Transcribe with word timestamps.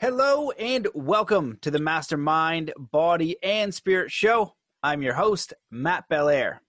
Hello 0.00 0.50
and 0.50 0.88
welcome 0.92 1.56
to 1.62 1.70
the 1.70 1.78
Mastermind 1.78 2.72
Body 2.76 3.36
and 3.44 3.72
Spirit 3.72 4.10
Show. 4.10 4.56
I'm 4.82 5.02
your 5.02 5.14
host, 5.14 5.54
Matt 5.70 6.08
Belair. 6.10 6.60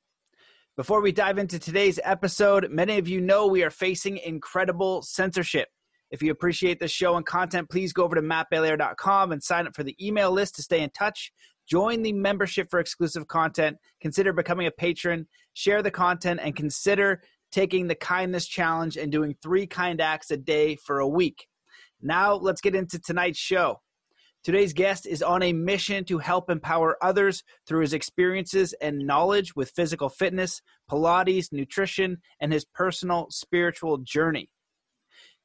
Before 0.77 1.01
we 1.01 1.11
dive 1.11 1.39
into 1.39 1.57
today's 1.57 1.99
episode, 2.03 2.69
many 2.69 2.99
of 2.99 3.07
you 3.07 3.19
know 3.19 3.47
we 3.47 3.63
are 3.63 3.71
facing 3.71 4.17
incredible 4.19 5.01
censorship. 5.01 5.69
If 6.11 6.21
you 6.21 6.31
appreciate 6.31 6.79
the 6.79 6.87
show 6.87 7.15
and 7.15 7.25
content, 7.25 7.67
please 7.71 7.93
go 7.93 8.03
over 8.03 8.13
to 8.13 8.21
mattbelair.com 8.21 9.31
and 9.31 9.41
sign 9.41 9.65
up 9.65 9.75
for 9.75 9.83
the 9.83 9.97
email 9.99 10.31
list 10.31 10.55
to 10.57 10.61
stay 10.61 10.81
in 10.81 10.91
touch. 10.91 11.33
Join 11.67 12.03
the 12.03 12.13
membership 12.13 12.69
for 12.69 12.79
exclusive 12.79 13.27
content. 13.27 13.77
Consider 14.01 14.33
becoming 14.33 14.67
a 14.67 14.71
patron. 14.71 15.27
Share 15.55 15.81
the 15.81 15.89
content 15.89 16.41
and 16.43 16.55
consider 16.55 17.23
taking 17.51 17.87
the 17.87 17.95
kindness 17.95 18.45
challenge 18.45 18.97
and 18.97 19.11
doing 19.11 19.35
three 19.41 19.65
kind 19.65 19.99
acts 19.99 20.29
a 20.29 20.37
day 20.37 20.75
for 20.75 20.99
a 20.99 21.07
week. 21.07 21.47
Now, 22.05 22.35
let's 22.35 22.61
get 22.61 22.75
into 22.75 22.99
tonight's 22.99 23.39
show. 23.39 23.81
Today's 24.43 24.73
guest 24.73 25.07
is 25.07 25.23
on 25.23 25.41
a 25.41 25.53
mission 25.53 26.05
to 26.05 26.19
help 26.19 26.51
empower 26.51 27.03
others 27.03 27.41
through 27.65 27.81
his 27.81 27.93
experiences 27.93 28.75
and 28.79 29.07
knowledge 29.07 29.55
with 29.55 29.71
physical 29.71 30.07
fitness, 30.07 30.61
Pilates, 30.87 31.51
nutrition, 31.51 32.17
and 32.39 32.53
his 32.53 32.63
personal 32.63 33.25
spiritual 33.31 33.97
journey. 33.97 34.51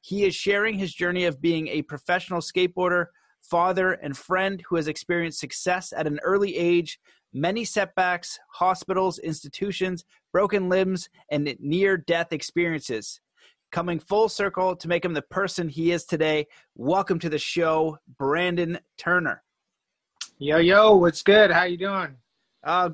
He 0.01 0.23
is 0.23 0.35
sharing 0.35 0.77
his 0.77 0.93
journey 0.93 1.25
of 1.25 1.41
being 1.41 1.67
a 1.67 1.81
professional 1.81 2.41
skateboarder, 2.41 3.07
father, 3.41 3.93
and 3.93 4.15
friend 4.15 4.61
who 4.69 4.75
has 4.75 4.87
experienced 4.87 5.39
success 5.39 5.91
at 5.91 6.05
an 6.05 6.19
early 6.23 6.55
age, 6.55 6.99
many 7.33 7.65
setbacks, 7.65 8.37
hospitals, 8.53 9.17
institutions, 9.17 10.05
broken 10.31 10.69
limbs, 10.69 11.09
and 11.31 11.55
near 11.59 11.97
death 11.97 12.31
experiences 12.31 13.19
coming 13.71 13.99
full 13.99 14.27
circle 14.27 14.75
to 14.75 14.87
make 14.87 15.03
him 15.03 15.13
the 15.13 15.21
person 15.21 15.69
he 15.69 15.91
is 15.91 16.03
today. 16.05 16.45
Welcome 16.75 17.19
to 17.19 17.29
the 17.29 17.37
show, 17.37 17.97
Brandon 18.17 18.79
Turner. 18.97 19.43
Yo, 20.37 20.57
yo, 20.57 20.95
what's 20.97 21.23
good? 21.23 21.51
How 21.51 21.63
you 21.63 21.77
doing? 21.77 22.15
Uh, 22.63 22.89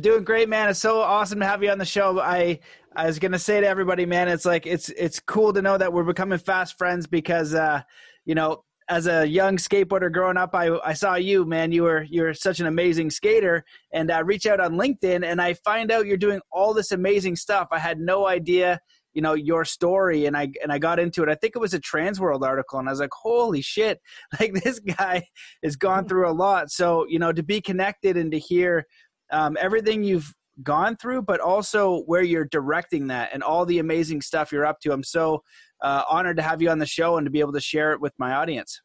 doing 0.00 0.24
great, 0.24 0.48
man. 0.48 0.68
It's 0.68 0.78
so 0.78 1.00
awesome 1.00 1.40
to 1.40 1.46
have 1.46 1.62
you 1.62 1.70
on 1.70 1.78
the 1.78 1.84
show. 1.84 2.20
I 2.20 2.60
I 2.94 3.06
was 3.06 3.18
gonna 3.18 3.38
say 3.38 3.60
to 3.60 3.66
everybody, 3.66 4.04
man, 4.04 4.28
it's 4.28 4.44
like 4.44 4.66
it's 4.66 4.90
it's 4.90 5.20
cool 5.20 5.52
to 5.52 5.62
know 5.62 5.78
that 5.78 5.92
we're 5.92 6.04
becoming 6.04 6.38
fast 6.38 6.76
friends 6.76 7.06
because 7.06 7.54
uh, 7.54 7.82
you 8.26 8.34
know, 8.34 8.64
as 8.88 9.06
a 9.06 9.24
young 9.26 9.56
skateboarder 9.56 10.12
growing 10.12 10.36
up, 10.36 10.54
I 10.54 10.76
I 10.84 10.92
saw 10.92 11.14
you, 11.14 11.46
man. 11.46 11.72
You 11.72 11.84
were 11.84 12.02
you 12.02 12.22
were 12.22 12.34
such 12.34 12.60
an 12.60 12.66
amazing 12.66 13.10
skater, 13.10 13.64
and 13.92 14.10
I 14.10 14.18
reach 14.18 14.46
out 14.46 14.60
on 14.60 14.74
LinkedIn 14.74 15.24
and 15.24 15.40
I 15.40 15.54
find 15.54 15.90
out 15.90 16.06
you're 16.06 16.16
doing 16.16 16.40
all 16.52 16.74
this 16.74 16.92
amazing 16.92 17.36
stuff. 17.36 17.68
I 17.70 17.78
had 17.78 18.00
no 18.00 18.26
idea 18.26 18.80
you 19.12 19.22
know 19.22 19.34
your 19.34 19.64
story 19.64 20.26
and 20.26 20.36
i 20.36 20.48
and 20.62 20.72
i 20.72 20.78
got 20.78 20.98
into 20.98 21.22
it. 21.22 21.28
I 21.28 21.34
think 21.34 21.56
it 21.56 21.58
was 21.58 21.74
a 21.74 21.80
transworld 21.80 22.42
article 22.42 22.78
and 22.78 22.88
i 22.88 22.92
was 22.92 23.00
like 23.00 23.10
holy 23.12 23.62
shit. 23.62 24.00
Like 24.40 24.54
this 24.54 24.78
guy 24.78 25.26
has 25.62 25.76
gone 25.76 26.06
through 26.06 26.28
a 26.28 26.32
lot. 26.32 26.70
So 26.70 27.06
you 27.08 27.18
know 27.18 27.32
to 27.32 27.42
be 27.42 27.60
connected 27.60 28.16
and 28.16 28.30
to 28.32 28.38
hear 28.38 28.86
um, 29.32 29.56
everything 29.60 30.02
you've 30.02 30.32
gone 30.62 30.96
through 30.96 31.22
but 31.22 31.40
also 31.40 32.02
where 32.02 32.22
you're 32.22 32.44
directing 32.44 33.06
that 33.06 33.30
and 33.32 33.42
all 33.42 33.64
the 33.64 33.78
amazing 33.78 34.20
stuff 34.20 34.52
you're 34.52 34.66
up 34.66 34.80
to. 34.80 34.92
I'm 34.92 35.04
so 35.04 35.42
uh, 35.80 36.02
honored 36.08 36.36
to 36.36 36.42
have 36.42 36.60
you 36.60 36.70
on 36.70 36.78
the 36.78 36.86
show 36.86 37.16
and 37.16 37.24
to 37.24 37.30
be 37.30 37.40
able 37.40 37.52
to 37.52 37.60
share 37.60 37.92
it 37.92 38.00
with 38.00 38.12
my 38.18 38.34
audience. 38.34 38.80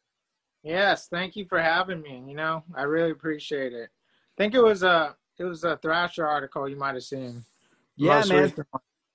Yes 0.62 1.08
thank 1.10 1.36
you 1.36 1.46
for 1.48 1.60
having 1.60 2.02
me 2.02 2.24
you 2.26 2.34
know? 2.34 2.64
I 2.74 2.82
really 2.82 3.10
appreciate 3.10 3.72
it. 3.72 3.88
I 3.90 4.42
think 4.42 4.54
it 4.54 4.62
was 4.62 4.82
a 4.82 5.14
it 5.38 5.44
was 5.44 5.64
a 5.64 5.76
thrasher 5.76 6.26
article 6.26 6.68
you 6.68 6.76
might 6.76 6.94
have 6.94 7.04
seen. 7.04 7.44
Yeah 7.96 8.24
man 8.26 8.52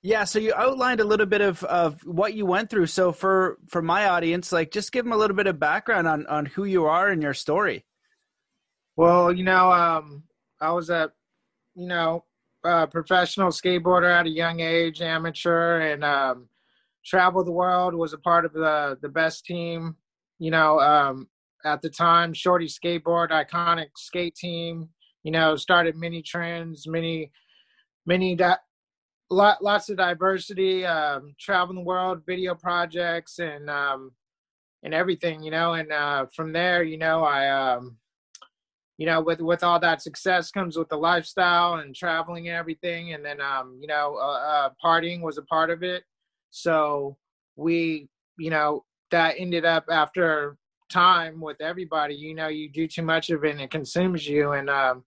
yeah, 0.03 0.23
so 0.23 0.39
you 0.39 0.53
outlined 0.55 0.99
a 0.99 1.03
little 1.05 1.27
bit 1.27 1.41
of, 1.41 1.63
of 1.65 2.03
what 2.05 2.33
you 2.33 2.45
went 2.45 2.69
through. 2.69 2.87
So 2.87 3.11
for 3.11 3.59
for 3.67 3.81
my 3.81 4.07
audience, 4.07 4.51
like 4.51 4.71
just 4.71 4.91
give 4.91 5.05
them 5.05 5.13
a 5.13 5.17
little 5.17 5.35
bit 5.35 5.47
of 5.47 5.59
background 5.59 6.07
on 6.07 6.25
on 6.27 6.47
who 6.47 6.63
you 6.63 6.85
are 6.85 7.09
and 7.09 7.21
your 7.21 7.35
story. 7.35 7.85
Well, 8.95 9.31
you 9.31 9.43
know, 9.43 9.71
um, 9.71 10.23
I 10.59 10.71
was 10.71 10.89
a, 10.89 11.11
you 11.75 11.87
know, 11.87 12.25
a 12.63 12.87
professional 12.87 13.49
skateboarder 13.49 14.11
at 14.11 14.25
a 14.25 14.29
young 14.29 14.59
age, 14.59 15.01
amateur, 15.01 15.79
and 15.81 16.03
um, 16.03 16.49
traveled 17.05 17.47
the 17.47 17.51
world. 17.51 17.93
Was 17.93 18.13
a 18.13 18.17
part 18.17 18.45
of 18.45 18.53
the 18.53 18.97
the 19.01 19.09
best 19.09 19.45
team. 19.45 19.95
You 20.39 20.49
know, 20.49 20.79
um, 20.79 21.27
at 21.63 21.83
the 21.83 21.89
time, 21.91 22.33
Shorty 22.33 22.65
Skateboard, 22.65 23.29
iconic 23.29 23.89
skate 23.97 24.35
team. 24.35 24.89
You 25.21 25.31
know, 25.31 25.55
started 25.55 25.95
many 25.95 26.23
trends, 26.23 26.87
many 26.87 27.31
many 28.07 28.35
lot, 29.33 29.63
lots 29.63 29.89
of 29.89 29.97
diversity, 29.97 30.85
um, 30.85 31.33
traveling 31.39 31.77
the 31.77 31.83
world, 31.83 32.21
video 32.25 32.53
projects, 32.53 33.39
and 33.39 33.69
um, 33.69 34.11
and 34.83 34.93
everything, 34.93 35.41
you 35.41 35.51
know. 35.51 35.73
And 35.73 35.91
uh, 35.91 36.25
from 36.35 36.51
there, 36.53 36.83
you 36.83 36.97
know, 36.97 37.23
I, 37.23 37.49
um, 37.49 37.97
you 38.97 39.05
know, 39.05 39.21
with 39.21 39.41
with 39.41 39.63
all 39.63 39.79
that 39.79 40.01
success 40.01 40.51
comes 40.51 40.77
with 40.77 40.89
the 40.89 40.97
lifestyle 40.97 41.75
and 41.75 41.95
traveling 41.95 42.47
and 42.47 42.57
everything. 42.57 43.13
And 43.13 43.23
then, 43.23 43.41
um, 43.41 43.77
you 43.81 43.87
know, 43.87 44.17
uh, 44.21 44.39
uh, 44.39 44.69
partying 44.83 45.21
was 45.21 45.37
a 45.37 45.43
part 45.43 45.69
of 45.69 45.83
it. 45.83 46.03
So 46.51 47.17
we, 47.55 48.09
you 48.37 48.49
know, 48.49 48.83
that 49.11 49.35
ended 49.37 49.65
up 49.65 49.85
after 49.89 50.57
time 50.89 51.39
with 51.39 51.61
everybody. 51.61 52.15
You 52.15 52.35
know, 52.35 52.49
you 52.49 52.69
do 52.69 52.87
too 52.87 53.01
much 53.01 53.29
of 53.29 53.43
it 53.45 53.51
and 53.51 53.61
it 53.61 53.71
consumes 53.71 54.27
you. 54.27 54.51
And 54.51 54.69
um, 54.69 55.03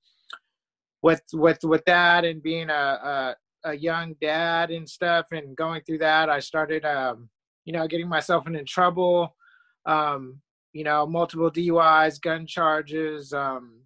with 1.03 1.23
with 1.35 1.63
with 1.63 1.85
that 1.85 2.25
and 2.25 2.43
being 2.43 2.71
a, 2.71 2.73
a 2.73 3.37
a 3.65 3.75
young 3.75 4.15
dad 4.21 4.71
and 4.71 4.89
stuff 4.89 5.27
and 5.33 5.57
going 5.57 5.83
through 5.83 5.99
that 5.99 6.29
i 6.29 6.39
started 6.39 6.85
um, 6.85 7.29
you 7.65 7.73
know 7.73 7.87
getting 7.87 8.09
myself 8.09 8.47
into 8.47 8.63
trouble 8.65 9.35
um, 9.87 10.41
you 10.73 10.85
know 10.85 11.07
multiple 11.07 11.51
duis 11.51 12.19
gun 12.19 12.47
charges 12.47 13.33
um, 13.33 13.81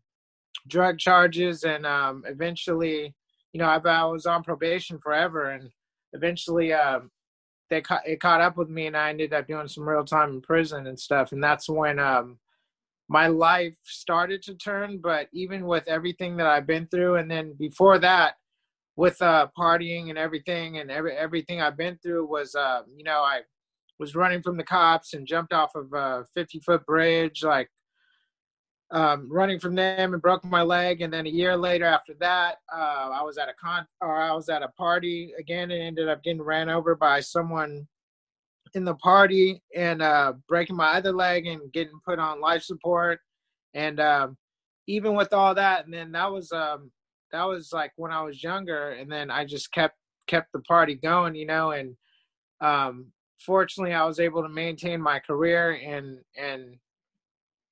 drug 0.66 0.98
charges 0.98 1.64
and 1.64 1.86
um, 1.86 2.24
eventually 2.26 3.14
you 3.52 3.58
know 3.58 3.66
I, 3.66 3.76
I, 3.76 4.04
was 4.04 4.26
on 4.26 4.42
probation 4.42 4.98
forever 4.98 5.50
and 5.50 5.70
eventually 6.12 6.72
um, 6.72 7.10
they 7.70 7.80
ca- 7.80 8.02
it 8.06 8.20
caught 8.20 8.40
up 8.40 8.56
with 8.56 8.68
me 8.68 8.86
and 8.86 8.96
i 8.96 9.10
ended 9.10 9.32
up 9.32 9.46
doing 9.46 9.68
some 9.68 9.88
real 9.88 10.04
time 10.04 10.30
in 10.30 10.40
prison 10.40 10.86
and 10.86 10.98
stuff 10.98 11.32
and 11.32 11.42
that's 11.42 11.68
when 11.68 11.98
um, 11.98 12.38
my 13.08 13.26
life 13.26 13.74
started 13.84 14.42
to 14.42 14.54
turn 14.54 14.98
but 14.98 15.28
even 15.32 15.66
with 15.66 15.86
everything 15.88 16.36
that 16.36 16.46
i've 16.46 16.66
been 16.66 16.86
through 16.86 17.16
and 17.16 17.30
then 17.30 17.54
before 17.58 17.98
that 17.98 18.34
with 18.98 19.22
uh, 19.22 19.46
partying 19.56 20.08
and 20.08 20.18
everything 20.18 20.78
and 20.78 20.90
every 20.90 21.16
everything 21.16 21.62
I've 21.62 21.76
been 21.76 21.96
through 22.02 22.26
was 22.26 22.56
uh, 22.56 22.82
you 22.96 23.04
know 23.04 23.20
I 23.20 23.42
was 24.00 24.16
running 24.16 24.42
from 24.42 24.56
the 24.56 24.64
cops 24.64 25.14
and 25.14 25.24
jumped 25.24 25.52
off 25.52 25.76
of 25.76 25.92
a 25.92 26.26
50 26.34 26.58
foot 26.58 26.84
bridge 26.84 27.44
like 27.44 27.70
um, 28.90 29.28
running 29.30 29.60
from 29.60 29.76
them 29.76 30.14
and 30.14 30.22
broke 30.22 30.44
my 30.44 30.62
leg. 30.62 31.02
And 31.02 31.12
then 31.12 31.26
a 31.26 31.30
year 31.30 31.56
later 31.56 31.84
after 31.84 32.14
that 32.18 32.56
uh, 32.74 33.10
I 33.12 33.22
was 33.22 33.38
at 33.38 33.48
a 33.48 33.54
con 33.54 33.86
or 34.00 34.20
I 34.20 34.32
was 34.32 34.48
at 34.48 34.64
a 34.64 34.68
party 34.68 35.32
again 35.38 35.70
and 35.70 35.80
ended 35.80 36.08
up 36.08 36.24
getting 36.24 36.42
ran 36.42 36.68
over 36.68 36.96
by 36.96 37.20
someone 37.20 37.86
in 38.74 38.84
the 38.84 38.96
party 38.96 39.62
and 39.76 40.02
uh, 40.02 40.32
breaking 40.48 40.76
my 40.76 40.94
other 40.94 41.12
leg 41.12 41.46
and 41.46 41.72
getting 41.72 42.00
put 42.04 42.18
on 42.18 42.40
life 42.40 42.64
support. 42.64 43.20
And 43.74 44.00
um, 44.00 44.36
even 44.88 45.14
with 45.14 45.32
all 45.32 45.54
that 45.54 45.84
and 45.84 45.94
then 45.94 46.10
that 46.12 46.32
was 46.32 46.50
um, 46.50 46.90
that 47.32 47.44
was 47.44 47.72
like 47.72 47.92
when 47.96 48.12
I 48.12 48.22
was 48.22 48.42
younger, 48.42 48.90
and 48.90 49.10
then 49.10 49.30
I 49.30 49.44
just 49.44 49.72
kept 49.72 49.96
kept 50.26 50.52
the 50.52 50.60
party 50.60 50.94
going, 50.94 51.34
you 51.34 51.46
know. 51.46 51.72
And 51.72 51.96
um, 52.60 53.06
fortunately, 53.40 53.94
I 53.94 54.04
was 54.04 54.20
able 54.20 54.42
to 54.42 54.48
maintain 54.48 55.00
my 55.00 55.18
career 55.18 55.72
and 55.72 56.18
and 56.36 56.76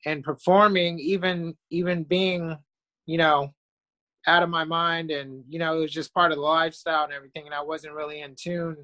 and 0.05 0.25
performing, 0.25 0.99
even 0.99 1.55
even 1.71 2.05
being, 2.05 2.57
you 3.07 3.19
know, 3.19 3.55
out 4.27 4.43
of 4.43 4.49
my 4.51 4.65
mind, 4.65 5.11
and 5.11 5.45
you 5.49 5.59
know, 5.59 5.77
it 5.77 5.81
was 5.81 5.93
just 5.93 6.15
part 6.15 6.33
of 6.33 6.37
the 6.37 6.43
lifestyle 6.43 7.05
and 7.05 7.13
everything, 7.13 7.47
and 7.47 7.55
I 7.55 7.63
wasn't 7.63 7.95
really 7.95 8.21
in 8.21 8.35
tune 8.37 8.77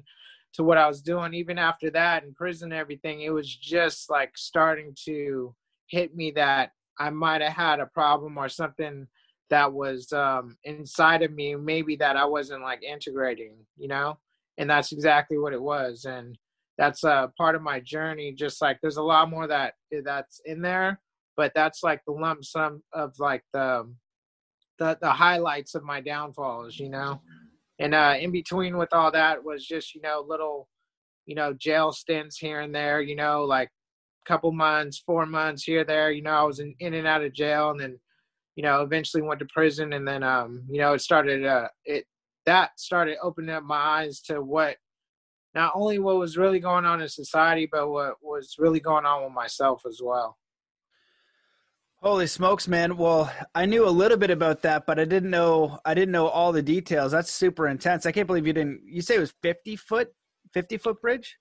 to 0.53 0.63
what 0.63 0.77
I 0.77 0.87
was 0.87 1.01
doing. 1.01 1.33
Even 1.33 1.57
after 1.57 1.89
that, 1.91 2.23
in 2.23 2.33
prison, 2.33 2.71
and 2.71 2.79
everything, 2.79 3.21
it 3.21 3.31
was 3.31 3.53
just 3.53 4.09
like 4.09 4.37
starting 4.37 4.95
to 5.05 5.55
hit 5.87 6.15
me 6.15 6.31
that 6.31 6.71
I 6.99 7.09
might 7.09 7.41
have 7.41 7.53
had 7.53 7.79
a 7.79 7.87
problem 7.87 8.37
or 8.37 8.49
something 8.49 9.07
that 9.49 9.71
was 9.71 10.11
um, 10.13 10.57
inside 10.63 11.21
of 11.21 11.31
me, 11.31 11.55
maybe 11.55 11.95
that 11.97 12.17
I 12.17 12.25
wasn't 12.25 12.61
like 12.61 12.83
integrating, 12.83 13.55
you 13.77 13.87
know? 13.87 14.17
And 14.57 14.69
that's 14.69 14.91
exactly 14.91 15.37
what 15.37 15.53
it 15.53 15.61
was. 15.61 16.05
And 16.05 16.37
that's 16.77 17.03
a 17.03 17.31
part 17.37 17.55
of 17.55 17.61
my 17.61 17.79
journey. 17.79 18.33
Just 18.33 18.61
like 18.61 18.79
there's 18.81 18.97
a 18.97 19.03
lot 19.03 19.29
more 19.29 19.47
that 19.47 19.73
that's 20.03 20.41
in 20.45 20.61
there, 20.61 20.99
but 21.37 21.51
that's 21.55 21.83
like 21.83 22.01
the 22.05 22.13
lump 22.13 22.43
sum 22.43 22.81
of 22.93 23.13
like 23.19 23.43
the 23.53 23.91
the 24.79 24.97
the 25.01 25.11
highlights 25.11 25.75
of 25.75 25.83
my 25.83 26.01
downfalls, 26.01 26.79
you 26.79 26.89
know. 26.89 27.21
And 27.79 27.93
uh, 27.93 28.15
in 28.19 28.31
between 28.31 28.77
with 28.77 28.93
all 28.93 29.11
that 29.11 29.43
was 29.43 29.65
just 29.65 29.93
you 29.95 30.01
know 30.01 30.23
little, 30.27 30.67
you 31.25 31.35
know, 31.35 31.53
jail 31.53 31.91
stints 31.91 32.37
here 32.37 32.61
and 32.61 32.73
there, 32.73 33.01
you 33.01 33.15
know, 33.15 33.43
like 33.43 33.69
couple 34.25 34.51
months, 34.51 35.03
four 35.05 35.25
months 35.25 35.63
here 35.63 35.83
there. 35.83 36.11
You 36.11 36.21
know, 36.21 36.31
I 36.31 36.43
was 36.43 36.59
in, 36.59 36.73
in 36.79 36.93
and 36.93 37.07
out 37.07 37.23
of 37.23 37.33
jail, 37.33 37.71
and 37.71 37.79
then 37.79 37.99
you 38.55 38.63
know, 38.63 38.81
eventually 38.81 39.23
went 39.23 39.39
to 39.39 39.47
prison, 39.53 39.93
and 39.93 40.07
then 40.07 40.23
um, 40.23 40.63
you 40.69 40.79
know, 40.79 40.93
it 40.93 41.01
started 41.01 41.45
uh, 41.45 41.67
it 41.85 42.05
that 42.45 42.79
started 42.79 43.17
opening 43.21 43.55
up 43.55 43.63
my 43.63 43.77
eyes 43.77 44.21
to 44.21 44.41
what 44.41 44.77
not 45.55 45.71
only 45.75 45.99
what 45.99 46.17
was 46.17 46.37
really 46.37 46.59
going 46.59 46.85
on 46.85 47.01
in 47.01 47.07
society, 47.07 47.67
but 47.71 47.89
what 47.89 48.15
was 48.21 48.55
really 48.57 48.79
going 48.79 49.05
on 49.05 49.23
with 49.23 49.33
myself 49.33 49.83
as 49.87 50.01
well. 50.03 50.37
Holy 52.01 52.27
smokes, 52.27 52.67
man! 52.67 52.97
Well, 52.97 53.31
I 53.55 53.65
knew 53.65 53.87
a 53.87 53.89
little 53.89 54.17
bit 54.17 54.29
about 54.29 54.61
that, 54.63 54.85
but 54.85 54.99
I 54.99 55.05
didn't 55.05 55.29
know 55.29 55.79
I 55.85 55.93
didn't 55.93 56.11
know 56.11 56.27
all 56.27 56.51
the 56.51 56.61
details. 56.61 57.13
That's 57.13 57.31
super 57.31 57.67
intense. 57.67 58.05
I 58.05 58.11
can't 58.11 58.27
believe 58.27 58.45
you 58.45 58.53
didn't. 58.53 58.81
You 58.85 59.01
say 59.01 59.15
it 59.15 59.19
was 59.19 59.33
fifty 59.41 59.77
foot, 59.77 60.09
fifty 60.53 60.77
foot 60.77 61.01
bridge. 61.01 61.37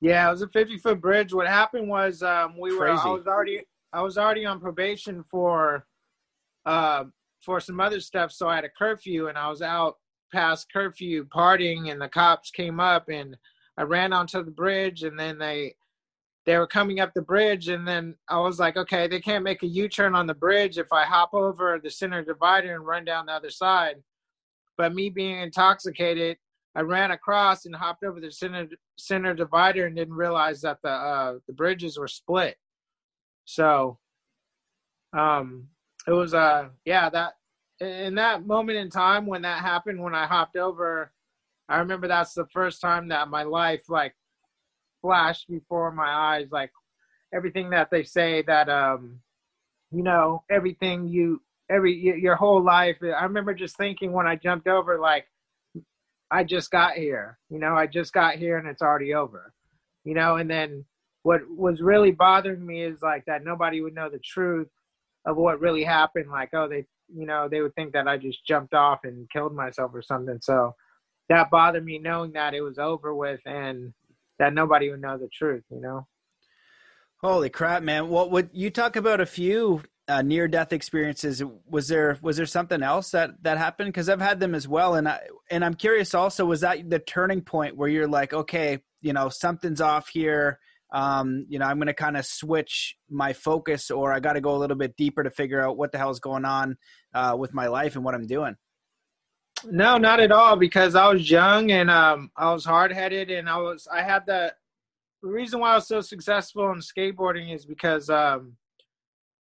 Yeah, 0.00 0.26
it 0.26 0.32
was 0.32 0.42
a 0.42 0.48
fifty 0.48 0.78
foot 0.78 1.00
bridge. 1.00 1.32
What 1.32 1.46
happened 1.46 1.88
was 1.88 2.22
um, 2.22 2.58
we 2.58 2.72
were. 2.72 2.86
Crazy. 2.86 3.02
I 3.04 3.10
was 3.12 3.26
already 3.26 3.60
I 3.92 4.02
was 4.02 4.18
already 4.18 4.46
on 4.46 4.58
probation 4.58 5.22
for 5.30 5.86
uh, 6.66 7.04
for 7.44 7.60
some 7.60 7.80
other 7.80 8.00
stuff, 8.00 8.32
so 8.32 8.48
I 8.48 8.56
had 8.56 8.64
a 8.64 8.70
curfew, 8.70 9.28
and 9.28 9.38
I 9.38 9.48
was 9.48 9.62
out 9.62 9.96
past 10.32 10.72
curfew 10.72 11.26
partying, 11.26 11.90
and 11.90 12.00
the 12.00 12.08
cops 12.08 12.50
came 12.50 12.80
up, 12.80 13.08
and 13.08 13.36
I 13.76 13.82
ran 13.82 14.12
onto 14.12 14.44
the 14.44 14.50
bridge, 14.50 15.02
and 15.02 15.18
then 15.18 15.38
they 15.38 15.74
they 16.46 16.56
were 16.56 16.66
coming 16.66 17.00
up 17.00 17.12
the 17.14 17.22
bridge 17.22 17.68
and 17.68 17.86
then 17.86 18.14
i 18.28 18.38
was 18.38 18.58
like 18.58 18.76
okay 18.76 19.06
they 19.06 19.20
can't 19.20 19.44
make 19.44 19.62
a 19.62 19.66
u-turn 19.66 20.14
on 20.14 20.26
the 20.26 20.34
bridge 20.34 20.78
if 20.78 20.92
i 20.92 21.04
hop 21.04 21.30
over 21.34 21.78
the 21.82 21.90
center 21.90 22.24
divider 22.24 22.74
and 22.74 22.86
run 22.86 23.04
down 23.04 23.26
the 23.26 23.32
other 23.32 23.50
side. 23.50 23.96
But 24.76 24.94
me 24.94 25.10
being 25.10 25.40
intoxicated 25.40 26.38
i 26.74 26.80
ran 26.80 27.10
across 27.10 27.66
and 27.66 27.74
hopped 27.74 28.04
over 28.04 28.20
the 28.20 28.32
center 28.32 28.68
center 28.98 29.34
divider 29.34 29.86
and 29.86 29.96
didn't 29.96 30.14
realize 30.14 30.60
that 30.62 30.78
the 30.82 30.90
uh 30.90 31.34
the 31.46 31.52
bridges 31.52 31.98
were 31.98 32.08
split. 32.08 32.56
So 33.44 33.98
um 35.12 35.68
it 36.10 36.14
was 36.14 36.34
uh 36.34 36.68
yeah 36.84 37.08
that 37.08 37.34
in 37.80 38.16
that 38.16 38.44
moment 38.44 38.76
in 38.76 38.90
time 38.90 39.26
when 39.26 39.42
that 39.42 39.60
happened 39.60 40.02
when 40.02 40.14
i 40.14 40.26
hopped 40.26 40.56
over 40.56 41.12
i 41.68 41.78
remember 41.78 42.08
that's 42.08 42.34
the 42.34 42.46
first 42.52 42.80
time 42.80 43.08
that 43.08 43.28
my 43.28 43.44
life 43.44 43.82
like 43.88 44.14
flashed 45.00 45.48
before 45.48 45.92
my 45.92 46.10
eyes 46.10 46.48
like 46.50 46.72
everything 47.32 47.70
that 47.70 47.90
they 47.92 48.02
say 48.02 48.42
that 48.42 48.68
um 48.68 49.20
you 49.92 50.02
know 50.02 50.42
everything 50.50 51.06
you 51.06 51.40
every 51.70 51.94
your 51.94 52.34
whole 52.34 52.62
life. 52.64 52.96
I 53.02 53.22
remember 53.22 53.54
just 53.54 53.76
thinking 53.76 54.12
when 54.12 54.26
i 54.26 54.34
jumped 54.34 54.66
over 54.66 54.98
like 54.98 55.26
i 56.30 56.42
just 56.42 56.72
got 56.72 56.94
here 56.94 57.38
you 57.48 57.60
know 57.60 57.76
i 57.76 57.86
just 57.86 58.12
got 58.12 58.34
here 58.34 58.58
and 58.58 58.66
it's 58.66 58.82
already 58.82 59.14
over 59.14 59.54
you 60.04 60.14
know 60.14 60.36
and 60.36 60.50
then 60.50 60.84
what 61.22 61.42
was 61.48 61.80
really 61.80 62.10
bothering 62.10 62.66
me 62.66 62.82
is 62.82 63.00
like 63.00 63.24
that 63.26 63.44
nobody 63.44 63.80
would 63.80 63.94
know 63.94 64.10
the 64.10 64.18
truth 64.18 64.68
of 65.26 65.36
what 65.36 65.60
really 65.60 65.84
happened 65.84 66.30
like 66.30 66.50
oh 66.54 66.68
they 66.68 66.84
you 67.12 67.26
know 67.26 67.48
they 67.48 67.60
would 67.60 67.74
think 67.74 67.92
that 67.92 68.08
i 68.08 68.16
just 68.16 68.46
jumped 68.46 68.74
off 68.74 69.00
and 69.04 69.28
killed 69.30 69.54
myself 69.54 69.90
or 69.94 70.02
something 70.02 70.38
so 70.40 70.74
that 71.30 71.48
bothered 71.48 71.84
me 71.84 71.98
knowing 71.98 72.32
that 72.32 72.54
it 72.54 72.60
was 72.60 72.78
over 72.78 73.14
with 73.14 73.40
and 73.46 73.94
that 74.40 74.52
nobody 74.52 74.90
would 74.90 75.00
know 75.00 75.16
the 75.16 75.28
truth, 75.28 75.62
you 75.70 75.80
know. 75.80 76.06
Holy 77.22 77.48
crap, 77.48 77.82
man! 77.82 78.08
What 78.08 78.30
would 78.32 78.50
you 78.52 78.70
talk 78.70 78.96
about 78.96 79.20
a 79.20 79.26
few 79.26 79.82
uh, 80.08 80.22
near 80.22 80.48
death 80.48 80.72
experiences? 80.72 81.42
Was 81.68 81.86
there 81.86 82.18
was 82.22 82.36
there 82.38 82.46
something 82.46 82.82
else 82.82 83.10
that 83.10 83.42
that 83.42 83.58
happened? 83.58 83.88
Because 83.88 84.08
I've 84.08 84.20
had 84.20 84.40
them 84.40 84.54
as 84.54 84.66
well, 84.66 84.94
and 84.94 85.06
I 85.06 85.20
and 85.50 85.64
I'm 85.64 85.74
curious. 85.74 86.14
Also, 86.14 86.46
was 86.46 86.62
that 86.62 86.88
the 86.88 86.98
turning 86.98 87.42
point 87.42 87.76
where 87.76 87.90
you're 87.90 88.08
like, 88.08 88.32
okay, 88.32 88.82
you 89.02 89.12
know, 89.12 89.28
something's 89.28 89.82
off 89.82 90.08
here. 90.08 90.58
Um, 90.92 91.46
you 91.48 91.58
know, 91.58 91.66
I'm 91.66 91.76
going 91.76 91.86
to 91.86 91.94
kind 91.94 92.16
of 92.16 92.26
switch 92.26 92.96
my 93.08 93.32
focus, 93.32 93.90
or 93.90 94.12
I 94.12 94.20
got 94.20 94.32
to 94.32 94.40
go 94.40 94.56
a 94.56 94.58
little 94.58 94.76
bit 94.76 94.96
deeper 94.96 95.22
to 95.22 95.30
figure 95.30 95.60
out 95.60 95.76
what 95.76 95.92
the 95.92 95.98
hell 95.98 96.10
is 96.10 96.20
going 96.20 96.44
on 96.44 96.76
uh, 97.14 97.36
with 97.38 97.54
my 97.54 97.68
life 97.68 97.94
and 97.94 98.04
what 98.04 98.14
I'm 98.14 98.26
doing. 98.26 98.56
No, 99.64 99.98
not 99.98 100.20
at 100.20 100.32
all. 100.32 100.56
Because 100.56 100.94
I 100.94 101.12
was 101.12 101.30
young 101.30 101.70
and 101.70 101.90
um, 101.90 102.30
I 102.36 102.52
was 102.52 102.64
hard 102.64 102.92
headed, 102.92 103.30
and 103.30 103.48
I 103.48 103.58
was 103.58 103.86
I 103.92 104.02
had 104.02 104.26
the, 104.26 104.52
the 105.22 105.28
reason 105.28 105.60
why 105.60 105.72
I 105.72 105.74
was 105.76 105.86
so 105.86 106.00
successful 106.00 106.70
in 106.72 106.78
skateboarding 106.78 107.54
is 107.54 107.66
because 107.66 108.10
um, 108.10 108.56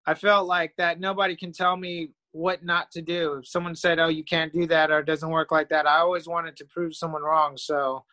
I 0.07 0.15
felt 0.15 0.47
like 0.47 0.75
that 0.77 1.01
nobody 1.01 1.37
can 1.37 1.53
tell 1.53 1.77
me 1.77 2.11
what 2.33 2.65
not 2.65 2.91
to 2.93 3.03
do. 3.03 3.35
If 3.35 3.49
someone 3.49 3.75
said, 3.75 3.99
"Oh, 3.99 4.09
you 4.09 4.25
can't 4.25 4.53
do 4.53 4.67
that," 4.67 4.91
or 4.91 5.01
"It 5.01 5.07
doesn't 5.07 5.31
work 5.31 5.51
like 5.51 5.69
that," 5.71 5.87
I 5.87 5.99
always 5.99 6.29
wanted 6.29 6.57
to 6.57 6.65
prove 6.67 6.95
someone 6.95 7.23
wrong. 7.23 7.57
So 7.57 8.05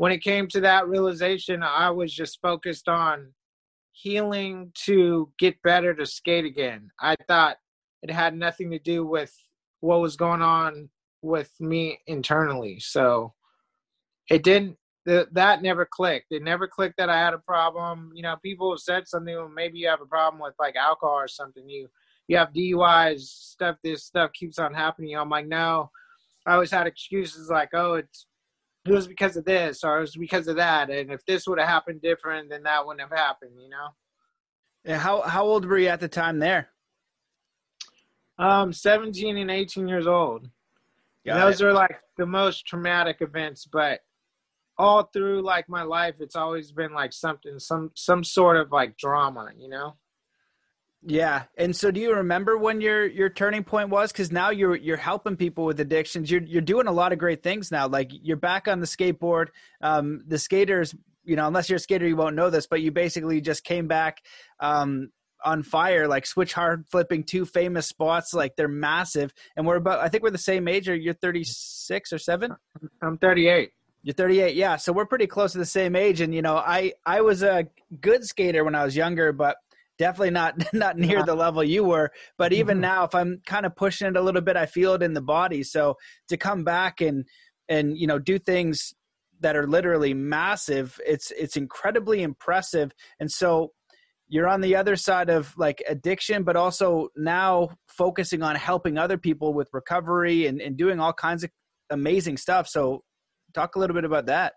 when 0.00 0.12
it 0.12 0.22
came 0.22 0.48
to 0.48 0.62
that 0.62 0.88
realization, 0.88 1.62
I 1.62 1.90
was 1.90 2.10
just 2.10 2.40
focused 2.40 2.88
on 2.88 3.34
healing 3.92 4.72
to 4.86 5.30
get 5.38 5.60
better 5.62 5.92
to 5.92 6.06
skate 6.06 6.46
again. 6.46 6.88
I 6.98 7.16
thought 7.28 7.58
it 8.02 8.10
had 8.10 8.34
nothing 8.34 8.70
to 8.70 8.78
do 8.78 9.04
with 9.04 9.30
what 9.80 10.00
was 10.00 10.16
going 10.16 10.40
on 10.40 10.88
with 11.20 11.52
me 11.60 11.98
internally. 12.06 12.80
So 12.80 13.34
it 14.30 14.42
didn't 14.42 14.78
that 15.04 15.60
never 15.60 15.84
clicked. 15.84 16.28
It 16.30 16.42
never 16.42 16.66
clicked 16.66 16.96
that 16.96 17.10
I 17.10 17.18
had 17.18 17.34
a 17.34 17.38
problem. 17.38 18.10
You 18.14 18.22
know, 18.22 18.36
people 18.42 18.72
have 18.72 18.80
said 18.80 19.06
something. 19.06 19.34
Well, 19.34 19.50
maybe 19.54 19.80
you 19.80 19.88
have 19.88 20.00
a 20.00 20.06
problem 20.06 20.40
with 20.40 20.54
like 20.58 20.76
alcohol 20.76 21.16
or 21.16 21.28
something. 21.28 21.68
You 21.68 21.88
you 22.26 22.38
have 22.38 22.54
DUIs, 22.54 23.20
stuff. 23.20 23.76
This 23.84 24.04
stuff 24.04 24.32
keeps 24.32 24.58
on 24.58 24.72
happening. 24.72 25.14
I'm 25.14 25.28
like, 25.28 25.46
no. 25.46 25.90
I 26.46 26.54
always 26.54 26.70
had 26.70 26.86
excuses 26.86 27.50
like, 27.50 27.68
oh, 27.74 27.96
it's 27.96 28.24
it 28.86 28.92
was 28.92 29.06
because 29.06 29.36
of 29.36 29.44
this 29.44 29.84
or 29.84 29.98
it 29.98 30.00
was 30.00 30.16
because 30.16 30.48
of 30.48 30.56
that, 30.56 30.90
and 30.90 31.10
if 31.10 31.24
this 31.26 31.46
would 31.46 31.58
have 31.58 31.68
happened 31.68 32.02
different, 32.02 32.50
then 32.50 32.62
that 32.64 32.86
wouldn't 32.86 33.08
have 33.08 33.16
happened. 33.16 33.52
You 33.60 33.68
know. 33.68 33.88
Yeah. 34.84 34.98
How 34.98 35.22
how 35.22 35.44
old 35.44 35.66
were 35.66 35.78
you 35.78 35.88
at 35.88 36.00
the 36.00 36.08
time 36.08 36.38
there? 36.38 36.68
Um, 38.38 38.72
17 38.72 39.36
and 39.36 39.50
18 39.50 39.86
years 39.86 40.06
old 40.06 40.48
those 41.24 41.60
it. 41.60 41.66
are 41.66 41.72
like 41.72 42.00
the 42.16 42.26
most 42.26 42.66
traumatic 42.66 43.18
events, 43.20 43.66
but 43.70 44.00
all 44.78 45.04
through 45.12 45.42
like 45.42 45.68
my 45.68 45.82
life, 45.82 46.16
it's 46.20 46.36
always 46.36 46.72
been 46.72 46.92
like 46.92 47.12
something, 47.12 47.58
some 47.58 47.90
some 47.94 48.24
sort 48.24 48.56
of 48.56 48.72
like 48.72 48.96
drama, 48.96 49.50
you 49.56 49.68
know. 49.68 49.94
Yeah, 51.02 51.44
and 51.56 51.74
so 51.74 51.90
do 51.90 51.98
you 51.98 52.14
remember 52.14 52.58
when 52.58 52.80
your 52.82 53.06
your 53.06 53.30
turning 53.30 53.64
point 53.64 53.88
was? 53.88 54.12
Because 54.12 54.30
now 54.30 54.50
you're 54.50 54.76
you're 54.76 54.98
helping 54.98 55.36
people 55.36 55.64
with 55.64 55.80
addictions. 55.80 56.30
You're 56.30 56.42
you're 56.42 56.60
doing 56.60 56.86
a 56.86 56.92
lot 56.92 57.12
of 57.12 57.18
great 57.18 57.42
things 57.42 57.70
now. 57.70 57.88
Like 57.88 58.10
you're 58.12 58.36
back 58.36 58.68
on 58.68 58.80
the 58.80 58.86
skateboard. 58.86 59.46
Um, 59.80 60.22
the 60.26 60.38
skaters, 60.38 60.94
you 61.24 61.36
know, 61.36 61.46
unless 61.46 61.70
you're 61.70 61.78
a 61.78 61.80
skater, 61.80 62.06
you 62.06 62.16
won't 62.16 62.36
know 62.36 62.50
this, 62.50 62.66
but 62.66 62.82
you 62.82 62.92
basically 62.92 63.40
just 63.40 63.64
came 63.64 63.88
back. 63.88 64.22
Um, 64.58 65.10
on 65.42 65.62
fire, 65.62 66.06
like 66.06 66.26
switch 66.26 66.52
hard 66.52 66.84
flipping 66.90 67.24
two 67.24 67.46
famous 67.46 67.86
spots, 67.86 68.34
like 68.34 68.56
they're 68.56 68.68
massive. 68.68 69.32
And 69.56 69.66
we're 69.66 69.76
about, 69.76 70.00
I 70.00 70.08
think 70.08 70.22
we're 70.22 70.30
the 70.30 70.36
same 70.36 70.68
age, 70.68 70.86
or 70.86 70.94
you're 70.94 71.14
36 71.14 72.12
or 72.12 72.18
seven? 72.18 72.54
I'm 73.02 73.16
38. 73.16 73.70
You're 74.02 74.14
38, 74.14 74.54
yeah. 74.54 74.76
So 74.76 74.92
we're 74.92 75.06
pretty 75.06 75.26
close 75.26 75.52
to 75.52 75.58
the 75.58 75.64
same 75.64 75.94
age. 75.96 76.20
And 76.20 76.34
you 76.34 76.42
know, 76.42 76.56
I 76.56 76.92
I 77.04 77.20
was 77.20 77.42
a 77.42 77.66
good 78.00 78.24
skater 78.24 78.64
when 78.64 78.74
I 78.74 78.84
was 78.84 78.96
younger, 78.96 79.32
but 79.32 79.56
definitely 80.00 80.30
not 80.30 80.56
not 80.72 80.98
near 80.98 81.22
the 81.22 81.34
level 81.34 81.62
you 81.62 81.84
were. 81.84 82.10
But 82.38 82.52
even 82.52 82.76
mm-hmm. 82.76 82.82
now, 82.82 83.04
if 83.04 83.14
I'm 83.14 83.40
kind 83.46 83.66
of 83.66 83.76
pushing 83.76 84.08
it 84.08 84.16
a 84.16 84.22
little 84.22 84.40
bit, 84.40 84.56
I 84.56 84.66
feel 84.66 84.94
it 84.94 85.02
in 85.02 85.12
the 85.12 85.22
body. 85.22 85.62
So 85.62 85.96
to 86.28 86.36
come 86.36 86.64
back 86.64 87.00
and 87.00 87.24
and 87.68 87.96
you 87.96 88.08
know 88.08 88.18
do 88.18 88.38
things 88.38 88.94
that 89.40 89.56
are 89.56 89.66
literally 89.66 90.14
massive, 90.14 90.98
it's 91.06 91.30
it's 91.32 91.56
incredibly 91.56 92.22
impressive. 92.22 92.90
And 93.20 93.30
so 93.30 93.72
you're 94.28 94.48
on 94.48 94.60
the 94.60 94.76
other 94.76 94.96
side 94.96 95.28
of 95.28 95.52
like 95.56 95.82
addiction, 95.88 96.44
but 96.44 96.56
also 96.56 97.08
now 97.16 97.70
focusing 97.88 98.42
on 98.42 98.54
helping 98.54 98.96
other 98.96 99.18
people 99.18 99.52
with 99.52 99.68
recovery 99.72 100.46
and, 100.46 100.60
and 100.60 100.76
doing 100.76 101.00
all 101.00 101.12
kinds 101.12 101.42
of 101.42 101.50
amazing 101.90 102.36
stuff. 102.36 102.68
So, 102.68 103.02
talk 103.54 103.74
a 103.74 103.80
little 103.80 103.94
bit 103.94 104.04
about 104.04 104.26
that. 104.26 104.52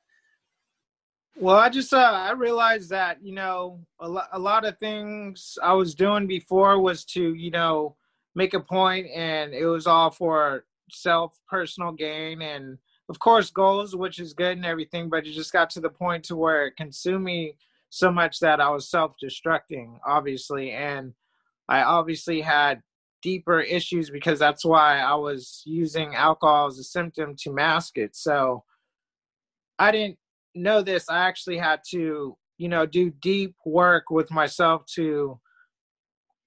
Well, 1.36 1.56
I 1.56 1.70
just 1.70 1.94
uh, 1.94 1.98
I 1.98 2.32
realized 2.34 2.92
that 2.92 3.24
you 3.24 3.34
know 3.34 3.80
a, 4.00 4.10
a 4.34 4.40
lot 4.40 4.66
of 4.66 4.78
things 4.78 5.58
I 5.62 5.74
was 5.74 5.96
doing 5.96 6.28
before 6.28 6.80
was 6.80 7.06
to 7.06 7.34
you 7.34 7.52
know 7.52 7.96
make 8.36 8.54
a 8.54 8.60
point, 8.60 9.08
and 9.14 9.54
it 9.54 9.66
was 9.66 9.88
all 9.88 10.12
for 10.12 10.66
self 10.92 11.40
personal 11.50 11.92
gain 11.92 12.42
and 12.42 12.78
of 13.10 13.20
course 13.20 13.50
goals, 13.50 13.96
which 13.96 14.20
is 14.20 14.34
good 14.34 14.58
and 14.58 14.66
everything. 14.66 15.10
But 15.10 15.26
it 15.26 15.32
just 15.32 15.52
got 15.52 15.70
to 15.72 15.82
the 15.82 15.90
point 15.90 16.24
to 16.26 16.36
where 16.36 16.68
it 16.68 16.78
consumed 16.78 17.26
me 17.26 17.56
so 17.90 18.12
much 18.12 18.40
that 18.40 18.60
I 18.60 18.70
was 18.72 18.90
self-destructing, 18.90 20.00
obviously, 20.06 20.72
and 20.72 21.14
I 21.70 21.84
obviously 21.84 22.42
had 22.42 22.82
deeper 23.22 23.60
issues 23.62 24.10
because 24.10 24.40
that's 24.40 24.66
why 24.66 25.00
I 25.00 25.16
was 25.16 25.62
using 25.66 26.16
alcohol 26.16 26.68
as 26.68 26.80
a 26.80 26.84
symptom 26.84 27.36
to 27.40 27.52
mask 27.52 27.98
it. 27.98 28.16
So 28.16 28.64
I 29.78 29.92
didn't 29.92 30.18
know 30.56 30.82
this. 30.82 31.10
I 31.10 31.28
actually 31.28 31.58
had 31.58 31.82
to, 31.92 32.38
you 32.58 32.70
know, 32.70 32.86
do 32.86 33.10
deep 33.10 33.56
work 33.66 34.10
with 34.10 34.32
myself 34.32 34.86
to 34.96 35.40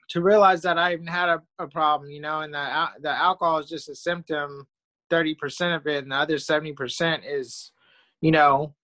to 0.08 0.22
realize 0.22 0.62
that 0.62 0.78
I 0.78 0.92
even 0.92 1.06
had 1.08 1.28
a, 1.28 1.42
a 1.58 1.66
problem, 1.66 2.10
you 2.10 2.20
know, 2.20 2.40
and 2.40 2.54
the 2.54 2.88
the 3.00 3.10
alcohol 3.10 3.58
is 3.58 3.68
just 3.68 3.88
a 3.88 3.94
symptom, 3.94 4.66
thirty 5.10 5.34
percent 5.34 5.74
of 5.74 5.86
it, 5.86 6.02
and 6.02 6.12
the 6.12 6.16
other 6.16 6.38
seventy 6.38 6.72
percent 6.72 7.24
is, 7.24 7.72
you 8.20 8.30
know, 8.30 8.74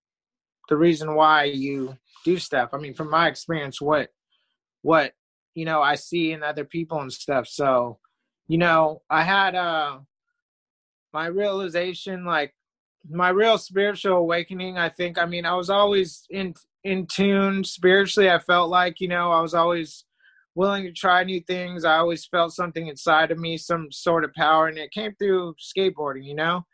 the 0.68 0.76
reason 0.76 1.14
why 1.14 1.44
you 1.44 1.96
do 2.24 2.38
stuff. 2.38 2.70
I 2.72 2.78
mean, 2.78 2.94
from 2.94 3.10
my 3.10 3.28
experience, 3.28 3.80
what 3.80 4.10
what 4.82 5.12
you 5.54 5.64
know 5.64 5.80
I 5.80 5.94
see 5.94 6.32
in 6.32 6.42
other 6.42 6.64
people 6.64 7.00
and 7.00 7.12
stuff. 7.12 7.46
So, 7.46 7.98
you 8.48 8.58
know, 8.58 9.02
I 9.08 9.22
had 9.22 9.54
uh 9.54 10.00
my 11.12 11.26
realization, 11.26 12.24
like 12.24 12.54
my 13.08 13.30
real 13.30 13.58
spiritual 13.58 14.16
awakening. 14.16 14.78
I 14.78 14.88
think. 14.88 15.18
I 15.18 15.26
mean, 15.26 15.44
I 15.44 15.54
was 15.54 15.70
always 15.70 16.24
in 16.30 16.54
in 16.84 17.06
tune 17.06 17.64
spiritually. 17.64 18.30
I 18.30 18.38
felt 18.38 18.70
like 18.70 19.00
you 19.00 19.08
know 19.08 19.30
I 19.30 19.40
was 19.40 19.54
always 19.54 20.04
willing 20.54 20.84
to 20.84 20.92
try 20.92 21.24
new 21.24 21.40
things. 21.40 21.84
I 21.84 21.96
always 21.96 22.26
felt 22.26 22.52
something 22.52 22.86
inside 22.86 23.30
of 23.30 23.38
me, 23.38 23.56
some 23.56 23.90
sort 23.90 24.24
of 24.24 24.34
power, 24.34 24.68
and 24.68 24.78
it 24.78 24.90
came 24.92 25.14
through 25.14 25.54
skateboarding, 25.54 26.24
you 26.24 26.34
know. 26.34 26.64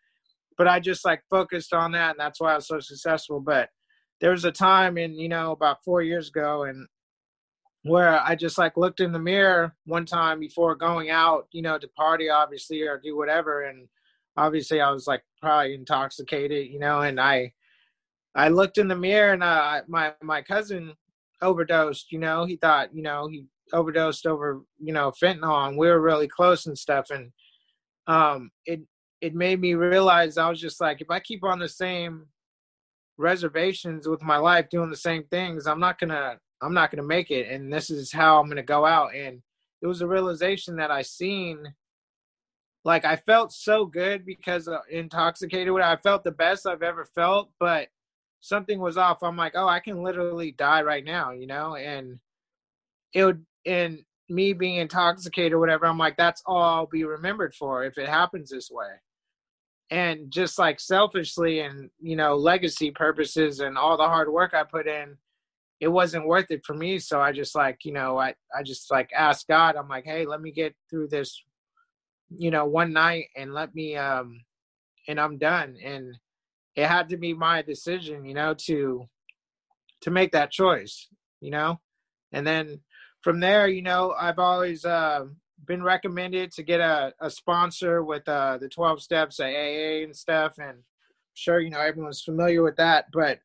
But 0.57 0.69
I 0.69 0.81
just 0.81 1.05
like 1.05 1.23
focused 1.31 1.73
on 1.73 1.93
that, 1.93 2.13
and 2.13 2.21
that's 2.21 2.41
why 2.41 2.53
I 2.53 2.57
was 2.57 2.67
so 2.67 2.81
successful. 2.81 3.41
But 3.41 3.69
there 4.21 4.33
was 4.33 4.45
a 4.45 4.53
time 4.53 4.99
in 4.99 5.15
you 5.15 5.29
know 5.29 5.53
about 5.53 5.85
four 5.85 6.03
years 6.03 6.29
ago, 6.29 6.65
and 6.65 6.87
where 7.83 8.21
I 8.21 8.35
just 8.35 8.59
like 8.59 8.77
looked 8.77 9.01
in 9.01 9.13
the 9.13 9.19
mirror 9.19 9.75
one 9.87 10.05
time 10.05 10.41
before 10.41 10.75
going 10.75 11.11
out, 11.11 11.47
you 11.53 11.63
know, 11.63 11.79
to 11.79 11.89
party, 11.89 12.29
obviously, 12.29 12.83
or 12.83 13.01
do 13.03 13.17
whatever, 13.17 13.63
and 13.63 13.89
obviously 14.37 14.81
I 14.81 14.91
was 14.91 15.07
like 15.07 15.23
probably 15.41 15.75
intoxicated, 15.75 16.69
you 16.69 16.79
know, 16.79 17.01
and 17.01 17.21
I 17.21 17.53
I 18.35 18.49
looked 18.49 18.79
in 18.79 18.89
the 18.89 18.97
mirror 18.97 19.33
and 19.33 19.43
uh, 19.43 19.83
my 19.89 20.13
my 20.23 20.43
cousin 20.43 20.93
overdosed. 21.43 22.13
You 22.13 22.19
know, 22.19 22.45
he 22.45 22.57
thought 22.57 22.95
you 22.95 23.03
know 23.03 23.29
he 23.29 23.47
overdosed 23.73 24.27
over 24.27 24.63
you 24.79 24.93
know 24.93 25.13
fentanyl, 25.23 25.69
and 25.69 25.77
we 25.77 25.89
were 25.89 26.01
really 26.01 26.29
close 26.29 26.67
and 26.67 26.79
stuff. 26.79 27.11
And 27.11 27.33
um, 28.07 28.51
it 28.67 28.81
it 29.21 29.35
made 29.35 29.61
me 29.61 29.75
realize 29.75 30.39
I 30.39 30.49
was 30.49 30.61
just 30.61 30.81
like, 30.81 31.01
if 31.01 31.11
I 31.11 31.21
keep 31.21 31.45
on 31.45 31.59
the 31.59 31.69
same 31.69 32.27
reservations 33.17 34.09
with 34.09 34.23
my 34.23 34.37
life, 34.37 34.69
doing 34.71 34.91
the 34.91 34.97
same 34.97 35.25
things, 35.25 35.67
I'm 35.67 35.81
not 35.81 35.99
gonna 35.99 36.39
I'm 36.63 36.75
not 36.75 36.91
gonna 36.91 37.07
make 37.07 37.31
it. 37.31 37.49
And 37.51 37.73
this 37.73 37.91
is 37.91 38.13
how 38.13 38.41
I'm 38.41 38.49
gonna 38.49 38.63
go 38.63 38.85
out. 38.85 39.15
And 39.15 39.43
it 39.83 39.87
was 39.87 40.01
a 40.01 40.07
realization 40.07 40.77
that 40.77 40.91
I 40.91 41.03
seen. 41.03 41.63
Like 42.89 43.05
I 43.05 43.17
felt 43.17 43.53
so 43.53 43.85
good 43.85 44.25
because 44.25 44.67
uh, 44.67 44.79
intoxicated. 44.91 45.79
I 45.79 45.97
felt 45.97 46.25
the 46.25 46.31
best 46.31 46.67
I've 46.67 46.83
ever 46.83 47.05
felt, 47.05 47.51
but 47.61 47.89
something 48.41 48.81
was 48.81 48.97
off. 48.97 49.23
I'm 49.23 49.37
like, 49.37 49.53
oh, 49.57 49.69
I 49.69 49.79
can 49.79 50.03
literally 50.03 50.53
die 50.53 50.81
right 50.81 51.05
now, 51.05 51.33
you 51.33 51.47
know? 51.47 51.77
And 51.77 52.19
it 53.13 53.27
would, 53.27 53.45
and 53.67 53.99
me 54.31 54.55
being 54.55 54.77
intoxicated 54.77 55.53
or 55.53 55.59
whatever, 55.59 55.85
I'm 55.85 55.99
like, 55.99 56.17
that's 56.17 56.43
all 56.47 56.63
I'll 56.63 56.87
be 56.87 57.05
remembered 57.05 57.55
for 57.55 57.85
if 57.85 57.99
it 57.99 58.09
happens 58.09 58.49
this 58.49 58.71
way. 58.71 58.89
And 59.91 60.31
just 60.31 60.59
like 60.59 60.81
selfishly 60.81 61.61
and, 61.61 61.91
you 62.01 62.17
know, 62.17 62.37
legacy 62.37 62.91
purposes 62.91 63.61
and 63.61 63.77
all 63.77 63.99
the 63.99 64.05
hard 64.05 64.33
work 64.33 64.55
I 64.55 64.63
put 64.63 64.87
in, 64.87 65.19
it 65.79 65.89
wasn't 65.89 66.27
worth 66.27 66.51
it 66.51 66.65
for 66.65 66.73
me. 66.73 67.01
So 67.01 67.21
I 67.21 67.33
just 67.33 67.55
like, 67.55 67.85
you 67.85 67.93
know, 67.93 68.17
I, 68.17 68.35
I 68.59 68.63
just 68.65 68.91
like 68.91 69.11
asked 69.15 69.47
God, 69.47 69.77
I'm 69.77 69.89
like, 69.89 70.07
hey, 70.07 70.25
let 70.25 70.41
me 70.41 70.53
get 70.53 70.75
through 70.89 71.09
this, 71.09 71.45
you 72.31 72.51
know, 72.51 72.67
one 72.67 72.93
night 72.93 73.27
and 73.37 73.53
let 73.53 73.75
me, 73.75 73.97
um, 73.97 74.41
and 75.07 75.19
I'm 75.21 75.39
done. 75.39 75.77
And, 75.83 76.19
it 76.79 76.87
had 76.87 77.09
to 77.09 77.17
be 77.17 77.35
my 77.35 77.61
decision, 77.61 78.25
you 78.25 78.35
know, 78.35 78.55
to 78.55 79.09
to 80.03 80.11
make 80.13 80.31
that 80.31 80.53
choice, 80.53 81.09
you 81.41 81.51
know. 81.51 81.81
And 82.31 82.47
then 82.47 82.81
from 83.21 83.41
there, 83.41 83.67
you 83.67 83.83
know, 83.83 84.15
I've 84.17 84.39
always 84.39 84.85
uh, 84.85 85.25
been 85.67 85.83
recommended 85.83 86.53
to 86.53 86.63
get 86.63 86.79
a, 86.79 87.13
a 87.21 87.31
sponsor 87.31 88.05
with 88.05 88.29
uh, 88.29 88.59
the 88.59 88.69
12 88.69 89.03
steps, 89.03 89.41
AA 89.41 90.05
and 90.05 90.15
stuff. 90.15 90.59
And 90.59 90.71
I'm 90.71 90.85
sure, 91.35 91.59
you 91.59 91.71
know, 91.71 91.81
everyone's 91.81 92.23
familiar 92.23 92.63
with 92.63 92.77
that. 92.77 93.07
But 93.13 93.41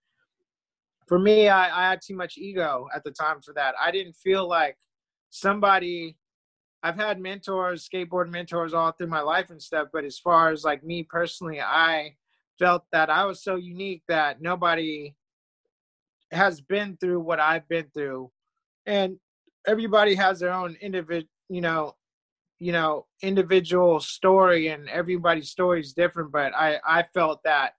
for 1.08 1.18
me, 1.18 1.50
I, 1.50 1.86
I 1.86 1.90
had 1.90 2.02
too 2.06 2.16
much 2.16 2.38
ego 2.38 2.88
at 2.96 3.04
the 3.04 3.12
time 3.12 3.42
for 3.42 3.56
that. 3.56 3.74
I 3.84 3.90
didn't 3.90 4.16
feel 4.16 4.48
like 4.48 4.78
somebody, 5.32 6.18
I've 6.84 6.98
had 6.98 7.20
mentors, 7.20 7.88
skateboard 7.88 8.30
mentors 8.30 8.74
all 8.74 8.92
through 8.92 9.08
my 9.08 9.22
life 9.22 9.50
and 9.50 9.62
stuff. 9.62 9.88
But 9.94 10.04
as 10.04 10.20
far 10.20 10.52
as 10.52 10.64
like 10.64 10.84
me 10.84 11.04
personally, 11.04 11.62
I, 11.62 12.16
felt 12.60 12.84
that 12.92 13.10
I 13.10 13.26
was 13.26 13.44
so 13.44 13.56
unique 13.56 14.04
that 14.08 14.42
nobody 14.42 15.16
has 16.32 16.62
been 16.62 16.98
through 16.98 17.20
what 17.20 17.40
I've 17.40 17.68
been 17.68 17.88
through. 17.94 18.32
And 18.86 19.18
everybody 19.68 20.16
has 20.16 20.40
their 20.40 20.54
own 20.54 20.78
individual, 20.82 21.30
you 21.50 21.62
know, 21.62 21.96
you 22.60 22.72
know, 22.72 23.06
individual 23.22 24.00
story 24.00 24.68
and 24.70 24.88
everybody's 24.90 25.50
story 25.50 25.82
is 25.82 25.94
different, 25.94 26.32
but 26.32 26.54
I 26.56 26.80
I 26.86 27.04
felt 27.14 27.44
that 27.44 27.74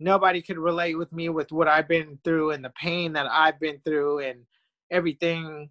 nobody 0.00 0.42
could 0.42 0.58
relate 0.58 0.96
with 0.96 1.12
me 1.12 1.28
with 1.28 1.52
what 1.52 1.68
I've 1.68 1.88
been 1.88 2.18
through 2.24 2.50
and 2.50 2.64
the 2.64 2.72
pain 2.80 3.12
that 3.12 3.26
I've 3.30 3.60
been 3.60 3.80
through 3.84 4.20
and 4.20 4.40
everything, 4.90 5.70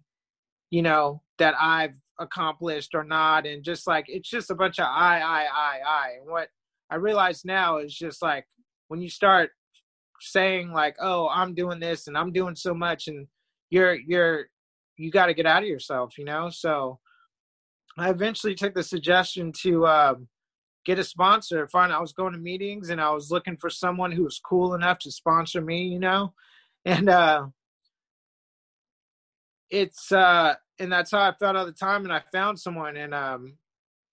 you 0.70 0.82
know, 0.82 1.22
that 1.38 1.54
I've 1.58 1.96
accomplished 2.18 2.94
or 2.94 3.04
not 3.04 3.46
and 3.46 3.62
just 3.62 3.86
like 3.86 4.06
it's 4.08 4.28
just 4.28 4.50
a 4.50 4.54
bunch 4.54 4.78
of 4.78 4.86
I 4.86 5.20
I 5.20 5.42
I 5.42 5.78
I 5.86 6.08
and 6.20 6.30
what 6.30 6.48
I 6.90 6.96
realize 6.96 7.44
now 7.44 7.78
is 7.78 7.94
just 7.94 8.22
like 8.22 8.46
when 8.88 9.00
you 9.00 9.10
start 9.10 9.50
saying 10.20 10.72
like, 10.72 10.96
"Oh, 11.00 11.28
I'm 11.28 11.54
doing 11.54 11.80
this 11.80 12.06
and 12.06 12.16
I'm 12.16 12.32
doing 12.32 12.56
so 12.56 12.74
much," 12.74 13.08
and 13.08 13.26
you're 13.70 13.94
you're 13.94 14.46
you 14.96 15.10
got 15.10 15.26
to 15.26 15.34
get 15.34 15.46
out 15.46 15.62
of 15.62 15.68
yourself, 15.68 16.18
you 16.18 16.24
know. 16.24 16.50
So 16.50 16.98
I 17.98 18.10
eventually 18.10 18.54
took 18.54 18.74
the 18.74 18.82
suggestion 18.82 19.52
to 19.62 19.86
um, 19.86 20.28
get 20.84 20.98
a 20.98 21.04
sponsor. 21.04 21.68
Find 21.68 21.92
I 21.92 22.00
was 22.00 22.12
going 22.12 22.32
to 22.32 22.38
meetings 22.38 22.90
and 22.90 23.00
I 23.00 23.10
was 23.10 23.30
looking 23.30 23.56
for 23.56 23.70
someone 23.70 24.12
who 24.12 24.24
was 24.24 24.40
cool 24.44 24.74
enough 24.74 24.98
to 25.00 25.12
sponsor 25.12 25.60
me, 25.60 25.84
you 25.84 26.00
know, 26.00 26.34
and 26.84 27.08
uh, 27.08 27.46
it's 29.70 30.12
uh, 30.12 30.54
and 30.78 30.92
that's 30.92 31.10
how 31.10 31.20
I 31.20 31.32
felt 31.32 31.56
all 31.56 31.66
the 31.66 31.72
time. 31.72 32.04
And 32.04 32.12
I 32.12 32.22
found 32.32 32.58
someone 32.58 32.96
and 32.96 33.14
um, 33.14 33.54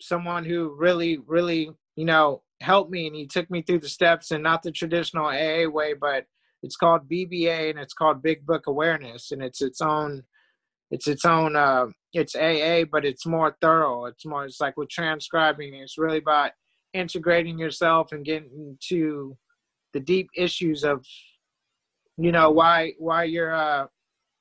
someone 0.02 0.44
who 0.44 0.76
really, 0.78 1.20
really, 1.26 1.72
you 1.96 2.06
know, 2.06 2.42
helped 2.62 2.92
me 2.92 3.08
and 3.08 3.16
he 3.16 3.28
took 3.28 3.50
me 3.50 3.62
through 3.62 3.80
the 3.80 3.90
steps 3.90 4.32
and 4.32 4.44
not 4.44 4.64
the 4.64 4.72
traditional 4.72 5.28
AA 5.28 5.68
way, 5.70 5.94
but 5.94 6.26
it's 6.64 6.78
called 6.78 7.10
BBA 7.10 7.70
and 7.70 7.80
it's 7.80 7.94
called 7.94 8.24
Big 8.24 8.46
Book 8.46 8.68
Awareness 8.68 9.32
and 9.32 9.44
it's 9.44 9.62
its 9.62 9.82
own 9.82 10.24
it's 10.92 11.08
its 11.08 11.26
own 11.26 11.56
uh 11.56 11.88
it's 12.14 12.36
AA 12.36 12.86
but 12.90 13.06
it's 13.06 13.26
more 13.26 13.56
thorough. 13.62 14.06
It's 14.06 14.26
more 14.26 14.46
it's 14.46 14.62
like 14.62 14.78
with 14.78 14.90
transcribing 14.90 15.76
it's 15.76 15.98
really 15.98 16.18
about 16.18 16.52
integrating 16.94 17.60
yourself 17.60 18.12
and 18.12 18.26
getting 18.26 18.78
to 18.88 19.38
the 19.94 20.00
deep 20.00 20.30
issues 20.36 20.84
of 20.84 21.06
you 22.18 22.32
know 22.32 22.50
why 22.50 22.94
why 22.98 23.26
you're 23.26 23.54
uh 23.54 23.88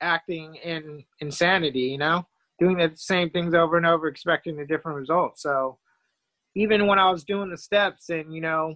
acting 0.05 0.55
in 0.55 1.03
insanity, 1.19 1.81
you 1.81 1.97
know? 1.97 2.25
Doing 2.59 2.77
the 2.77 2.91
same 2.95 3.29
things 3.29 3.53
over 3.53 3.75
and 3.75 3.85
over 3.85 4.07
expecting 4.07 4.59
a 4.59 4.65
different 4.65 4.97
result. 4.97 5.39
So 5.39 5.77
even 6.55 6.87
when 6.87 6.99
I 6.99 7.11
was 7.11 7.25
doing 7.25 7.49
the 7.49 7.57
steps 7.57 8.09
and 8.09 8.33
you 8.33 8.39
know 8.39 8.75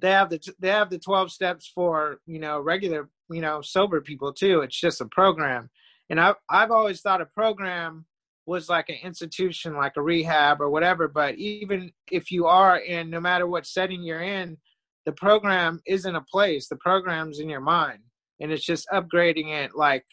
they 0.00 0.10
have 0.10 0.28
the 0.28 0.40
they 0.58 0.68
have 0.68 0.90
the 0.90 0.98
12 0.98 1.32
steps 1.32 1.70
for 1.74 2.20
you 2.26 2.38
know 2.38 2.60
regular 2.60 3.08
you 3.30 3.40
know 3.40 3.62
sober 3.62 4.02
people 4.02 4.32
too. 4.32 4.60
It's 4.60 4.78
just 4.78 5.00
a 5.00 5.06
program. 5.06 5.70
And 6.10 6.20
I've, 6.20 6.34
I've 6.50 6.70
always 6.70 7.00
thought 7.00 7.22
a 7.22 7.26
program 7.26 8.04
was 8.44 8.68
like 8.68 8.90
an 8.90 8.98
institution 9.02 9.74
like 9.74 9.96
a 9.96 10.02
rehab 10.02 10.60
or 10.60 10.68
whatever. 10.68 11.08
But 11.08 11.36
even 11.36 11.92
if 12.10 12.30
you 12.30 12.46
are 12.46 12.76
in 12.76 13.08
no 13.08 13.20
matter 13.20 13.46
what 13.46 13.66
setting 13.66 14.02
you're 14.02 14.22
in 14.22 14.58
the 15.04 15.12
program 15.12 15.80
isn't 15.86 16.14
a 16.14 16.20
place. 16.22 16.68
The 16.68 16.76
program's 16.76 17.40
in 17.40 17.48
your 17.48 17.60
mind. 17.60 18.00
And 18.40 18.52
it's 18.52 18.64
just 18.64 18.86
upgrading 18.92 19.48
it 19.48 19.74
like 19.74 20.04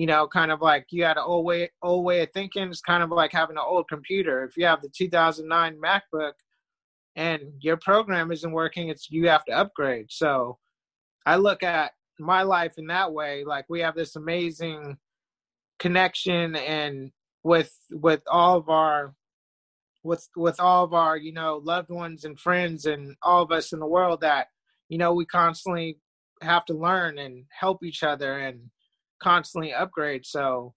you 0.00 0.06
know, 0.06 0.26
kind 0.26 0.50
of 0.50 0.62
like 0.62 0.86
you 0.88 1.04
had 1.04 1.18
an 1.18 1.24
old 1.26 1.44
way 1.44 1.68
old 1.82 2.06
way 2.06 2.22
of 2.22 2.30
thinking. 2.32 2.70
It's 2.70 2.80
kind 2.80 3.02
of 3.02 3.10
like 3.10 3.32
having 3.32 3.58
an 3.58 3.62
old 3.66 3.86
computer. 3.86 4.44
If 4.44 4.56
you 4.56 4.64
have 4.64 4.80
the 4.80 4.88
2009 4.88 5.78
MacBook 5.78 6.32
and 7.16 7.42
your 7.60 7.76
program 7.76 8.32
isn't 8.32 8.50
working, 8.50 8.88
it's 8.88 9.10
you 9.10 9.28
have 9.28 9.44
to 9.44 9.52
upgrade. 9.52 10.06
So 10.08 10.56
I 11.26 11.36
look 11.36 11.62
at 11.62 11.92
my 12.18 12.44
life 12.44 12.78
in 12.78 12.86
that 12.86 13.12
way. 13.12 13.44
Like 13.44 13.66
we 13.68 13.80
have 13.80 13.94
this 13.94 14.16
amazing 14.16 14.96
connection 15.78 16.56
and 16.56 17.10
with 17.42 17.76
with 17.90 18.22
all 18.26 18.56
of 18.56 18.70
our 18.70 19.14
with 20.02 20.26
with 20.34 20.58
all 20.60 20.82
of 20.82 20.94
our 20.94 21.18
you 21.18 21.34
know 21.34 21.60
loved 21.62 21.90
ones 21.90 22.24
and 22.24 22.40
friends 22.40 22.86
and 22.86 23.16
all 23.22 23.42
of 23.42 23.52
us 23.52 23.70
in 23.70 23.80
the 23.80 23.86
world 23.86 24.22
that 24.22 24.46
you 24.88 24.96
know 24.96 25.12
we 25.12 25.26
constantly 25.26 25.98
have 26.40 26.64
to 26.64 26.72
learn 26.72 27.18
and 27.18 27.44
help 27.50 27.84
each 27.84 28.02
other 28.02 28.38
and 28.38 28.70
constantly 29.20 29.72
upgrade. 29.72 30.26
So 30.26 30.74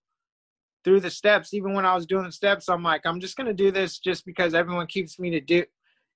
through 0.84 1.00
the 1.00 1.10
steps, 1.10 1.54
even 1.54 1.74
when 1.74 1.86
I 1.86 1.96
was 1.96 2.06
doing 2.06 2.26
the 2.26 2.32
steps, 2.32 2.70
I'm 2.70 2.84
like, 2.84 3.06
I'm 3.06 3.20
just 3.20 3.38
gonna 3.38 3.54
do 3.54 3.72
this 3.72 4.00
just 4.00 4.26
because 4.26 4.54
everyone 4.54 4.88
keeps 4.88 5.18
me 5.20 5.30
to 5.32 5.42
do 5.42 5.66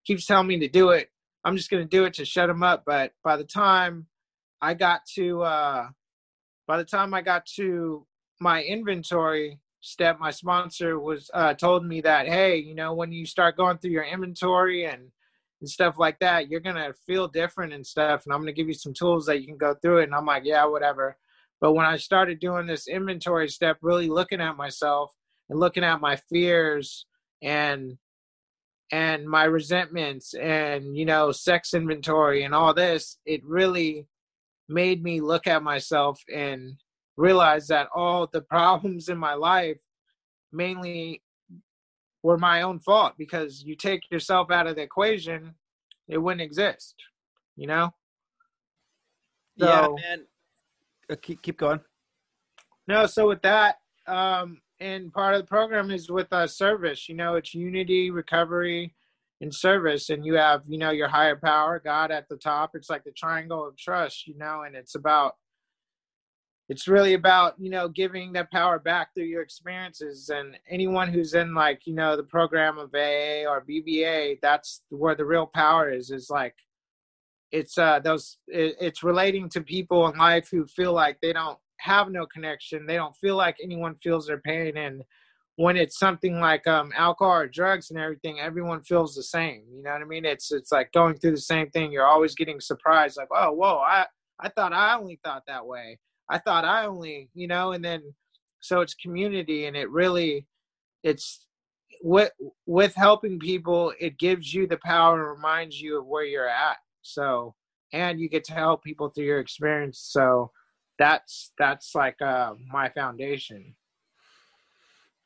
keeps 0.06 0.26
telling 0.26 0.48
me 0.48 0.60
to 0.60 0.68
do 0.68 0.90
it. 0.90 1.10
I'm 1.44 1.58
just 1.58 1.70
gonna 1.70 1.86
do 1.86 2.06
it 2.06 2.14
to 2.16 2.26
shut 2.26 2.48
them 2.48 2.64
up. 2.64 2.84
But 2.86 3.14
by 3.24 3.38
the 3.38 3.44
time 3.44 4.08
I 4.62 4.74
got 4.74 5.02
to 5.16 5.42
uh 5.44 5.88
by 6.68 6.78
the 6.78 6.86
time 6.86 7.14
I 7.14 7.22
got 7.22 7.46
to 7.56 8.06
my 8.40 8.64
inventory 8.64 9.60
step, 9.82 10.20
my 10.20 10.32
sponsor 10.32 11.00
was 11.00 11.30
uh 11.34 11.54
told 11.54 11.86
me 11.86 12.02
that, 12.02 12.28
hey, 12.28 12.58
you 12.58 12.76
know, 12.76 12.94
when 12.94 13.12
you 13.12 13.26
start 13.26 13.58
going 13.58 13.78
through 13.78 13.92
your 13.92 14.04
inventory 14.04 14.86
and 14.86 15.12
and 15.60 15.70
stuff 15.70 15.96
like 15.98 16.20
that, 16.20 16.50
you're 16.50 16.60
gonna 16.60 16.94
feel 17.06 17.28
different 17.28 17.74
and 17.74 17.86
stuff. 17.86 18.26
And 18.26 18.34
I'm 18.34 18.42
gonna 18.42 18.52
give 18.52 18.68
you 18.68 18.74
some 18.74 18.94
tools 18.94 19.26
that 19.28 19.40
you 19.42 19.48
can 19.48 19.58
go 19.58 19.74
through 19.76 20.00
it. 20.00 20.04
And 20.06 20.16
I'm 20.16 20.26
like, 20.26 20.44
yeah, 20.46 20.66
whatever. 20.66 21.18
But 21.60 21.74
when 21.74 21.86
I 21.86 21.98
started 21.98 22.40
doing 22.40 22.68
this 22.68 22.88
inventory 22.88 23.50
step, 23.50 23.78
really 23.82 24.08
looking 24.08 24.42
at 24.42 24.58
myself 24.58 25.12
and 25.50 25.60
looking 25.60 25.84
at 25.84 26.02
my 26.02 26.18
fears 26.30 27.06
and 27.42 27.98
and 28.90 29.28
my 29.28 29.44
resentments 29.44 30.34
and 30.34 30.96
you 30.96 31.04
know 31.04 31.32
sex 31.32 31.74
inventory 31.74 32.44
and 32.44 32.54
all 32.54 32.74
this, 32.74 33.18
it 33.26 33.44
really 33.44 34.08
made 34.70 35.04
me 35.04 35.22
look 35.22 35.48
at 35.48 35.64
myself 35.64 36.22
and 36.34 36.76
realize 37.16 37.68
that 37.68 37.88
all 37.94 38.28
the 38.28 38.42
problems 38.50 39.10
in 39.10 39.18
my 39.18 39.34
life 39.34 39.78
mainly 40.52 41.22
were 42.24 42.38
my 42.38 42.62
own 42.62 42.80
fault 42.80 43.14
because 43.18 43.64
you 43.64 43.76
take 43.76 44.10
yourself 44.12 44.52
out 44.52 44.68
of 44.68 44.76
the 44.76 44.82
equation, 44.82 45.56
it 46.08 46.18
wouldn't 46.18 46.42
exist. 46.42 46.96
You 47.56 47.68
know? 47.68 47.94
So, 49.60 49.68
yeah, 49.68 49.88
man. 49.88 50.26
Uh, 51.10 51.16
keep 51.22 51.42
keep 51.42 51.58
going. 51.58 51.80
No, 52.88 53.06
so 53.06 53.28
with 53.28 53.42
that, 53.42 53.78
um, 54.08 54.62
and 54.80 55.12
part 55.12 55.36
of 55.36 55.42
the 55.42 55.48
program 55.48 55.92
is 55.92 56.10
with 56.10 56.32
uh, 56.32 56.48
service. 56.48 57.10
You 57.10 57.16
know, 57.16 57.36
it's 57.36 57.54
unity, 57.54 58.12
recovery, 58.12 58.96
and 59.42 59.54
service. 59.54 60.10
And 60.10 60.26
you 60.26 60.36
have, 60.36 60.62
you 60.68 60.78
know, 60.78 60.92
your 60.92 61.08
higher 61.08 61.36
power, 61.36 61.82
God 61.84 62.12
at 62.12 62.28
the 62.30 62.38
top. 62.38 62.72
It's 62.76 62.90
like 62.90 63.04
the 63.04 63.12
triangle 63.12 63.68
of 63.68 63.78
trust, 63.78 64.28
you 64.28 64.38
know, 64.38 64.64
and 64.64 64.76
it's 64.76 64.96
about 64.96 65.36
it's 66.70 66.88
really 66.88 67.14
about 67.14 67.56
you 67.58 67.70
know 67.70 67.88
giving 67.88 68.34
that 68.34 68.52
power 68.52 68.80
back 68.80 69.14
through 69.14 69.26
your 69.26 69.42
experiences 69.42 70.30
and 70.30 70.58
anyone 70.70 71.08
who's 71.08 71.34
in 71.34 71.54
like 71.54 71.82
you 71.86 71.94
know 71.94 72.18
the 72.18 72.24
program 72.24 72.78
of 72.78 72.94
aa 72.94 73.50
or 73.50 73.64
bba 73.68 74.38
that's 74.42 74.82
where 74.90 75.16
the 75.16 75.26
real 75.26 75.46
power 75.48 75.90
is 75.90 76.12
is 76.12 76.30
like 76.30 76.56
it's 77.52 77.78
uh 77.78 78.00
those 78.00 78.38
it, 78.48 78.76
it's 78.80 79.04
relating 79.04 79.50
to 79.50 79.62
people 79.62 80.08
in 80.10 80.18
life 80.18 80.50
who 80.50 80.66
feel 80.66 80.94
like 80.94 81.18
they 81.22 81.34
don't 81.34 81.58
have 81.80 82.10
no 82.10 82.26
connection 82.26 82.86
they 82.86 82.96
don't 82.96 83.16
feel 83.18 83.36
like 83.36 83.56
anyone 83.62 83.96
feels 84.04 84.28
their 84.28 84.40
pain 84.40 84.76
and 84.78 85.02
when 85.56 85.78
it's 85.78 85.98
something 85.98 86.40
like 86.40 86.66
um 86.68 86.92
alcohol 86.96 87.38
or 87.38 87.48
drugs 87.48 87.90
and 87.90 88.00
everything 88.00 88.40
everyone 88.40 88.82
feels 88.82 89.16
the 89.16 89.24
same 89.24 89.64
you 89.72 89.84
know 89.84 89.92
what 89.92 90.02
i 90.02 90.06
mean? 90.06 90.26
It's 90.26 90.52
it's 90.52 90.72
like 90.72 90.92
going 90.92 91.18
through 91.18 91.32
the 91.32 91.38
same 91.38 91.70
thing 91.70 91.92
you're 91.92 92.06
always 92.06 92.36
getting 92.36 92.60
surprised 92.60 93.18
like 93.18 93.30
oh 93.32 93.52
whoa 93.52 93.78
i 93.80 94.06
i 94.40 94.50
thought 94.50 94.74
i 94.74 94.96
only 94.96 95.20
thought 95.24 95.44
that 95.48 95.66
way. 95.66 96.00
I 96.30 96.40
thought 96.40 96.66
i 96.66 96.86
only 96.86 97.30
you 97.34 97.48
know 97.48 97.72
and 97.72 97.84
then 97.84 98.02
so 98.60 98.82
it's 98.82 98.94
community 98.94 99.66
and 99.66 99.78
it 99.78 99.90
really 99.90 100.46
it's 101.04 101.46
with 102.04 102.32
with 102.66 102.94
helping 102.96 103.40
people 103.40 103.94
it 104.00 104.20
gives 104.20 104.54
you 104.54 104.68
the 104.68 104.80
power 104.84 105.20
and 105.20 105.36
reminds 105.38 105.80
you 105.80 106.00
of 106.00 106.06
where 106.06 106.26
you're 106.26 106.50
at 106.50 106.78
so 107.14 107.56
and 107.94 108.20
you 108.20 108.30
get 108.30 108.44
to 108.46 108.54
help 108.54 108.84
people 108.84 109.10
through 109.10 109.26
your 109.26 109.40
experience. 109.40 110.00
So 110.12 110.52
that's 111.00 111.52
that's 111.58 111.94
like 111.96 112.22
uh 112.22 112.54
my 112.72 112.90
foundation. 112.90 113.76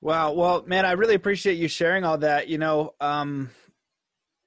Wow. 0.01 0.33
Well 0.33 0.63
man 0.65 0.85
i 0.85 0.91
really 0.93 1.15
appreciate 1.15 1.57
you 1.57 1.67
sharing 1.67 2.03
all 2.03 2.17
that. 2.19 2.47
You 2.47 2.57
know 2.57 2.93
um 2.99 3.49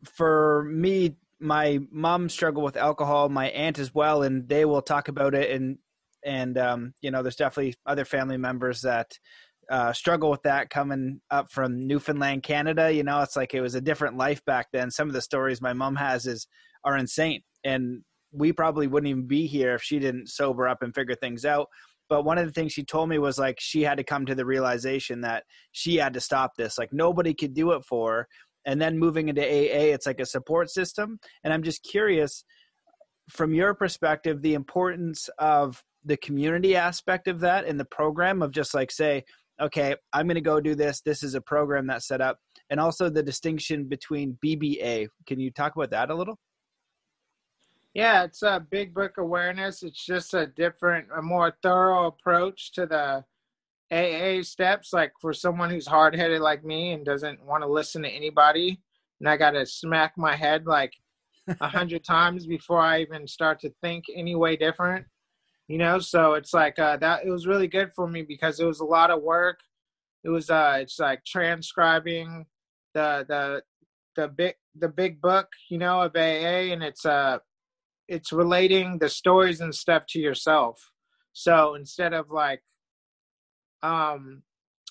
for 0.05 0.65
me 0.71 1.17
my 1.41 1.81
mom 1.91 2.29
struggled 2.29 2.65
with 2.65 2.77
alcohol 2.77 3.29
my 3.29 3.49
aunt 3.49 3.79
as 3.79 3.95
well 3.95 4.23
and 4.23 4.49
they 4.49 4.65
will 4.65 4.83
talk 4.83 5.09
about 5.09 5.35
it. 5.35 5.51
And 5.51 5.79
and 6.25 6.57
um 6.59 6.95
you 7.01 7.11
know 7.11 7.23
there's 7.23 7.37
definitely 7.37 7.75
other 7.87 8.05
family 8.05 8.37
members 8.37 8.83
that 8.83 9.19
uh, 9.71 9.93
struggle 9.93 10.31
with 10.31 10.43
that 10.43 10.71
coming 10.71 11.21
up 11.31 11.51
from 11.51 11.87
Newfoundland, 11.87 12.43
Canada. 12.43 12.93
You 12.93 13.03
know, 13.03 13.21
it's 13.21 13.37
like 13.37 13.55
it 13.55 13.61
was 13.61 13.75
a 13.75 13.81
different 13.81 14.17
life 14.17 14.45
back 14.45 14.69
then. 14.73 14.91
Some 14.91 15.09
of 15.09 15.15
the 15.15 15.23
stories 15.23 15.61
my 15.61 15.73
mom 15.73 15.97
has 15.97 16.27
is 16.27 16.47
are 16.85 16.97
insane. 16.97 17.43
And 17.65 18.03
we 18.33 18.53
probably 18.53 18.87
wouldn't 18.87 19.11
even 19.11 19.27
be 19.27 19.47
here 19.47 19.75
if 19.75 19.83
she 19.83 19.99
didn't 19.99 20.29
sober 20.29 20.69
up 20.69 20.83
and 20.83 20.95
figure 20.95 21.15
things 21.15 21.45
out. 21.45 21.69
But 22.09 22.25
one 22.25 22.37
of 22.37 22.47
the 22.47 22.53
things 22.53 22.73
she 22.73 22.85
told 22.85 23.09
me 23.09 23.19
was 23.19 23.39
like 23.39 23.59
she 23.61 23.83
had 23.83 23.97
to 23.97 24.05
come 24.05 24.27
to 24.27 24.35
the 24.35 24.45
realization 24.45 25.23
that 25.23 25.45
she 25.73 25.97
had 25.97 26.15
to 26.15 26.21
stop 26.21 26.57
this. 26.57 26.77
Like 26.77 26.93
nobody 26.93 27.33
could 27.33 27.55
do 27.55 27.73
it 27.73 27.85
for 27.85 28.13
her. 28.13 28.29
And 28.67 28.81
then 28.81 28.99
moving 28.99 29.29
into 29.29 29.43
AA, 29.43 29.93
it's 29.93 30.07
like 30.07 30.21
a 30.21 30.27
support 30.27 30.71
system. 30.71 31.19
And 31.43 31.53
I'm 31.53 31.63
just 31.63 31.83
curious 31.83 32.45
from 33.31 33.55
your 33.55 33.75
perspective, 33.75 34.43
the 34.43 34.55
importance 34.55 35.29
of 35.39 35.83
the 36.05 36.17
community 36.19 36.77
aspect 36.77 37.29
of 37.29 37.41
that 37.41 37.67
in 37.67 37.79
the 37.79 37.85
program 37.87 38.43
of 38.43 38.51
just 38.51 38.75
like 38.75 38.91
say, 38.91 39.25
okay, 39.61 39.95
I'm 40.13 40.27
going 40.27 40.35
to 40.35 40.41
go 40.41 40.61
do 40.61 40.75
this. 40.75 41.01
This 41.01 41.23
is 41.23 41.35
a 41.35 41.41
program 41.41 41.87
that's 41.87 42.07
set 42.07 42.21
up. 42.21 42.39
And 42.71 42.81
also 42.81 43.09
the 43.09 43.23
distinction 43.23 43.85
between 43.85 44.39
BBA. 44.45 45.09
Can 45.27 45.41
you 45.41 45.51
talk 45.51 45.75
about 45.77 45.91
that 45.91 46.11
a 46.11 46.15
little? 46.15 46.39
Yeah, 47.95 48.25
it's 48.25 48.43
a 48.43 48.65
big 48.71 48.93
book 48.93 49.19
awareness. 49.19 49.83
It's 49.85 50.05
just 50.05 50.35
a 50.35 50.47
different, 50.47 51.09
a 51.17 51.23
more 51.23 51.55
thorough 51.63 52.07
approach 52.07 52.73
to 52.73 52.87
the 52.87 53.25
AA 53.93 54.43
steps. 54.43 54.93
Like 54.93 55.13
for 55.21 55.33
someone 55.33 55.71
who's 55.71 55.87
hard 55.87 56.17
headed 56.17 56.41
like 56.41 56.65
me 56.65 56.93
and 56.93 57.05
doesn't 57.05 57.45
want 57.45 57.63
to 57.63 57.69
listen 57.69 58.03
to 58.03 58.09
anybody, 58.09 58.81
and 59.21 59.29
I 59.29 59.37
got 59.37 59.53
to 59.53 59.65
smack 59.65 60.15
my 60.17 60.35
head 60.35 60.67
like 60.67 60.93
a 61.61 61.69
hundred 61.69 62.05
times 62.05 62.47
before 62.47 62.81
I 62.81 63.01
even 63.03 63.29
start 63.29 63.61
to 63.61 63.73
think 63.81 64.07
any 64.15 64.35
way 64.35 64.57
different. 64.57 65.07
You 65.69 65.79
know, 65.79 65.99
so 66.01 66.35
it's 66.35 66.53
like 66.53 66.79
uh, 66.79 66.97
that. 66.99 67.25
It 67.25 67.31
was 67.31 67.47
really 67.47 67.69
good 67.69 67.93
for 67.95 68.09
me 68.09 68.23
because 68.23 68.59
it 68.59 68.67
was 68.67 68.81
a 68.81 68.85
lot 68.85 69.11
of 69.11 69.23
work. 69.23 69.61
It 70.25 70.31
was 70.31 70.51
uh, 70.51 70.79
it's 70.81 70.99
like 70.99 71.25
transcribing 71.25 72.47
the 72.93 73.25
the 73.29 73.63
the 74.17 74.29
big 74.29 74.55
the 74.75 74.89
big 74.89 75.21
book, 75.21 75.49
you 75.71 75.79
know, 75.79 76.03
of 76.03 76.17
AA, 76.17 76.73
and 76.73 76.83
it's 76.83 77.07
uh 77.07 77.39
it's 78.09 78.33
relating 78.33 78.99
the 78.99 79.09
stories 79.09 79.61
and 79.61 79.75
stuff 79.75 80.05
to 80.09 80.19
yourself. 80.19 80.91
So 81.33 81.75
instead 81.75 82.13
of 82.13 82.31
like 82.31 82.63
um 83.83 84.43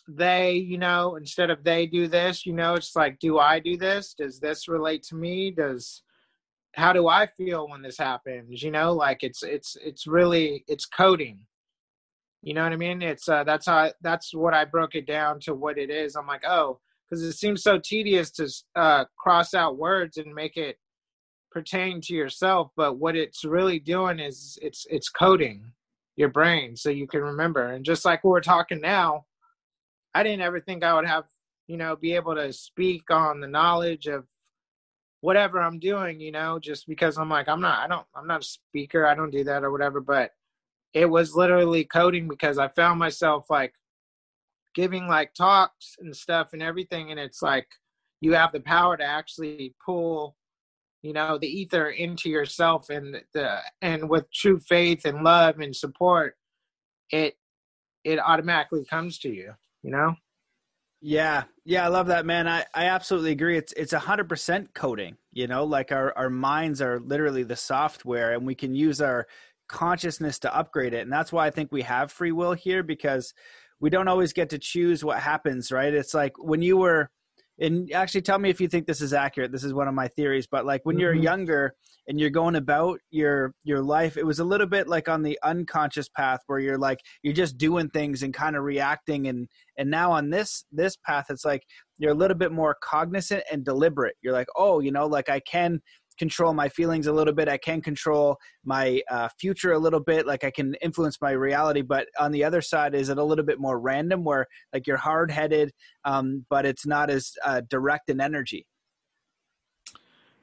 they, 0.07 0.53
you 0.53 0.77
know, 0.77 1.15
instead 1.15 1.49
of 1.49 1.63
they 1.63 1.85
do 1.85 2.07
this, 2.07 2.45
you 2.45 2.51
know, 2.53 2.73
it's 2.73 2.95
like 2.95 3.19
do 3.19 3.39
I 3.39 3.59
do 3.59 3.77
this? 3.77 4.13
Does 4.13 4.39
this 4.39 4.67
relate 4.67 5.03
to 5.03 5.15
me? 5.15 5.51
Does 5.51 6.03
how 6.75 6.91
do 6.91 7.07
I 7.07 7.27
feel 7.27 7.67
when 7.69 7.81
this 7.81 7.97
happens? 7.97 8.61
You 8.63 8.71
know, 8.71 8.93
like 8.93 9.23
it's 9.23 9.43
it's 9.43 9.77
it's 9.83 10.07
really 10.07 10.65
it's 10.67 10.85
coding. 10.85 11.39
You 12.41 12.53
know 12.53 12.63
what 12.63 12.73
I 12.73 12.77
mean? 12.77 13.01
It's 13.01 13.29
uh 13.29 13.43
that's 13.43 13.67
how 13.67 13.77
I, 13.77 13.93
that's 14.01 14.33
what 14.33 14.53
I 14.53 14.65
broke 14.65 14.95
it 14.95 15.07
down 15.07 15.39
to 15.41 15.53
what 15.53 15.77
it 15.77 15.89
is. 15.89 16.15
I'm 16.15 16.27
like, 16.27 16.43
"Oh, 16.45 16.79
cuz 17.09 17.21
it 17.23 17.33
seems 17.33 17.63
so 17.63 17.79
tedious 17.79 18.31
to 18.31 18.49
uh 18.75 19.05
cross 19.17 19.53
out 19.53 19.77
words 19.77 20.17
and 20.17 20.33
make 20.33 20.57
it 20.57 20.77
pertain 21.53 22.01
to 22.01 22.13
yourself 22.13 22.71
but 22.75 22.97
what 22.97 23.15
it's 23.15 23.45
really 23.45 23.79
doing 23.79 24.19
is 24.19 24.57
it's 24.61 24.85
it's 24.89 25.09
coding 25.09 25.71
your 26.15 26.29
brain 26.29 26.75
so 26.75 26.89
you 26.89 27.07
can 27.07 27.21
remember. 27.21 27.71
And 27.71 27.83
just 27.83 28.05
like 28.05 28.23
we're 28.23 28.41
talking 28.41 28.81
now 28.81 29.25
i 30.13 30.23
didn't 30.23 30.41
ever 30.41 30.59
think 30.59 30.83
i 30.83 30.93
would 30.93 31.07
have 31.07 31.25
you 31.67 31.77
know 31.77 31.95
be 31.95 32.13
able 32.13 32.35
to 32.35 32.51
speak 32.53 33.09
on 33.09 33.39
the 33.39 33.47
knowledge 33.47 34.07
of 34.07 34.25
whatever 35.21 35.59
i'm 35.61 35.79
doing 35.79 36.19
you 36.19 36.31
know 36.31 36.59
just 36.59 36.87
because 36.87 37.17
i'm 37.17 37.29
like 37.29 37.47
i'm 37.47 37.61
not 37.61 37.79
i 37.79 37.87
don't 37.87 38.05
i'm 38.15 38.27
not 38.27 38.41
a 38.41 38.45
speaker 38.45 39.07
i 39.07 39.15
don't 39.15 39.31
do 39.31 39.43
that 39.43 39.63
or 39.63 39.71
whatever 39.71 40.01
but 40.01 40.31
it 40.93 41.09
was 41.09 41.35
literally 41.35 41.83
coding 41.83 42.27
because 42.27 42.57
i 42.59 42.67
found 42.69 42.99
myself 42.99 43.45
like 43.49 43.73
giving 44.75 45.07
like 45.07 45.33
talks 45.33 45.95
and 45.99 46.15
stuff 46.15 46.49
and 46.53 46.61
everything 46.61 47.09
and 47.11 47.19
it's 47.19 47.41
like 47.41 47.67
you 48.21 48.33
have 48.33 48.51
the 48.51 48.59
power 48.59 48.97
to 48.97 49.03
actually 49.03 49.73
pull 49.83 50.35
you 51.03 51.13
know 51.13 51.37
the 51.37 51.47
ether 51.47 51.89
into 51.89 52.29
yourself 52.29 52.89
and 52.89 53.21
the 53.33 53.59
and 53.81 54.09
with 54.09 54.31
true 54.33 54.59
faith 54.59 55.05
and 55.05 55.23
love 55.23 55.59
and 55.59 55.75
support 55.75 56.35
it 57.11 57.35
it 58.03 58.17
automatically 58.19 58.83
comes 58.85 59.19
to 59.19 59.29
you 59.29 59.53
you 59.83 59.91
know? 59.91 60.15
Yeah. 61.01 61.43
Yeah 61.65 61.83
i 61.85 61.89
love 61.89 62.07
that 62.07 62.25
man. 62.25 62.47
I 62.47 62.65
i 62.73 62.85
absolutely 62.85 63.31
agree. 63.31 63.57
It's 63.57 63.73
it's 63.73 63.93
a 63.93 63.99
hundred 63.99 64.29
percent 64.29 64.73
coding 64.73 65.17
you 65.33 65.47
know? 65.47 65.65
Like 65.65 65.91
our 65.91 66.17
our 66.17 66.29
minds 66.29 66.81
are 66.81 66.99
literally 66.99 67.43
the 67.43 67.55
software 67.57 68.33
and 68.33 68.47
we 68.47 68.55
can 68.55 68.73
use 68.73 69.01
our 69.01 69.27
consciousness 69.67 70.39
to 70.39 70.55
upgrade 70.55 70.93
it. 70.93 71.01
And 71.01 71.11
that's 71.11 71.33
why 71.33 71.45
i 71.45 71.51
think 71.51 71.71
we 71.71 71.81
have 71.81 72.11
free 72.11 72.31
will 72.31 72.53
here 72.53 72.83
because 72.83 73.33
we 73.81 73.89
don't 73.89 74.07
always 74.07 74.31
get 74.31 74.49
to 74.51 74.57
choose 74.59 75.03
what 75.03 75.19
happens 75.19 75.71
right? 75.71 75.93
It's 75.93 76.13
like 76.13 76.33
when 76.37 76.61
you 76.61 76.77
were 76.77 77.11
and 77.59 77.91
actually 77.93 78.21
tell 78.21 78.39
me 78.39 78.49
if 78.49 78.59
you 78.59 78.67
think 78.67 78.87
this 78.87 79.01
is 79.01 79.13
accurate. 79.13 79.51
This 79.51 79.63
is 79.63 79.73
one 79.73 79.87
of 79.87 79.93
my 79.93 80.07
theories 80.09 80.47
but 80.47 80.65
like 80.65 80.81
when 80.83 80.95
mm-hmm. 80.95 81.01
you're 81.01 81.13
younger 81.13 81.73
and 82.07 82.19
you're 82.19 82.29
going 82.29 82.55
about 82.55 82.99
your 83.11 83.53
your 83.63 83.81
life 83.81 84.17
it 84.17 84.25
was 84.25 84.39
a 84.39 84.43
little 84.43 84.67
bit 84.67 84.87
like 84.87 85.07
on 85.07 85.21
the 85.21 85.39
unconscious 85.43 86.09
path 86.09 86.39
where 86.47 86.59
you're 86.59 86.77
like 86.77 86.99
you're 87.21 87.33
just 87.33 87.57
doing 87.57 87.89
things 87.89 88.23
and 88.23 88.33
kind 88.33 88.55
of 88.55 88.63
reacting. 88.63 89.27
And 89.27 89.47
and 89.77 89.89
now 89.89 90.11
on 90.11 90.29
this 90.29 90.65
this 90.71 90.97
path 90.97 91.25
it's 91.29 91.45
like 91.45 91.63
you're 91.97 92.11
a 92.11 92.15
little 92.15 92.37
bit 92.37 92.51
more 92.51 92.75
cognizant 92.81 93.43
and 93.51 93.63
deliberate. 93.63 94.15
You're 94.21 94.33
like 94.33 94.47
oh 94.55 94.79
you 94.79 94.91
know 94.91 95.05
like 95.05 95.29
i 95.29 95.39
can 95.39 95.79
control 96.17 96.53
my 96.53 96.69
feelings 96.69 97.07
a 97.07 97.13
little 97.13 97.33
bit. 97.33 97.47
I 97.49 97.57
can 97.57 97.81
control 97.81 98.37
my 98.63 99.01
uh, 99.09 99.29
future 99.39 99.73
a 99.73 99.79
little 99.79 99.99
bit. 99.99 100.25
Like 100.25 100.43
I 100.43 100.51
can 100.51 100.75
influence 100.75 101.17
my 101.21 101.31
reality. 101.31 101.81
But 101.81 102.07
on 102.19 102.31
the 102.31 102.43
other 102.43 102.61
side, 102.61 102.95
is 102.95 103.09
it 103.09 103.17
a 103.17 103.23
little 103.23 103.45
bit 103.45 103.59
more 103.59 103.79
random 103.79 104.23
where 104.23 104.47
like 104.73 104.87
you're 104.87 104.97
hard 104.97 105.31
headed, 105.31 105.71
um, 106.05 106.45
but 106.49 106.65
it's 106.65 106.85
not 106.85 107.09
as 107.09 107.33
uh, 107.45 107.61
direct 107.69 108.09
in 108.09 108.21
energy? 108.21 108.65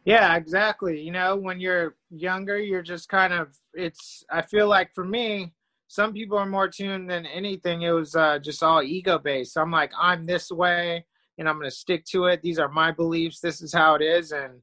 Yeah, 0.05 0.35
exactly. 0.37 1.01
You 1.01 1.13
know, 1.13 1.37
when 1.37 1.61
you're 1.61 1.97
younger, 2.11 2.59
you're 2.59 2.83
just 2.83 3.09
kind 3.09 3.33
of, 3.33 3.55
it's, 3.75 4.25
I 4.31 4.43
feel 4.43 4.67
like 4.67 4.91
for 4.95 5.05
me, 5.05 5.53
some 5.89 6.13
people 6.13 6.39
are 6.39 6.47
more 6.47 6.69
tuned 6.69 7.11
than 7.11 7.27
anything. 7.27 7.83
It 7.83 7.91
was 7.91 8.15
uh, 8.15 8.39
just 8.39 8.63
all 8.63 8.83
ego 8.83 9.19
based. 9.19 9.59
I'm 9.59 9.71
like, 9.71 9.91
I'm 10.01 10.25
this 10.25 10.51
way 10.51 11.05
and 11.37 11.49
I'm 11.49 11.57
going 11.59 11.69
to 11.69 11.75
stick 11.75 12.05
to 12.13 12.27
it. 12.27 12.43
These 12.43 12.59
are 12.59 12.69
my 12.69 12.93
beliefs. 12.93 13.41
This 13.41 13.61
is 13.61 13.75
how 13.75 13.95
it 13.97 14.03
is. 14.03 14.31
And 14.33 14.61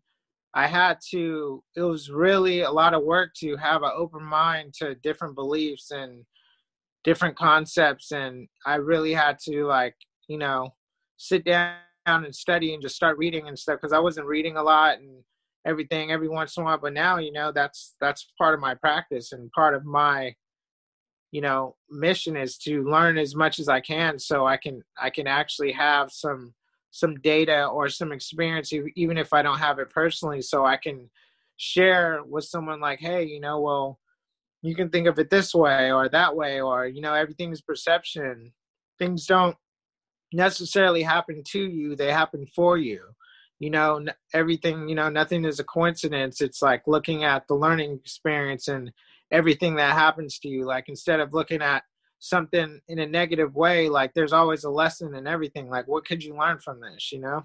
I 0.57 0.67
had 0.67 0.97
to, 1.11 1.63
it 1.75 1.81
was 1.81 2.09
really 2.09 2.61
a 2.61 2.71
lot 2.71 2.93
of 2.93 3.03
work 3.03 3.29
to 3.41 3.55
have 3.57 3.83
an 3.83 3.91
open 3.95 4.23
mind 4.23 4.73
to 4.79 4.95
different 4.95 5.35
beliefs 5.35 5.91
and 5.91 6.25
different 7.05 7.37
concepts. 7.37 8.11
And 8.11 8.47
I 8.65 8.75
really 8.75 9.13
had 9.13 9.37
to, 9.47 9.65
like, 9.65 9.95
you 10.27 10.37
know 10.37 10.73
sit 11.17 11.43
down 11.43 11.75
and 12.05 12.33
study 12.33 12.73
and 12.73 12.81
just 12.81 12.95
start 12.95 13.17
reading 13.17 13.47
and 13.47 13.57
stuff 13.57 13.79
because 13.81 13.93
I 13.93 13.99
wasn't 13.99 14.27
reading 14.27 14.57
a 14.57 14.63
lot 14.63 14.99
and 14.99 15.23
everything 15.65 16.11
every 16.11 16.29
once 16.29 16.55
in 16.55 16.61
a 16.61 16.65
while. 16.65 16.77
But 16.77 16.93
now, 16.93 17.17
you 17.17 17.31
know, 17.31 17.51
that's 17.51 17.95
that's 17.99 18.31
part 18.37 18.53
of 18.53 18.59
my 18.59 18.75
practice 18.75 19.31
and 19.31 19.51
part 19.51 19.73
of 19.73 19.83
my 19.83 20.35
you 21.31 21.41
know 21.41 21.75
mission 21.89 22.37
is 22.37 22.57
to 22.57 22.83
learn 22.83 23.17
as 23.17 23.35
much 23.35 23.59
as 23.59 23.67
I 23.67 23.81
can 23.81 24.17
so 24.17 24.45
I 24.45 24.57
can 24.57 24.81
I 25.01 25.09
can 25.09 25.27
actually 25.27 25.73
have 25.73 26.11
some 26.11 26.53
some 26.97 27.15
data 27.19 27.67
or 27.67 27.89
some 27.89 28.11
experience 28.11 28.73
even 28.95 29.19
if 29.19 29.33
I 29.33 29.43
don't 29.43 29.59
have 29.59 29.77
it 29.77 29.91
personally 29.91 30.41
so 30.41 30.65
I 30.65 30.77
can 30.77 31.11
share 31.57 32.21
with 32.23 32.45
someone 32.45 32.79
like 32.79 32.99
hey 32.99 33.23
you 33.23 33.39
know 33.39 33.61
well 33.61 33.99
you 34.63 34.73
can 34.73 34.89
think 34.89 35.07
of 35.07 35.19
it 35.19 35.29
this 35.29 35.53
way 35.53 35.91
or 35.91 36.09
that 36.09 36.35
way 36.35 36.59
or 36.59 36.87
you 36.87 37.01
know 37.01 37.13
everything 37.13 37.51
is 37.51 37.61
perception. 37.61 38.51
Things 38.97 39.27
don't 39.27 39.55
necessarily 40.33 41.03
happen 41.03 41.43
to 41.51 41.59
you 41.59 41.95
they 41.95 42.11
happen 42.11 42.47
for 42.55 42.77
you. 42.77 43.01
You 43.59 43.69
know 43.69 44.05
everything 44.33 44.89
you 44.89 44.95
know 44.95 45.09
nothing 45.09 45.45
is 45.45 45.59
a 45.59 45.63
coincidence. 45.63 46.41
It's 46.41 46.61
like 46.61 46.83
looking 46.87 47.23
at 47.23 47.47
the 47.47 47.55
learning 47.55 47.93
experience 47.93 48.67
and 48.67 48.91
everything 49.31 49.75
that 49.75 49.93
happens 49.93 50.39
to 50.39 50.47
you. 50.47 50.65
Like 50.65 50.89
instead 50.89 51.19
of 51.19 51.33
looking 51.33 51.61
at 51.61 51.83
something 52.19 52.79
in 52.87 52.99
a 52.99 53.05
negative 53.05 53.55
way 53.55 53.89
like 53.89 54.13
there's 54.13 54.33
always 54.33 54.63
a 54.63 54.69
lesson 54.69 55.13
in 55.15 55.27
everything 55.27 55.69
like 55.69 55.87
what 55.87 56.05
could 56.05 56.23
you 56.23 56.35
learn 56.35 56.59
from 56.59 56.79
this 56.81 57.11
you 57.11 57.19
know 57.19 57.43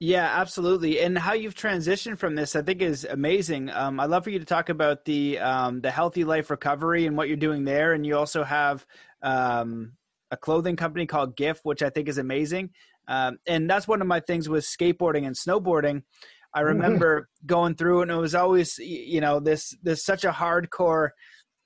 yeah, 0.00 0.38
absolutely. 0.38 1.00
And 1.00 1.16
how 1.16 1.32
you've 1.32 1.54
transitioned 1.54 2.18
from 2.18 2.34
this, 2.34 2.56
I 2.56 2.62
think, 2.62 2.82
is 2.82 3.04
amazing. 3.04 3.70
Um, 3.70 4.00
I'd 4.00 4.10
love 4.10 4.24
for 4.24 4.30
you 4.30 4.38
to 4.38 4.44
talk 4.44 4.68
about 4.68 5.04
the 5.04 5.38
um, 5.38 5.80
the 5.80 5.90
healthy 5.90 6.24
life 6.24 6.50
recovery 6.50 7.06
and 7.06 7.16
what 7.16 7.28
you're 7.28 7.36
doing 7.38 7.64
there. 7.64 7.94
And 7.94 8.04
you 8.04 8.16
also 8.18 8.44
have 8.44 8.84
um, 9.22 9.92
a 10.30 10.36
clothing 10.36 10.76
company 10.76 11.06
called 11.06 11.36
GIF, 11.36 11.60
which 11.62 11.82
I 11.82 11.90
think 11.90 12.08
is 12.08 12.18
amazing. 12.18 12.70
Um, 13.06 13.38
and 13.46 13.70
that's 13.70 13.86
one 13.86 14.02
of 14.02 14.06
my 14.06 14.20
things 14.20 14.48
with 14.48 14.64
skateboarding 14.64 15.26
and 15.26 15.36
snowboarding. 15.36 16.02
I 16.52 16.58
mm-hmm. 16.58 16.68
remember 16.68 17.20
mm-hmm. 17.20 17.46
going 17.46 17.74
through, 17.76 18.02
and 18.02 18.10
it 18.10 18.16
was 18.16 18.34
always, 18.34 18.78
you 18.78 19.20
know, 19.20 19.40
this 19.40 19.74
this 19.82 20.04
such 20.04 20.24
a 20.24 20.32
hardcore 20.32 21.10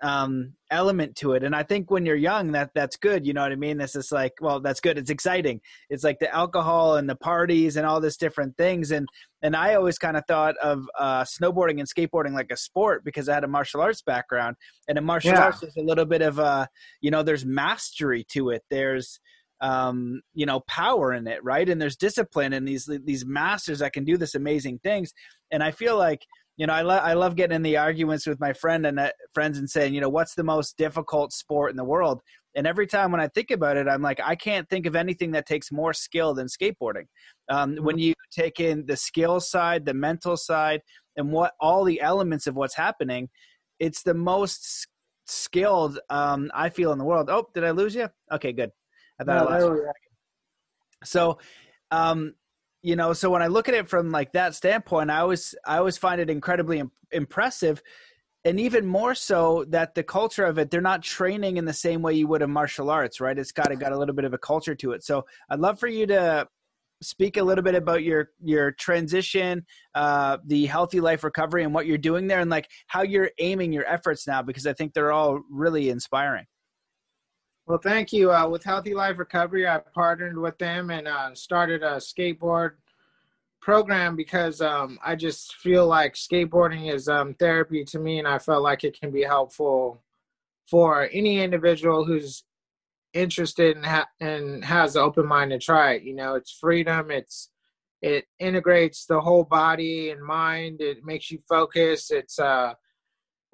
um, 0.00 0.54
element 0.70 1.16
to 1.16 1.32
it. 1.32 1.42
And 1.42 1.54
I 1.54 1.62
think 1.62 1.90
when 1.90 2.06
you're 2.06 2.16
young, 2.16 2.52
that 2.52 2.70
that's 2.74 2.96
good. 2.96 3.26
You 3.26 3.32
know 3.32 3.42
what 3.42 3.52
I 3.52 3.56
mean? 3.56 3.78
This 3.78 3.96
is 3.96 4.12
like, 4.12 4.34
well, 4.40 4.60
that's 4.60 4.80
good. 4.80 4.98
It's 4.98 5.10
exciting. 5.10 5.60
It's 5.90 6.04
like 6.04 6.18
the 6.20 6.32
alcohol 6.32 6.96
and 6.96 7.08
the 7.08 7.16
parties 7.16 7.76
and 7.76 7.86
all 7.86 8.00
this 8.00 8.16
different 8.16 8.56
things. 8.56 8.90
And 8.90 9.08
and 9.42 9.56
I 9.56 9.74
always 9.74 9.98
kind 9.98 10.16
of 10.16 10.24
thought 10.26 10.56
of 10.58 10.88
uh, 10.98 11.24
snowboarding 11.24 11.80
and 11.80 11.88
skateboarding 11.88 12.32
like 12.32 12.50
a 12.50 12.56
sport 12.56 13.04
because 13.04 13.28
I 13.28 13.34
had 13.34 13.44
a 13.44 13.48
martial 13.48 13.80
arts 13.80 14.02
background. 14.02 14.56
And 14.88 14.98
in 14.98 15.04
martial 15.04 15.32
yeah. 15.32 15.44
arts, 15.44 15.60
there's 15.60 15.76
a 15.76 15.82
little 15.82 16.06
bit 16.06 16.22
of 16.22 16.38
a, 16.38 16.68
you 17.00 17.10
know, 17.10 17.22
there's 17.22 17.44
mastery 17.44 18.24
to 18.30 18.50
it. 18.50 18.62
There's 18.70 19.20
um, 19.60 20.20
you 20.34 20.46
know, 20.46 20.60
power 20.60 21.12
in 21.12 21.26
it, 21.26 21.42
right? 21.42 21.68
And 21.68 21.82
there's 21.82 21.96
discipline 21.96 22.52
and 22.52 22.66
these 22.66 22.88
these 23.04 23.26
masters 23.26 23.80
that 23.80 23.92
can 23.92 24.04
do 24.04 24.16
this 24.16 24.34
amazing 24.34 24.78
things. 24.84 25.12
And 25.50 25.62
I 25.62 25.72
feel 25.72 25.96
like 25.96 26.24
you 26.58 26.66
know, 26.66 26.72
I, 26.72 26.82
lo- 26.82 26.96
I 26.96 27.14
love 27.14 27.36
getting 27.36 27.54
in 27.54 27.62
the 27.62 27.76
arguments 27.76 28.26
with 28.26 28.40
my 28.40 28.52
friend 28.52 28.84
and 28.84 28.98
uh, 28.98 29.10
friends 29.32 29.58
and 29.58 29.70
saying, 29.70 29.94
you 29.94 30.00
know, 30.00 30.08
what's 30.08 30.34
the 30.34 30.42
most 30.42 30.76
difficult 30.76 31.32
sport 31.32 31.70
in 31.70 31.76
the 31.76 31.84
world? 31.84 32.20
And 32.56 32.66
every 32.66 32.88
time 32.88 33.12
when 33.12 33.20
I 33.20 33.28
think 33.28 33.52
about 33.52 33.76
it, 33.76 33.86
I'm 33.86 34.02
like, 34.02 34.18
I 34.22 34.34
can't 34.34 34.68
think 34.68 34.84
of 34.84 34.96
anything 34.96 35.30
that 35.30 35.46
takes 35.46 35.70
more 35.70 35.92
skill 35.92 36.34
than 36.34 36.48
skateboarding. 36.48 37.06
Um, 37.48 37.76
mm-hmm. 37.76 37.84
When 37.84 37.98
you 37.98 38.12
take 38.32 38.58
in 38.58 38.86
the 38.86 38.96
skill 38.96 39.38
side, 39.38 39.86
the 39.86 39.94
mental 39.94 40.36
side, 40.36 40.80
and 41.16 41.30
what 41.30 41.52
all 41.60 41.84
the 41.84 42.00
elements 42.00 42.48
of 42.48 42.56
what's 42.56 42.74
happening, 42.74 43.28
it's 43.78 44.02
the 44.02 44.14
most 44.14 44.88
skilled 45.26 46.00
um, 46.10 46.50
I 46.52 46.70
feel 46.70 46.90
in 46.90 46.98
the 46.98 47.04
world. 47.04 47.30
Oh, 47.30 47.46
did 47.54 47.62
I 47.62 47.70
lose 47.70 47.94
you? 47.94 48.08
Okay, 48.32 48.52
good. 48.52 48.70
I 49.20 49.24
thought 49.24 49.48
no, 49.48 49.54
I 49.54 49.60
lost 49.60 49.76
you. 49.76 49.92
So, 51.04 51.38
um, 51.92 52.34
you 52.82 52.96
know 52.96 53.12
so 53.12 53.30
when 53.30 53.42
i 53.42 53.46
look 53.46 53.68
at 53.68 53.74
it 53.74 53.88
from 53.88 54.10
like 54.10 54.32
that 54.32 54.54
standpoint 54.54 55.10
i 55.10 55.18
always 55.18 55.54
i 55.66 55.78
always 55.78 55.98
find 55.98 56.20
it 56.20 56.30
incredibly 56.30 56.78
Im- 56.78 56.92
impressive. 57.12 57.82
And 58.44 58.58
even 58.60 58.86
more 58.86 59.14
so 59.14 59.66
that 59.68 59.94
the 59.94 60.02
culture 60.02 60.44
of 60.44 60.58
it 60.58 60.70
they're 60.70 60.80
not 60.80 61.02
training 61.02 61.56
in 61.56 61.64
the 61.64 61.72
same 61.72 62.02
way 62.02 62.14
you 62.14 62.26
would 62.28 62.40
in 62.40 62.50
martial 62.50 62.88
arts 62.88 63.20
right? 63.20 63.38
It's 63.38 63.52
got 63.52 63.72
it 63.72 63.78
got 63.78 63.92
a 63.92 63.98
little 63.98 64.14
bit 64.14 64.24
of 64.24 64.32
a 64.32 64.38
culture 64.38 64.74
to 64.76 64.92
it. 64.92 65.04
So 65.04 65.24
i'd 65.50 65.58
love 65.58 65.78
for 65.78 65.88
you 65.88 66.06
to 66.06 66.46
speak 67.02 67.36
a 67.36 67.42
little 67.42 67.62
bit 67.62 67.74
about 67.74 68.02
your 68.02 68.30
your 68.42 68.72
transition 68.72 69.64
uh 69.94 70.38
the 70.46 70.66
healthy 70.66 71.00
life 71.00 71.22
recovery 71.22 71.62
and 71.62 71.72
what 71.72 71.86
you're 71.86 71.98
doing 71.98 72.26
there 72.26 72.40
and 72.40 72.50
like 72.50 72.68
how 72.88 73.02
you're 73.02 73.30
aiming 73.38 73.72
your 73.72 73.86
efforts 73.86 74.26
now 74.26 74.42
because 74.42 74.66
i 74.66 74.72
think 74.72 74.92
they're 74.92 75.12
all 75.12 75.40
really 75.48 75.90
inspiring 75.90 76.44
well, 77.68 77.78
thank 77.78 78.14
you. 78.14 78.32
Uh, 78.32 78.48
with 78.48 78.64
Healthy 78.64 78.94
Life 78.94 79.18
Recovery, 79.18 79.68
I 79.68 79.78
partnered 79.94 80.38
with 80.38 80.56
them 80.56 80.90
and 80.90 81.06
uh, 81.06 81.34
started 81.34 81.82
a 81.82 81.96
skateboard 81.96 82.72
program 83.60 84.16
because 84.16 84.62
um, 84.62 84.98
I 85.04 85.14
just 85.14 85.54
feel 85.56 85.86
like 85.86 86.14
skateboarding 86.14 86.90
is 86.90 87.08
um, 87.08 87.34
therapy 87.34 87.84
to 87.84 87.98
me, 87.98 88.18
and 88.18 88.26
I 88.26 88.38
felt 88.38 88.62
like 88.62 88.84
it 88.84 88.98
can 88.98 89.10
be 89.10 89.22
helpful 89.22 90.02
for 90.66 91.10
any 91.12 91.42
individual 91.42 92.06
who's 92.06 92.42
interested 93.12 93.76
and, 93.76 93.84
ha- 93.84 94.08
and 94.18 94.64
has 94.64 94.96
an 94.96 95.02
open 95.02 95.26
mind 95.26 95.50
to 95.50 95.58
try 95.58 95.92
it. 95.92 96.04
You 96.04 96.14
know, 96.14 96.36
it's 96.36 96.52
freedom. 96.52 97.10
It's 97.10 97.50
it 98.00 98.24
integrates 98.38 99.04
the 99.04 99.20
whole 99.20 99.44
body 99.44 100.08
and 100.08 100.22
mind. 100.22 100.80
It 100.80 101.04
makes 101.04 101.30
you 101.30 101.38
focus. 101.46 102.10
It's 102.10 102.38
uh, 102.38 102.72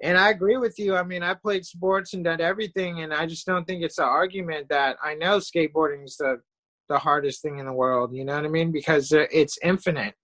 and 0.01 0.17
I 0.17 0.29
agree 0.29 0.57
with 0.57 0.77
you. 0.77 0.95
I 0.95 1.03
mean, 1.03 1.23
I 1.23 1.33
played 1.33 1.65
sports 1.65 2.13
and 2.13 2.23
done 2.23 2.41
everything, 2.41 3.01
and 3.01 3.13
I 3.13 3.25
just 3.25 3.45
don't 3.45 3.65
think 3.65 3.83
it's 3.83 3.97
an 3.97 4.05
argument 4.05 4.69
that 4.69 4.97
I 5.03 5.15
know 5.15 5.37
skateboarding 5.37 6.05
is 6.05 6.17
the 6.17 6.41
the 6.87 6.99
hardest 6.99 7.41
thing 7.41 7.57
in 7.57 7.65
the 7.65 7.73
world. 7.73 8.13
You 8.13 8.25
know 8.25 8.35
what 8.35 8.45
I 8.45 8.49
mean? 8.49 8.71
Because 8.71 9.11
it's 9.11 9.57
infinite. 9.63 10.15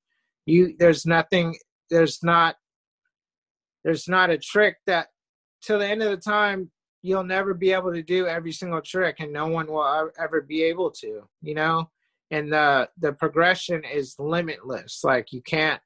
You 0.45 0.75
there's 0.77 1.05
nothing. 1.05 1.55
There's 1.89 2.21
not. 2.23 2.55
There's 3.83 4.07
not 4.07 4.29
a 4.29 4.37
trick 4.37 4.77
that 4.85 5.07
till 5.63 5.79
the 5.79 5.87
end 5.87 6.03
of 6.03 6.11
the 6.11 6.17
time 6.17 6.69
you'll 7.01 7.23
never 7.23 7.55
be 7.55 7.71
able 7.71 7.91
to 7.91 8.03
do 8.03 8.27
every 8.27 8.51
single 8.51 8.81
trick, 8.81 9.15
and 9.19 9.33
no 9.33 9.47
one 9.47 9.67
will 9.67 10.11
ever 10.19 10.41
be 10.41 10.63
able 10.63 10.91
to. 10.91 11.23
You 11.41 11.55
know, 11.55 11.89
and 12.29 12.51
the 12.51 12.89
the 12.99 13.13
progression 13.13 13.83
is 13.85 14.15
limitless. 14.19 15.01
Like 15.03 15.31
you 15.31 15.41
can't 15.41 15.81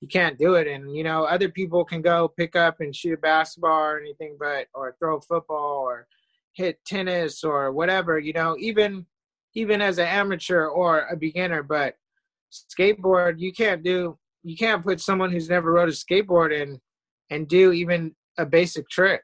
you 0.00 0.08
can't 0.08 0.38
do 0.38 0.54
it. 0.54 0.66
And 0.66 0.94
you 0.94 1.04
know, 1.04 1.24
other 1.24 1.48
people 1.48 1.84
can 1.84 2.02
go 2.02 2.28
pick 2.28 2.56
up 2.56 2.80
and 2.80 2.94
shoot 2.94 3.14
a 3.14 3.18
basketball 3.18 3.70
or 3.78 4.00
anything, 4.00 4.36
but 4.38 4.66
or 4.74 4.96
throw 4.98 5.20
football 5.20 5.82
or 5.84 6.06
hit 6.54 6.78
tennis 6.86 7.44
or 7.44 7.72
whatever. 7.72 8.18
You 8.18 8.32
know, 8.32 8.56
even 8.58 9.06
even 9.54 9.80
as 9.80 9.98
an 9.98 10.06
amateur 10.06 10.66
or 10.66 11.06
a 11.10 11.16
beginner, 11.16 11.62
but 11.62 11.94
skateboard 12.52 13.38
you 13.38 13.52
can't 13.52 13.82
do. 13.82 14.18
You 14.42 14.56
can't 14.56 14.84
put 14.84 15.00
someone 15.00 15.32
who's 15.32 15.48
never 15.48 15.72
rode 15.72 15.88
a 15.88 15.92
skateboard 15.92 16.52
in 16.52 16.80
and 17.30 17.48
do 17.48 17.72
even 17.72 18.14
a 18.38 18.46
basic 18.46 18.88
trick. 18.88 19.22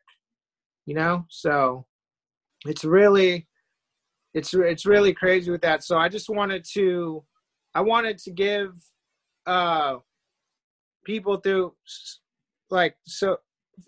You 0.87 0.94
know, 0.94 1.26
so 1.28 1.87
it's 2.66 2.85
really 2.85 3.46
it's 4.35 4.54
it's 4.54 4.87
really 4.87 5.12
crazy 5.12 5.50
with 5.50 5.62
that. 5.62 5.85
So 5.85 5.98
I 5.98 6.08
just 6.08 6.28
wanted 6.28 6.64
to 6.72 7.24
I 7.74 7.82
wanted 7.82 8.18
to 8.18 8.30
give 8.30 8.72
uh 9.46 9.96
people 11.04 11.36
through 11.36 11.72
like 12.70 12.96
so 13.04 13.36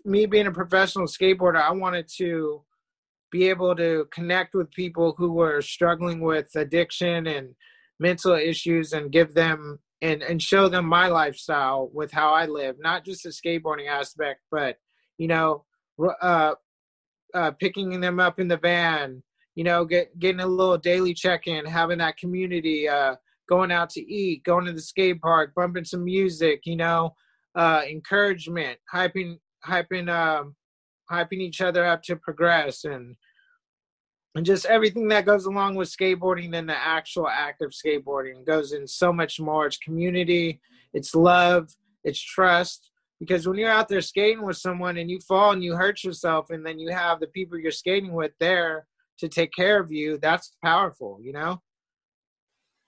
me 0.03 0.25
being 0.25 0.47
a 0.47 0.51
professional 0.51 1.05
skateboarder 1.05 1.61
i 1.61 1.71
wanted 1.71 2.07
to 2.07 2.61
be 3.31 3.49
able 3.49 3.75
to 3.75 4.07
connect 4.11 4.53
with 4.53 4.71
people 4.71 5.13
who 5.17 5.31
were 5.31 5.61
struggling 5.61 6.21
with 6.21 6.47
addiction 6.55 7.27
and 7.27 7.55
mental 7.99 8.33
issues 8.33 8.93
and 8.93 9.11
give 9.11 9.33
them 9.33 9.79
and 10.01 10.21
and 10.21 10.41
show 10.41 10.67
them 10.67 10.85
my 10.85 11.07
lifestyle 11.07 11.89
with 11.93 12.11
how 12.11 12.33
i 12.33 12.45
live 12.45 12.75
not 12.79 13.05
just 13.05 13.23
the 13.23 13.29
skateboarding 13.29 13.89
aspect 13.89 14.41
but 14.51 14.77
you 15.17 15.27
know 15.27 15.63
uh, 16.21 16.53
uh 17.33 17.51
picking 17.51 17.99
them 17.99 18.19
up 18.19 18.39
in 18.39 18.47
the 18.47 18.57
van 18.57 19.23
you 19.55 19.63
know 19.63 19.85
get, 19.85 20.17
getting 20.19 20.41
a 20.41 20.47
little 20.47 20.77
daily 20.77 21.13
check-in 21.13 21.65
having 21.65 21.97
that 21.97 22.17
community 22.17 22.87
uh 22.87 23.15
going 23.47 23.71
out 23.71 23.89
to 23.91 24.01
eat, 24.01 24.43
going 24.43 24.65
to 24.65 24.73
the 24.73 24.81
skate 24.81 25.21
park, 25.21 25.53
bumping 25.55 25.85
some 25.85 26.03
music, 26.03 26.61
you 26.65 26.75
know, 26.75 27.15
uh, 27.55 27.81
encouragement, 27.89 28.77
hyping, 28.93 29.37
hyping, 29.65 30.09
um, 30.09 30.55
hyping 31.11 31.39
each 31.39 31.61
other 31.61 31.85
up 31.85 32.03
to 32.03 32.15
progress, 32.15 32.83
and 32.83 33.15
and 34.35 34.45
just 34.45 34.65
everything 34.65 35.07
that 35.07 35.25
goes 35.25 35.45
along 35.45 35.75
with 35.75 35.89
skateboarding 35.89 36.53
and 36.57 36.67
the 36.67 36.77
actual 36.77 37.27
act 37.27 37.61
of 37.61 37.71
skateboarding 37.71 38.45
goes 38.45 38.73
in 38.73 38.85
so 38.85 39.13
much 39.13 39.39
more. 39.39 39.65
It's 39.65 39.77
community, 39.77 40.59
it's 40.93 41.15
love, 41.15 41.69
it's 42.03 42.19
trust. 42.19 42.91
Because 43.21 43.47
when 43.47 43.57
you're 43.57 43.71
out 43.71 43.87
there 43.87 44.01
skating 44.01 44.43
with 44.43 44.57
someone 44.57 44.97
and 44.97 45.09
you 45.09 45.19
fall 45.21 45.51
and 45.51 45.63
you 45.63 45.75
hurt 45.75 46.03
yourself, 46.03 46.49
and 46.49 46.65
then 46.65 46.79
you 46.79 46.91
have 46.91 47.21
the 47.21 47.27
people 47.27 47.57
you're 47.57 47.71
skating 47.71 48.11
with 48.11 48.33
there 48.41 48.87
to 49.19 49.29
take 49.29 49.53
care 49.53 49.79
of 49.79 49.89
you, 49.89 50.17
that's 50.17 50.57
powerful, 50.61 51.17
you 51.21 51.31
know? 51.31 51.61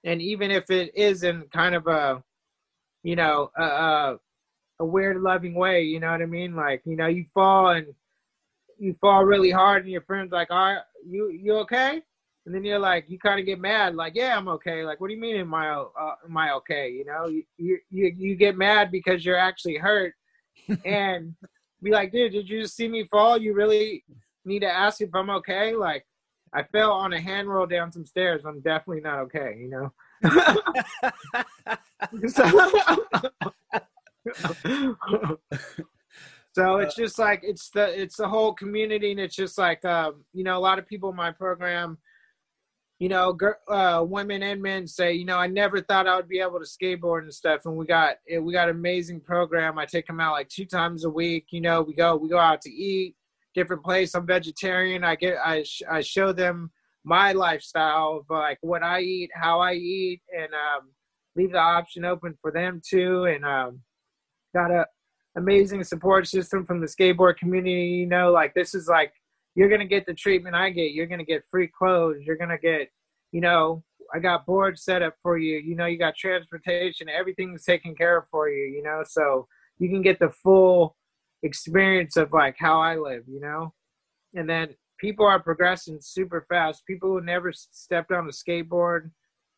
And 0.07 0.21
even 0.21 0.49
if 0.49 0.71
it 0.71 0.91
is 0.95 1.23
in 1.23 1.43
kind 1.53 1.75
of 1.75 1.85
a 1.85 2.23
you 3.03 3.15
know 3.15 3.51
a, 3.57 4.15
a 4.79 4.85
weird 4.85 5.21
loving 5.21 5.53
way 5.53 5.83
you 5.83 5.99
know 5.99 6.11
what 6.11 6.21
i 6.21 6.25
mean 6.25 6.55
like 6.55 6.81
you 6.85 6.95
know 6.95 7.07
you 7.07 7.25
fall 7.33 7.69
and 7.69 7.87
you 8.79 8.93
fall 9.01 9.23
really 9.23 9.51
hard 9.51 9.83
and 9.83 9.91
your 9.91 10.01
friends 10.01 10.31
like 10.31 10.49
all 10.49 10.57
right 10.57 10.81
you 11.07 11.29
you 11.29 11.55
okay?" 11.57 12.01
And 12.45 12.55
then 12.55 12.63
you're 12.63 12.79
like, 12.79 13.09
you 13.09 13.19
kind 13.19 13.39
of 13.39 13.45
get 13.45 13.59
mad, 13.59 13.95
like, 13.95 14.13
"Yeah, 14.15 14.37
I'm 14.37 14.47
okay." 14.47 14.83
Like, 14.83 15.01
what 15.01 15.07
do 15.07 15.13
you 15.13 15.19
mean, 15.19 15.37
am 15.37 15.53
I 15.53 15.69
uh, 15.69 16.15
am 16.25 16.37
I 16.37 16.53
okay? 16.53 16.89
You 16.89 17.05
know, 17.05 17.27
you, 17.27 17.43
you 17.57 17.79
you 17.89 18.15
you 18.17 18.35
get 18.35 18.57
mad 18.57 18.91
because 18.91 19.25
you're 19.25 19.37
actually 19.37 19.77
hurt, 19.77 20.13
and 20.85 21.35
be 21.81 21.91
like, 21.91 22.11
"Dude, 22.11 22.31
did 22.31 22.49
you 22.49 22.61
just 22.61 22.75
see 22.75 22.87
me 22.87 23.05
fall? 23.05 23.37
You 23.37 23.53
really 23.53 24.03
need 24.45 24.59
to 24.59 24.71
ask 24.71 25.01
if 25.01 25.13
I'm 25.13 25.29
okay?" 25.29 25.75
Like, 25.75 26.05
I 26.57 26.63
fell 26.63 26.91
on 26.91 27.13
a 27.13 27.21
hand 27.21 27.47
roll 27.47 27.67
down 27.67 27.91
some 27.91 28.05
stairs. 28.05 28.41
I'm 28.43 28.61
definitely 28.61 29.01
not 29.01 29.19
okay. 29.19 29.55
You 29.59 29.69
know. 29.69 29.93
so 36.55 36.77
it's 36.77 36.95
just 36.95 37.19
like 37.19 37.41
it's 37.43 37.69
the 37.69 38.01
it's 38.01 38.17
the 38.17 38.27
whole 38.27 38.53
community 38.53 39.11
and 39.11 39.19
it's 39.19 39.35
just 39.35 39.59
like 39.59 39.85
um, 39.85 40.25
you 40.33 40.43
know 40.43 40.57
a 40.57 40.59
lot 40.59 40.79
of 40.79 40.87
people 40.87 41.11
in 41.11 41.15
my 41.15 41.29
program 41.29 41.99
you 42.97 43.09
know 43.09 43.37
uh, 43.69 44.03
women 44.03 44.41
and 44.41 44.59
men 44.59 44.87
say 44.87 45.13
you 45.13 45.25
know 45.25 45.37
i 45.37 45.45
never 45.45 45.81
thought 45.81 46.07
i 46.07 46.15
would 46.15 46.27
be 46.27 46.39
able 46.39 46.59
to 46.59 46.65
skateboard 46.65 47.21
and 47.21 47.33
stuff 47.33 47.61
and 47.65 47.77
we 47.77 47.85
got 47.85 48.15
we 48.41 48.51
got 48.51 48.69
amazing 48.69 49.19
program 49.19 49.77
i 49.77 49.85
take 49.85 50.07
them 50.07 50.19
out 50.19 50.33
like 50.33 50.49
two 50.49 50.65
times 50.65 51.05
a 51.05 51.09
week 51.09 51.45
you 51.51 51.61
know 51.61 51.83
we 51.83 51.93
go 51.93 52.15
we 52.15 52.27
go 52.27 52.39
out 52.39 52.61
to 52.61 52.71
eat 52.71 53.15
different 53.57 53.83
place 53.83 54.13
i'm 54.13 54.25
vegetarian 54.25 55.03
i 55.03 55.15
get 55.15 55.35
i, 55.43 55.63
I 55.89 56.01
show 56.01 56.31
them 56.31 56.71
my 57.03 57.31
lifestyle 57.31 58.25
like 58.29 58.59
what 58.61 58.83
i 58.83 59.01
eat 59.01 59.31
how 59.33 59.59
i 59.59 59.73
eat 59.73 60.21
and 60.37 60.53
um, 60.53 60.89
leave 61.35 61.51
the 61.51 61.59
option 61.59 62.05
open 62.05 62.37
for 62.41 62.51
them 62.51 62.81
too 62.87 63.25
and 63.25 63.43
um, 63.43 63.81
got 64.53 64.71
a 64.71 64.85
amazing 65.37 65.83
support 65.83 66.27
system 66.27 66.65
from 66.65 66.81
the 66.81 66.87
skateboard 66.87 67.37
community. 67.37 67.87
You 67.89 68.07
know, 68.07 68.31
like 68.31 68.53
this 68.53 68.75
is 68.75 68.87
like 68.87 69.13
you're 69.55 69.69
gonna 69.69 69.85
get 69.85 70.05
the 70.05 70.13
treatment 70.13 70.55
I 70.55 70.71
get. 70.71 70.91
You're 70.91 71.07
gonna 71.07 71.23
get 71.23 71.45
free 71.49 71.67
clothes. 71.67 72.23
You're 72.25 72.37
gonna 72.37 72.57
get, 72.57 72.89
you 73.31 73.39
know, 73.39 73.83
I 74.13 74.19
got 74.19 74.45
boards 74.45 74.83
set 74.83 75.01
up 75.01 75.15
for 75.21 75.37
you. 75.37 75.57
You 75.57 75.75
know, 75.75 75.85
you 75.85 75.97
got 75.97 76.15
transportation. 76.15 77.07
Everything's 77.07 77.63
taken 77.63 77.95
care 77.95 78.17
of 78.17 78.27
for 78.29 78.49
you. 78.49 78.65
You 78.65 78.83
know, 78.83 79.03
so 79.07 79.47
you 79.79 79.89
can 79.89 80.01
get 80.01 80.19
the 80.19 80.29
full 80.29 80.96
experience 81.43 82.17
of 82.17 82.33
like 82.33 82.55
how 82.57 82.79
I 82.79 82.95
live. 82.97 83.23
You 83.27 83.39
know, 83.39 83.73
and 84.35 84.49
then 84.49 84.75
people 84.99 85.25
are 85.25 85.39
progressing 85.39 85.99
super 86.01 86.45
fast. 86.49 86.85
People 86.85 87.09
who 87.09 87.21
never 87.21 87.51
stepped 87.53 88.11
on 88.11 88.27
a 88.27 88.31
skateboard 88.31 89.11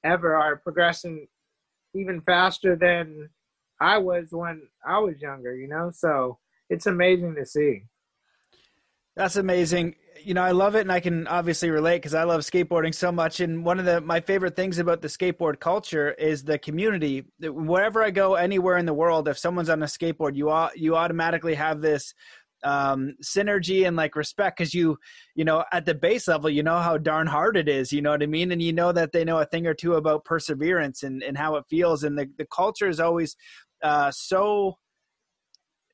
ever 0.03 0.35
are 0.35 0.57
progressing 0.57 1.27
even 1.93 2.21
faster 2.21 2.75
than 2.75 3.29
I 3.81 3.97
was 3.97 4.27
when 4.31 4.63
I 4.85 4.99
was 4.99 5.21
younger, 5.21 5.55
you 5.55 5.67
know? 5.67 5.91
So 5.93 6.37
it's 6.69 6.85
amazing 6.85 7.35
to 7.35 7.45
see. 7.45 7.83
That's 9.15 9.37
amazing. 9.37 9.95
You 10.23 10.33
know, 10.33 10.43
I 10.43 10.51
love 10.51 10.75
it 10.75 10.81
and 10.81 10.91
I 10.91 10.99
can 10.99 11.27
obviously 11.27 11.69
relate 11.69 11.97
because 11.97 12.13
I 12.13 12.23
love 12.23 12.41
skateboarding 12.41 12.93
so 12.93 13.11
much. 13.11 13.39
And 13.39 13.63
one 13.63 13.79
of 13.79 13.85
the 13.85 14.01
my 14.01 14.19
favorite 14.19 14.55
things 14.55 14.77
about 14.77 15.01
the 15.01 15.07
skateboard 15.07 15.59
culture 15.59 16.11
is 16.11 16.43
the 16.43 16.57
community. 16.57 17.25
Wherever 17.41 18.03
I 18.03 18.11
go 18.11 18.35
anywhere 18.35 18.77
in 18.77 18.85
the 18.85 18.93
world, 18.93 19.27
if 19.27 19.37
someone's 19.37 19.69
on 19.69 19.83
a 19.83 19.85
skateboard, 19.85 20.35
you 20.35 20.51
you 20.75 20.95
automatically 20.95 21.55
have 21.55 21.81
this 21.81 22.13
um 22.63 23.15
synergy 23.23 23.87
and 23.87 23.95
like 23.95 24.17
respect 24.17 24.57
because 24.57 24.73
you 24.73 24.97
you 25.33 25.45
know 25.45 25.63
at 25.71 25.85
the 25.85 25.95
base 25.95 26.27
level 26.27 26.49
you 26.49 26.61
know 26.61 26.79
how 26.79 26.97
darn 26.97 27.25
hard 27.25 27.55
it 27.55 27.69
is 27.69 27.93
you 27.93 28.01
know 28.01 28.11
what 28.11 28.21
i 28.21 28.25
mean 28.25 28.51
and 28.51 28.61
you 28.61 28.73
know 28.73 28.91
that 28.91 29.13
they 29.13 29.23
know 29.23 29.39
a 29.39 29.45
thing 29.45 29.65
or 29.65 29.73
two 29.73 29.93
about 29.93 30.25
perseverance 30.25 31.03
and 31.03 31.23
and 31.23 31.37
how 31.37 31.55
it 31.55 31.63
feels 31.69 32.03
and 32.03 32.17
the, 32.17 32.29
the 32.37 32.45
culture 32.53 32.89
is 32.89 32.99
always 32.99 33.37
uh, 33.81 34.11
so 34.11 34.75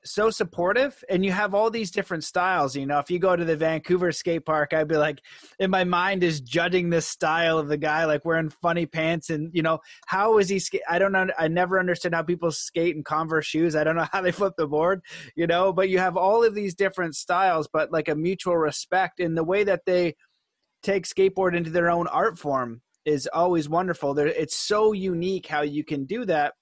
so 0.05 0.29
supportive 0.29 1.03
and 1.09 1.25
you 1.25 1.31
have 1.31 1.53
all 1.53 1.69
these 1.69 1.91
different 1.91 2.23
styles 2.23 2.75
you 2.75 2.85
know? 2.85 2.99
If 2.99 3.09
you 3.09 3.19
go 3.19 3.35
to 3.35 3.45
the 3.45 3.55
vancouver 3.55 4.11
skate 4.11 4.45
park 4.45 4.73
i'd 4.73 4.87
be 4.87 4.97
like 4.97 5.19
in 5.59 5.69
my 5.69 5.83
mind 5.83 6.23
is 6.23 6.41
judging 6.41 6.89
this 6.89 7.07
style 7.07 7.57
of 7.57 7.67
the 7.67 7.77
guy 7.77 8.05
like 8.05 8.25
wearing 8.25 8.49
funny 8.49 8.85
pants 8.85 9.29
and 9.29 9.49
you 9.53 9.61
know 9.61 9.79
how 10.05 10.37
is 10.37 10.49
he 10.49 10.59
skate 10.59 10.81
i 10.89 10.99
don't 10.99 11.11
know 11.11 11.27
i 11.37 11.47
never 11.47 11.79
understood 11.79 12.13
how 12.13 12.21
people 12.21 12.51
skate 12.51 12.95
in 12.95 13.03
converse 13.03 13.45
shoes. 13.45 13.75
I 13.75 13.83
don't 13.83 13.95
know 13.95 14.07
how 14.11 14.21
they 14.21 14.31
flip 14.31 14.53
the 14.57 14.67
board 14.67 15.01
you 15.35 15.47
know? 15.47 15.73
But 15.73 15.89
you 15.89 15.99
have 15.99 16.17
all 16.17 16.43
of 16.43 16.55
these 16.55 16.75
different 16.75 17.15
styles 17.15 17.67
but 17.71 17.91
like 17.91 18.07
a 18.07 18.15
mutual 18.15 18.57
respect 18.57 19.19
in 19.19 19.35
the 19.35 19.43
way 19.43 19.63
that 19.63 19.81
they 19.85 20.15
take 20.83 21.05
skateboard 21.05 21.55
into 21.55 21.71
their 21.71 21.89
own 21.89 22.07
art 22.07 22.37
form 22.37 22.81
is 23.05 23.29
always 23.33 23.69
wonderful. 23.69 24.13
There, 24.13 24.27
it's 24.27 24.55
so 24.55 24.91
unique 24.91 25.47
how 25.47 25.61
you 25.61 25.83
can 25.83 26.05
do 26.05 26.25
that. 26.25 26.53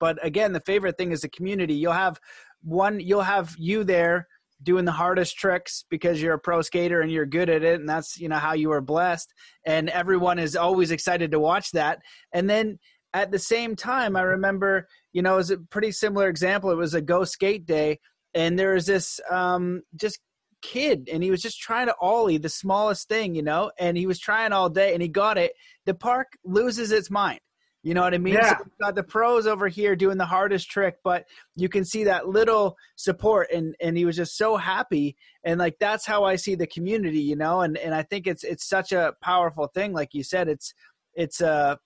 But 0.00 0.24
again, 0.24 0.52
the 0.52 0.60
favorite 0.60 0.98
thing 0.98 1.12
is 1.12 1.22
the 1.22 1.28
community. 1.28 1.74
You'll 1.74 1.92
have 1.92 2.18
one, 2.64 3.00
you'll 3.00 3.22
have 3.22 3.54
you 3.58 3.84
there 3.84 4.26
doing 4.62 4.84
the 4.84 4.92
hardest 4.92 5.36
tricks 5.36 5.84
because 5.90 6.20
you're 6.20 6.34
a 6.34 6.38
pro 6.38 6.62
skater 6.62 7.00
and 7.00 7.12
you're 7.12 7.26
good 7.26 7.50
at 7.50 7.62
it 7.62 7.80
and 7.80 7.88
that's 7.88 8.18
you 8.18 8.28
know 8.28 8.38
how 8.38 8.54
you 8.54 8.70
were 8.70 8.80
blessed. 8.80 9.32
And 9.66 9.90
everyone 9.90 10.38
is 10.38 10.56
always 10.56 10.90
excited 10.90 11.30
to 11.30 11.38
watch 11.38 11.70
that. 11.72 12.00
And 12.32 12.48
then 12.48 12.78
at 13.12 13.30
the 13.30 13.38
same 13.38 13.76
time 13.76 14.16
i 14.16 14.22
remember 14.22 14.88
you 15.12 15.22
know 15.22 15.34
it 15.34 15.36
was 15.36 15.50
a 15.50 15.58
pretty 15.58 15.92
similar 15.92 16.28
example. 16.28 16.70
It 16.70 16.76
was 16.76 16.94
a 16.94 17.00
go 17.00 17.24
skate 17.24 17.66
day 17.66 18.00
and 18.32 18.58
there 18.58 18.74
was 18.74 18.86
this 18.86 19.20
um 19.30 19.82
just 19.96 20.18
kid 20.62 21.08
and 21.12 21.22
he 21.22 21.30
was 21.30 21.42
just 21.42 21.60
trying 21.60 21.86
to 21.86 21.94
ollie 22.00 22.38
the 22.38 22.48
smallest 22.48 23.06
thing 23.06 23.34
you 23.34 23.42
know 23.42 23.70
and 23.78 23.98
he 23.98 24.06
was 24.06 24.18
trying 24.18 24.50
all 24.50 24.70
day 24.70 24.94
and 24.94 25.02
he 25.02 25.08
got 25.08 25.38
it. 25.38 25.52
The 25.84 25.94
park 25.94 26.28
loses 26.44 26.90
its 26.90 27.10
mind 27.10 27.40
you 27.84 27.92
know 27.92 28.00
what 28.00 28.14
I 28.14 28.18
mean? 28.18 28.34
Yeah. 28.34 28.56
So 28.56 28.64
got 28.80 28.94
the 28.94 29.02
pros 29.02 29.46
over 29.46 29.68
here 29.68 29.94
doing 29.94 30.16
the 30.16 30.24
hardest 30.24 30.70
trick, 30.70 30.96
but 31.04 31.26
you 31.54 31.68
can 31.68 31.84
see 31.84 32.04
that 32.04 32.26
little 32.26 32.78
support 32.96 33.48
and 33.52 33.76
and 33.78 33.94
he 33.94 34.06
was 34.06 34.16
just 34.16 34.38
so 34.38 34.56
happy. 34.56 35.16
And 35.44 35.60
like 35.60 35.76
that's 35.78 36.06
how 36.06 36.24
I 36.24 36.36
see 36.36 36.54
the 36.54 36.66
community, 36.66 37.20
you 37.20 37.36
know, 37.36 37.60
and, 37.60 37.76
and 37.76 37.94
I 37.94 38.02
think 38.02 38.26
it's 38.26 38.42
it's 38.42 38.66
such 38.66 38.92
a 38.92 39.14
powerful 39.20 39.66
thing. 39.66 39.92
Like 39.92 40.14
you 40.14 40.24
said, 40.24 40.48
it's 40.48 40.72
it's 41.12 41.42
uh 41.42 41.76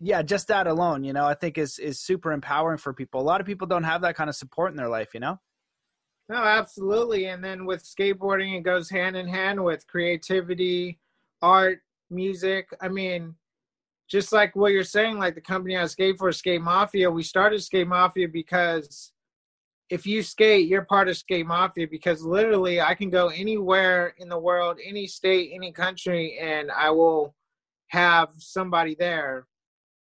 yeah, 0.00 0.22
just 0.22 0.48
that 0.48 0.66
alone, 0.66 1.04
you 1.04 1.12
know, 1.12 1.26
I 1.26 1.34
think 1.34 1.58
is 1.58 1.78
is 1.78 2.00
super 2.00 2.32
empowering 2.32 2.78
for 2.78 2.92
people. 2.92 3.20
A 3.20 3.22
lot 3.22 3.40
of 3.40 3.46
people 3.46 3.68
don't 3.68 3.84
have 3.84 4.02
that 4.02 4.16
kind 4.16 4.28
of 4.28 4.34
support 4.34 4.72
in 4.72 4.76
their 4.76 4.88
life, 4.88 5.14
you 5.14 5.20
know? 5.20 5.38
No, 6.28 6.38
absolutely. 6.38 7.26
And 7.26 7.42
then 7.42 7.66
with 7.66 7.84
skateboarding, 7.84 8.56
it 8.56 8.62
goes 8.62 8.90
hand 8.90 9.16
in 9.16 9.28
hand 9.28 9.62
with 9.62 9.86
creativity, 9.86 10.98
art, 11.40 11.80
music. 12.10 12.68
I 12.80 12.88
mean, 12.88 13.36
just 14.10 14.32
like 14.32 14.56
what 14.56 14.72
you're 14.72 14.82
saying, 14.82 15.18
like 15.18 15.36
the 15.36 15.40
company 15.40 15.76
I 15.76 15.86
skate 15.86 16.18
for, 16.18 16.32
Skate 16.32 16.60
Mafia, 16.60 17.10
we 17.10 17.22
started 17.22 17.62
Skate 17.62 17.86
Mafia 17.86 18.26
because 18.28 19.12
if 19.88 20.04
you 20.04 20.22
skate, 20.22 20.68
you're 20.68 20.84
part 20.84 21.08
of 21.08 21.16
Skate 21.16 21.46
Mafia 21.46 21.86
because 21.88 22.22
literally 22.22 22.80
I 22.80 22.94
can 22.94 23.08
go 23.08 23.28
anywhere 23.28 24.14
in 24.18 24.28
the 24.28 24.38
world, 24.38 24.78
any 24.84 25.06
state, 25.06 25.52
any 25.54 25.70
country, 25.70 26.38
and 26.40 26.72
I 26.72 26.90
will 26.90 27.36
have 27.88 28.30
somebody 28.38 28.96
there, 28.98 29.46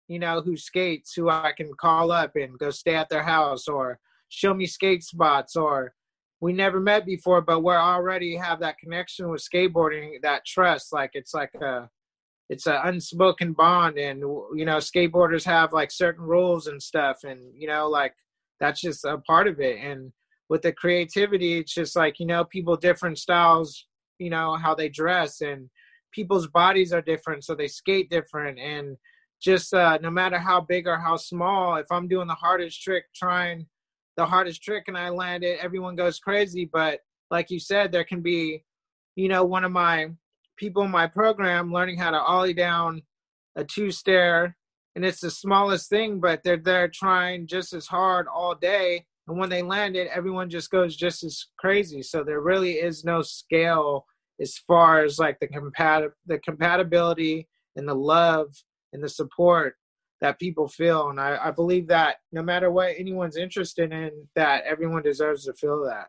you 0.08 0.18
know, 0.18 0.40
who 0.40 0.56
skates, 0.56 1.14
who 1.14 1.30
I 1.30 1.52
can 1.56 1.72
call 1.74 2.10
up 2.10 2.34
and 2.34 2.58
go 2.58 2.70
stay 2.70 2.96
at 2.96 3.08
their 3.08 3.22
house 3.22 3.68
or 3.68 4.00
show 4.28 4.52
me 4.52 4.66
skate 4.66 5.04
spots 5.04 5.54
or 5.54 5.94
we 6.40 6.52
never 6.52 6.80
met 6.80 7.06
before, 7.06 7.40
but 7.40 7.60
we're 7.60 7.76
already 7.76 8.36
have 8.36 8.58
that 8.60 8.78
connection 8.78 9.28
with 9.28 9.46
skateboarding, 9.48 10.20
that 10.22 10.44
trust. 10.44 10.92
Like 10.92 11.10
it's 11.14 11.34
like 11.34 11.54
a 11.54 11.88
it's 12.52 12.66
an 12.66 12.78
unspoken 12.84 13.54
bond 13.54 13.96
and 13.96 14.20
you 14.20 14.66
know 14.66 14.76
skateboarders 14.76 15.42
have 15.42 15.72
like 15.72 15.90
certain 15.90 16.22
rules 16.22 16.66
and 16.66 16.82
stuff 16.82 17.24
and 17.24 17.40
you 17.56 17.66
know 17.66 17.88
like 17.88 18.14
that's 18.60 18.82
just 18.82 19.06
a 19.06 19.16
part 19.18 19.48
of 19.48 19.58
it. 19.58 19.78
And 19.82 20.12
with 20.50 20.60
the 20.60 20.72
creativity 20.72 21.58
it's 21.58 21.72
just 21.72 21.96
like 21.96 22.20
you 22.20 22.26
know 22.26 22.44
people 22.44 22.76
different 22.76 23.18
styles 23.18 23.86
you 24.18 24.28
know 24.28 24.54
how 24.56 24.74
they 24.74 24.90
dress 24.90 25.40
and 25.40 25.70
people's 26.12 26.46
bodies 26.46 26.92
are 26.92 27.00
different 27.00 27.42
so 27.42 27.54
they 27.54 27.68
skate 27.68 28.10
different. 28.10 28.58
And 28.58 28.98
just 29.40 29.72
uh, 29.72 29.98
no 30.02 30.10
matter 30.10 30.38
how 30.38 30.60
big 30.60 30.86
or 30.86 30.98
how 30.98 31.16
small 31.16 31.76
if 31.76 31.86
i'm 31.90 32.06
doing 32.06 32.28
the 32.28 32.34
hardest 32.34 32.82
trick 32.82 33.04
trying 33.14 33.66
the 34.18 34.26
hardest 34.26 34.62
trick 34.62 34.84
and 34.88 34.98
i 34.98 35.08
land 35.08 35.42
it 35.42 35.58
everyone 35.62 35.96
goes 35.96 36.18
crazy. 36.18 36.68
But 36.70 37.00
like 37.30 37.50
you 37.50 37.58
said 37.58 37.90
there 37.90 38.04
can 38.04 38.20
be 38.20 38.62
you 39.16 39.28
know 39.28 39.42
one 39.42 39.64
of 39.64 39.72
my 39.72 40.10
people 40.56 40.82
in 40.82 40.90
my 40.90 41.06
program 41.06 41.72
learning 41.72 41.98
how 41.98 42.10
to 42.10 42.20
ollie 42.20 42.54
down 42.54 43.02
a 43.56 43.64
two 43.64 43.90
stair 43.90 44.56
and 44.94 45.04
it's 45.04 45.20
the 45.20 45.30
smallest 45.30 45.88
thing 45.88 46.20
but 46.20 46.42
they're 46.42 46.56
there 46.56 46.88
trying 46.88 47.46
just 47.46 47.72
as 47.72 47.86
hard 47.86 48.26
all 48.26 48.54
day 48.54 49.04
and 49.28 49.38
when 49.38 49.50
they 49.50 49.62
land 49.62 49.96
it 49.96 50.08
everyone 50.12 50.50
just 50.50 50.70
goes 50.70 50.96
just 50.96 51.22
as 51.22 51.46
crazy. 51.58 52.02
So 52.02 52.24
there 52.24 52.40
really 52.40 52.72
is 52.74 53.04
no 53.04 53.22
scale 53.22 54.06
as 54.40 54.56
far 54.66 55.04
as 55.04 55.18
like 55.18 55.38
the 55.40 55.48
compat 55.48 56.10
the 56.26 56.38
compatibility 56.38 57.48
and 57.76 57.88
the 57.88 57.94
love 57.94 58.48
and 58.92 59.02
the 59.02 59.08
support 59.08 59.76
that 60.20 60.38
people 60.38 60.68
feel 60.68 61.10
and 61.10 61.20
I, 61.20 61.48
I 61.48 61.50
believe 61.50 61.88
that 61.88 62.16
no 62.32 62.42
matter 62.42 62.70
what 62.70 62.94
anyone's 62.96 63.36
interested 63.36 63.92
in 63.92 64.10
that 64.34 64.64
everyone 64.64 65.02
deserves 65.02 65.44
to 65.44 65.54
feel 65.54 65.84
that 65.84 66.08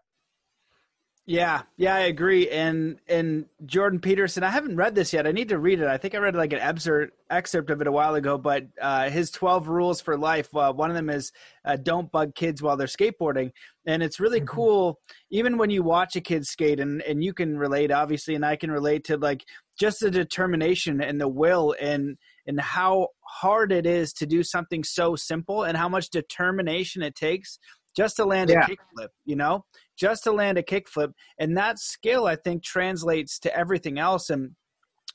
Yeah, 1.25 1.61
yeah, 1.77 1.95
I 1.95 2.01
agree. 2.01 2.49
And 2.49 2.99
and 3.07 3.45
Jordan 3.65 4.01
Peterson, 4.01 4.43
I 4.43 4.49
haven't 4.49 4.75
read 4.75 4.93
this 4.93 5.13
yet. 5.13 5.25
I 5.25 5.31
need 5.31 5.49
to 5.49 5.57
read 5.57 5.79
it. 5.79 5.87
I 5.87 5.97
think 5.97 6.15
I 6.15 6.17
read 6.17 6.35
like 6.35 6.51
an 6.51 6.59
excerpt 6.59 7.13
excerpt 7.29 7.69
of 7.69 7.79
it 7.79 7.87
a 7.87 7.91
while 7.93 8.15
ago. 8.15 8.37
But 8.37 8.65
uh, 8.81 9.09
his 9.09 9.31
twelve 9.31 9.69
rules 9.69 10.01
for 10.01 10.17
life. 10.17 10.53
Uh, 10.53 10.73
one 10.73 10.89
of 10.89 10.97
them 10.97 11.09
is 11.09 11.31
uh, 11.63 11.77
don't 11.77 12.11
bug 12.11 12.35
kids 12.35 12.61
while 12.61 12.75
they're 12.75 12.87
skateboarding, 12.87 13.51
and 13.85 14.03
it's 14.03 14.19
really 14.19 14.39
mm-hmm. 14.39 14.47
cool. 14.47 14.99
Even 15.31 15.57
when 15.57 15.69
you 15.69 15.81
watch 15.81 16.17
a 16.17 16.21
kid 16.21 16.45
skate, 16.45 16.81
and 16.81 17.01
and 17.03 17.23
you 17.23 17.33
can 17.33 17.57
relate, 17.57 17.89
obviously, 17.89 18.35
and 18.35 18.45
I 18.45 18.57
can 18.57 18.69
relate 18.69 19.05
to 19.05 19.15
like 19.15 19.45
just 19.79 20.01
the 20.01 20.11
determination 20.11 21.01
and 21.01 21.21
the 21.21 21.29
will 21.29 21.73
and 21.79 22.17
and 22.47 22.59
how 22.59 23.07
hard 23.21 23.71
it 23.71 23.85
is 23.85 24.11
to 24.11 24.25
do 24.25 24.43
something 24.43 24.83
so 24.83 25.15
simple 25.15 25.63
and 25.63 25.77
how 25.77 25.87
much 25.87 26.09
determination 26.09 27.01
it 27.01 27.15
takes 27.15 27.59
just 27.95 28.15
to 28.17 28.25
land 28.25 28.49
yeah. 28.49 28.65
a 28.65 28.67
kickflip, 28.67 29.09
you 29.25 29.35
know, 29.35 29.65
just 29.97 30.23
to 30.23 30.31
land 30.31 30.57
a 30.57 30.63
kickflip. 30.63 31.13
And 31.37 31.57
that 31.57 31.79
skill, 31.79 32.25
I 32.25 32.35
think, 32.35 32.63
translates 32.63 33.39
to 33.39 33.55
everything 33.55 33.99
else. 33.99 34.29
And 34.29 34.51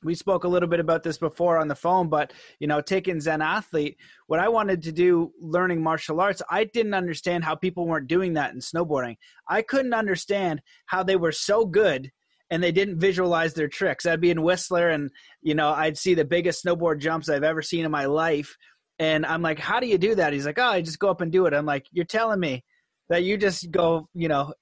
we 0.03 0.15
spoke 0.15 0.45
a 0.45 0.49
little 0.49 0.69
bit 0.69 0.81
about 0.81 1.03
this 1.03 1.19
before 1.19 1.59
on 1.59 1.69
the 1.69 1.75
phone, 1.75 2.09
but 2.09 2.33
you 2.61 2.67
know, 2.67 2.81
taking 2.81 3.21
Zen 3.21 3.43
athlete, 3.43 3.97
what 4.27 4.41
I 4.41 4.49
wanted 4.49 4.83
to 4.83 4.93
do 4.93 5.33
learning 5.41 5.83
martial 5.83 6.21
arts, 6.21 6.43
I 6.51 6.65
didn't 6.65 6.95
understand 6.95 7.45
how 7.45 7.57
people 7.57 7.87
weren't 7.87 8.07
doing 8.07 8.35
that 8.35 8.53
in 8.53 8.61
snowboarding. 8.61 9.17
I 9.49 9.63
couldn't 9.63 9.95
understand 9.95 10.63
how 10.87 11.03
they 11.03 11.17
were 11.17 11.33
so 11.33 11.67
good 11.67 12.13
and 12.51 12.63
they 12.63 12.73
didn't 12.73 13.01
visualize 13.01 13.55
their 13.55 13.69
tricks. 13.69 14.07
I'd 14.07 14.21
be 14.21 14.31
in 14.31 14.43
Whistler 14.43 14.89
and 14.89 15.11
you 15.43 15.55
know, 15.55 15.71
I'd 15.71 15.99
see 15.99 16.15
the 16.15 16.25
biggest 16.25 16.65
snowboard 16.65 17.01
jumps 17.01 17.29
I've 17.29 17.43
ever 17.43 17.63
seen 17.63 17.85
in 17.85 17.91
my 17.91 18.07
life 18.07 18.57
and 18.99 19.25
I'm 19.25 19.43
like, 19.43 19.59
how 19.59 19.81
do 19.81 19.87
you 19.87 19.99
do 19.99 20.15
that? 20.17 20.33
He's 20.33 20.47
like, 20.47 20.59
oh, 20.59 20.65
I 20.65 20.83
just 20.83 20.99
go 20.99 21.09
up 21.09 21.21
and 21.21 21.31
do 21.31 21.47
it. 21.47 21.55
I'm 21.55 21.67
like, 21.67 21.87
you're 21.93 22.05
telling 22.05 22.41
me 22.41 22.65
that 23.09 23.25
you 23.25 23.37
just 23.37 23.71
go, 23.71 24.09
you 24.15 24.29
know, 24.29 24.53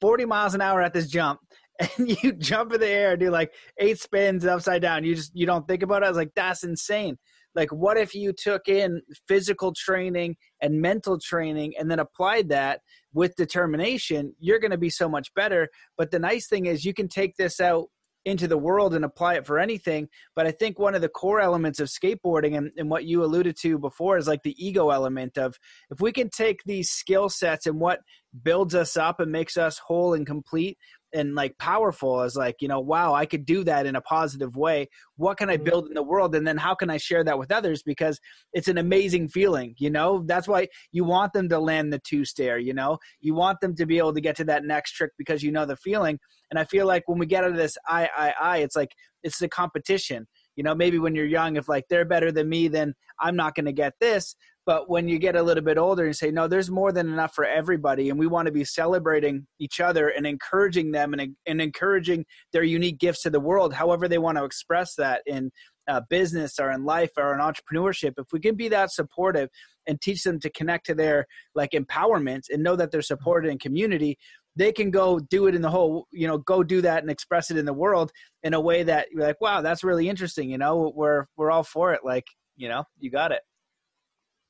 40 0.00 0.24
miles 0.26 0.54
an 0.54 0.60
hour 0.60 0.80
at 0.80 0.94
this 0.94 1.08
jump 1.08 1.40
and 1.98 2.22
you 2.22 2.32
jump 2.32 2.72
in 2.72 2.80
the 2.80 2.88
air 2.88 3.12
and 3.12 3.20
do 3.20 3.30
like 3.30 3.52
eight 3.78 3.98
spins 3.98 4.44
upside 4.46 4.82
down. 4.82 5.04
You 5.04 5.14
just, 5.14 5.32
you 5.34 5.46
don't 5.46 5.66
think 5.66 5.82
about 5.82 6.02
it. 6.02 6.06
I 6.06 6.08
was 6.08 6.16
like, 6.16 6.32
that's 6.34 6.62
insane. 6.62 7.18
Like, 7.54 7.72
what 7.72 7.96
if 7.96 8.14
you 8.14 8.32
took 8.32 8.68
in 8.68 9.02
physical 9.26 9.72
training 9.76 10.36
and 10.62 10.80
mental 10.80 11.18
training 11.18 11.74
and 11.78 11.90
then 11.90 11.98
applied 11.98 12.50
that 12.50 12.80
with 13.12 13.34
determination? 13.34 14.34
You're 14.38 14.60
going 14.60 14.70
to 14.70 14.78
be 14.78 14.90
so 14.90 15.08
much 15.08 15.34
better. 15.34 15.68
But 15.96 16.12
the 16.12 16.20
nice 16.20 16.46
thing 16.46 16.66
is, 16.66 16.84
you 16.84 16.94
can 16.94 17.08
take 17.08 17.36
this 17.36 17.58
out 17.58 17.88
into 18.28 18.46
the 18.46 18.58
world 18.58 18.94
and 18.94 19.04
apply 19.04 19.34
it 19.34 19.46
for 19.46 19.58
anything. 19.58 20.08
But 20.36 20.46
I 20.46 20.50
think 20.50 20.78
one 20.78 20.94
of 20.94 21.00
the 21.00 21.08
core 21.08 21.40
elements 21.40 21.80
of 21.80 21.88
skateboarding 21.88 22.56
and, 22.56 22.70
and 22.76 22.90
what 22.90 23.04
you 23.04 23.24
alluded 23.24 23.56
to 23.62 23.78
before 23.78 24.18
is 24.18 24.28
like 24.28 24.42
the 24.42 24.54
ego 24.64 24.90
element 24.90 25.38
of 25.38 25.56
if 25.90 26.00
we 26.00 26.12
can 26.12 26.28
take 26.28 26.62
these 26.64 26.90
skill 26.90 27.28
sets 27.28 27.66
and 27.66 27.80
what 27.80 28.00
builds 28.42 28.74
us 28.74 28.96
up 28.96 29.20
and 29.20 29.32
makes 29.32 29.56
us 29.56 29.78
whole 29.78 30.14
and 30.14 30.26
complete 30.26 30.78
and 31.14 31.34
like 31.34 31.56
powerful 31.58 32.20
as 32.20 32.36
like 32.36 32.56
you 32.60 32.68
know 32.68 32.80
wow 32.80 33.14
i 33.14 33.24
could 33.24 33.46
do 33.46 33.64
that 33.64 33.86
in 33.86 33.96
a 33.96 34.00
positive 34.00 34.56
way 34.56 34.86
what 35.16 35.36
can 35.36 35.48
i 35.48 35.54
mm-hmm. 35.54 35.64
build 35.64 35.88
in 35.88 35.94
the 35.94 36.02
world 36.02 36.34
and 36.34 36.46
then 36.46 36.56
how 36.56 36.74
can 36.74 36.90
i 36.90 36.96
share 36.96 37.24
that 37.24 37.38
with 37.38 37.50
others 37.50 37.82
because 37.82 38.20
it's 38.52 38.68
an 38.68 38.78
amazing 38.78 39.28
feeling 39.28 39.74
you 39.78 39.90
know 39.90 40.22
that's 40.26 40.46
why 40.46 40.66
you 40.92 41.04
want 41.04 41.32
them 41.32 41.48
to 41.48 41.58
land 41.58 41.92
the 41.92 42.00
two 42.00 42.24
stair 42.24 42.58
you 42.58 42.74
know 42.74 42.98
you 43.20 43.34
want 43.34 43.60
them 43.60 43.74
to 43.74 43.86
be 43.86 43.98
able 43.98 44.12
to 44.12 44.20
get 44.20 44.36
to 44.36 44.44
that 44.44 44.64
next 44.64 44.92
trick 44.92 45.12
because 45.16 45.42
you 45.42 45.50
know 45.50 45.64
the 45.64 45.76
feeling 45.76 46.18
and 46.50 46.58
I 46.58 46.64
feel 46.64 46.86
like 46.86 47.06
when 47.06 47.18
we 47.18 47.26
get 47.26 47.44
out 47.44 47.50
of 47.50 47.56
this 47.56 47.76
I, 47.86 48.08
I, 48.16 48.34
I, 48.40 48.56
it's 48.58 48.76
like 48.76 48.92
it's 49.22 49.38
the 49.38 49.48
competition. 49.48 50.26
You 50.56 50.64
know, 50.64 50.74
maybe 50.74 50.98
when 50.98 51.14
you're 51.14 51.26
young, 51.26 51.56
if 51.56 51.68
like 51.68 51.84
they're 51.88 52.04
better 52.04 52.32
than 52.32 52.48
me, 52.48 52.68
then 52.68 52.94
I'm 53.20 53.36
not 53.36 53.54
going 53.54 53.66
to 53.66 53.72
get 53.72 53.94
this. 54.00 54.34
But 54.68 54.90
when 54.90 55.08
you 55.08 55.18
get 55.18 55.34
a 55.34 55.42
little 55.42 55.64
bit 55.64 55.78
older 55.78 56.04
and 56.04 56.14
say, 56.14 56.30
no, 56.30 56.46
there's 56.46 56.70
more 56.70 56.92
than 56.92 57.08
enough 57.08 57.34
for 57.34 57.46
everybody, 57.46 58.10
and 58.10 58.18
we 58.18 58.26
want 58.26 58.44
to 58.48 58.52
be 58.52 58.64
celebrating 58.64 59.46
each 59.58 59.80
other 59.80 60.10
and 60.10 60.26
encouraging 60.26 60.92
them 60.92 61.14
and, 61.14 61.34
and 61.46 61.62
encouraging 61.62 62.26
their 62.52 62.64
unique 62.64 62.98
gifts 62.98 63.22
to 63.22 63.30
the 63.30 63.40
world, 63.40 63.72
however 63.72 64.08
they 64.08 64.18
want 64.18 64.36
to 64.36 64.44
express 64.44 64.94
that 64.96 65.22
in 65.24 65.50
uh, 65.88 66.02
business 66.10 66.58
or 66.58 66.70
in 66.70 66.84
life 66.84 67.12
or 67.16 67.32
in 67.32 67.40
entrepreneurship, 67.40 68.12
if 68.18 68.26
we 68.30 68.40
can 68.40 68.56
be 68.56 68.68
that 68.68 68.92
supportive 68.92 69.48
and 69.86 70.02
teach 70.02 70.22
them 70.22 70.38
to 70.40 70.50
connect 70.50 70.84
to 70.84 70.94
their 70.94 71.24
like 71.54 71.70
empowerment 71.70 72.42
and 72.50 72.62
know 72.62 72.76
that 72.76 72.90
they're 72.90 73.00
supported 73.00 73.50
in 73.50 73.56
community, 73.56 74.18
they 74.54 74.70
can 74.70 74.90
go 74.90 75.18
do 75.18 75.46
it 75.46 75.54
in 75.54 75.62
the 75.62 75.70
whole 75.70 76.06
you 76.12 76.26
know 76.28 76.36
go 76.36 76.62
do 76.62 76.82
that 76.82 77.02
and 77.02 77.10
express 77.10 77.50
it 77.50 77.56
in 77.56 77.64
the 77.64 77.72
world 77.72 78.12
in 78.42 78.52
a 78.52 78.60
way 78.60 78.82
that 78.82 79.06
you're 79.10 79.22
like 79.22 79.40
wow 79.40 79.62
that's 79.62 79.82
really 79.82 80.10
interesting 80.10 80.50
you 80.50 80.58
know? 80.58 80.92
We're 80.94 81.24
we're 81.38 81.50
all 81.50 81.62
for 81.62 81.94
it 81.94 82.00
like 82.04 82.26
you 82.56 82.68
know 82.68 82.84
you 82.98 83.10
got 83.10 83.32
it 83.32 83.40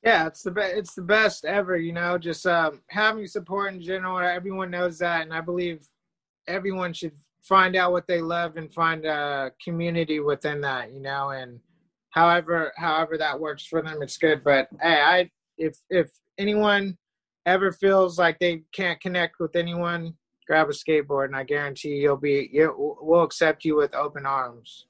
yeah 0.03 0.27
it's 0.27 0.43
the 0.43 0.51
best 0.51 0.75
it's 0.77 0.95
the 0.95 1.03
best 1.03 1.45
ever 1.45 1.77
you 1.77 1.93
know 1.93 2.19
just 2.19 2.47
um, 2.47 2.81
having 2.89 3.27
support 3.27 3.73
in 3.73 3.81
general 3.81 4.19
everyone 4.19 4.71
knows 4.71 4.99
that 4.99 5.23
and 5.23 5.33
i 5.33 5.41
believe 5.41 5.87
everyone 6.47 6.93
should 6.93 7.13
find 7.43 7.77
out 7.77 7.93
what 7.93 8.07
they 8.07 8.21
love 8.21 8.57
and 8.57 8.73
find 8.73 9.05
a 9.05 9.51
community 9.63 10.21
within 10.21 10.61
that 10.61 10.93
you 10.93 11.01
know 11.01 11.31
and 11.31 11.59
however 12.11 12.73
however 12.77 13.19
that 13.19 13.39
works 13.39 13.65
for 13.65 13.83
them 13.83 14.03
it's 14.03 14.19
good 14.19 14.43
but 14.45 14.69
hey 14.81 15.01
i 15.01 15.31
if 15.59 15.77
if 15.91 16.11
anyone 16.39 16.97
ever 17.49 17.73
feels 17.73 18.19
like 18.19 18.39
they 18.39 18.63
can't 18.73 19.01
connect 19.01 19.41
with 19.41 19.57
anyone, 19.57 20.15
grab 20.47 20.69
a 20.69 20.73
skateboard, 20.73 21.27
and 21.27 21.37
I 21.37 21.45
guarantee 21.45 21.97
you'll 21.97 22.17
be 22.17 22.49
you 22.53 22.97
we'll 23.01 23.23
accept 23.23 23.65
you 23.65 23.77
with 23.77 23.95
open 23.95 24.27
arms. 24.27 24.87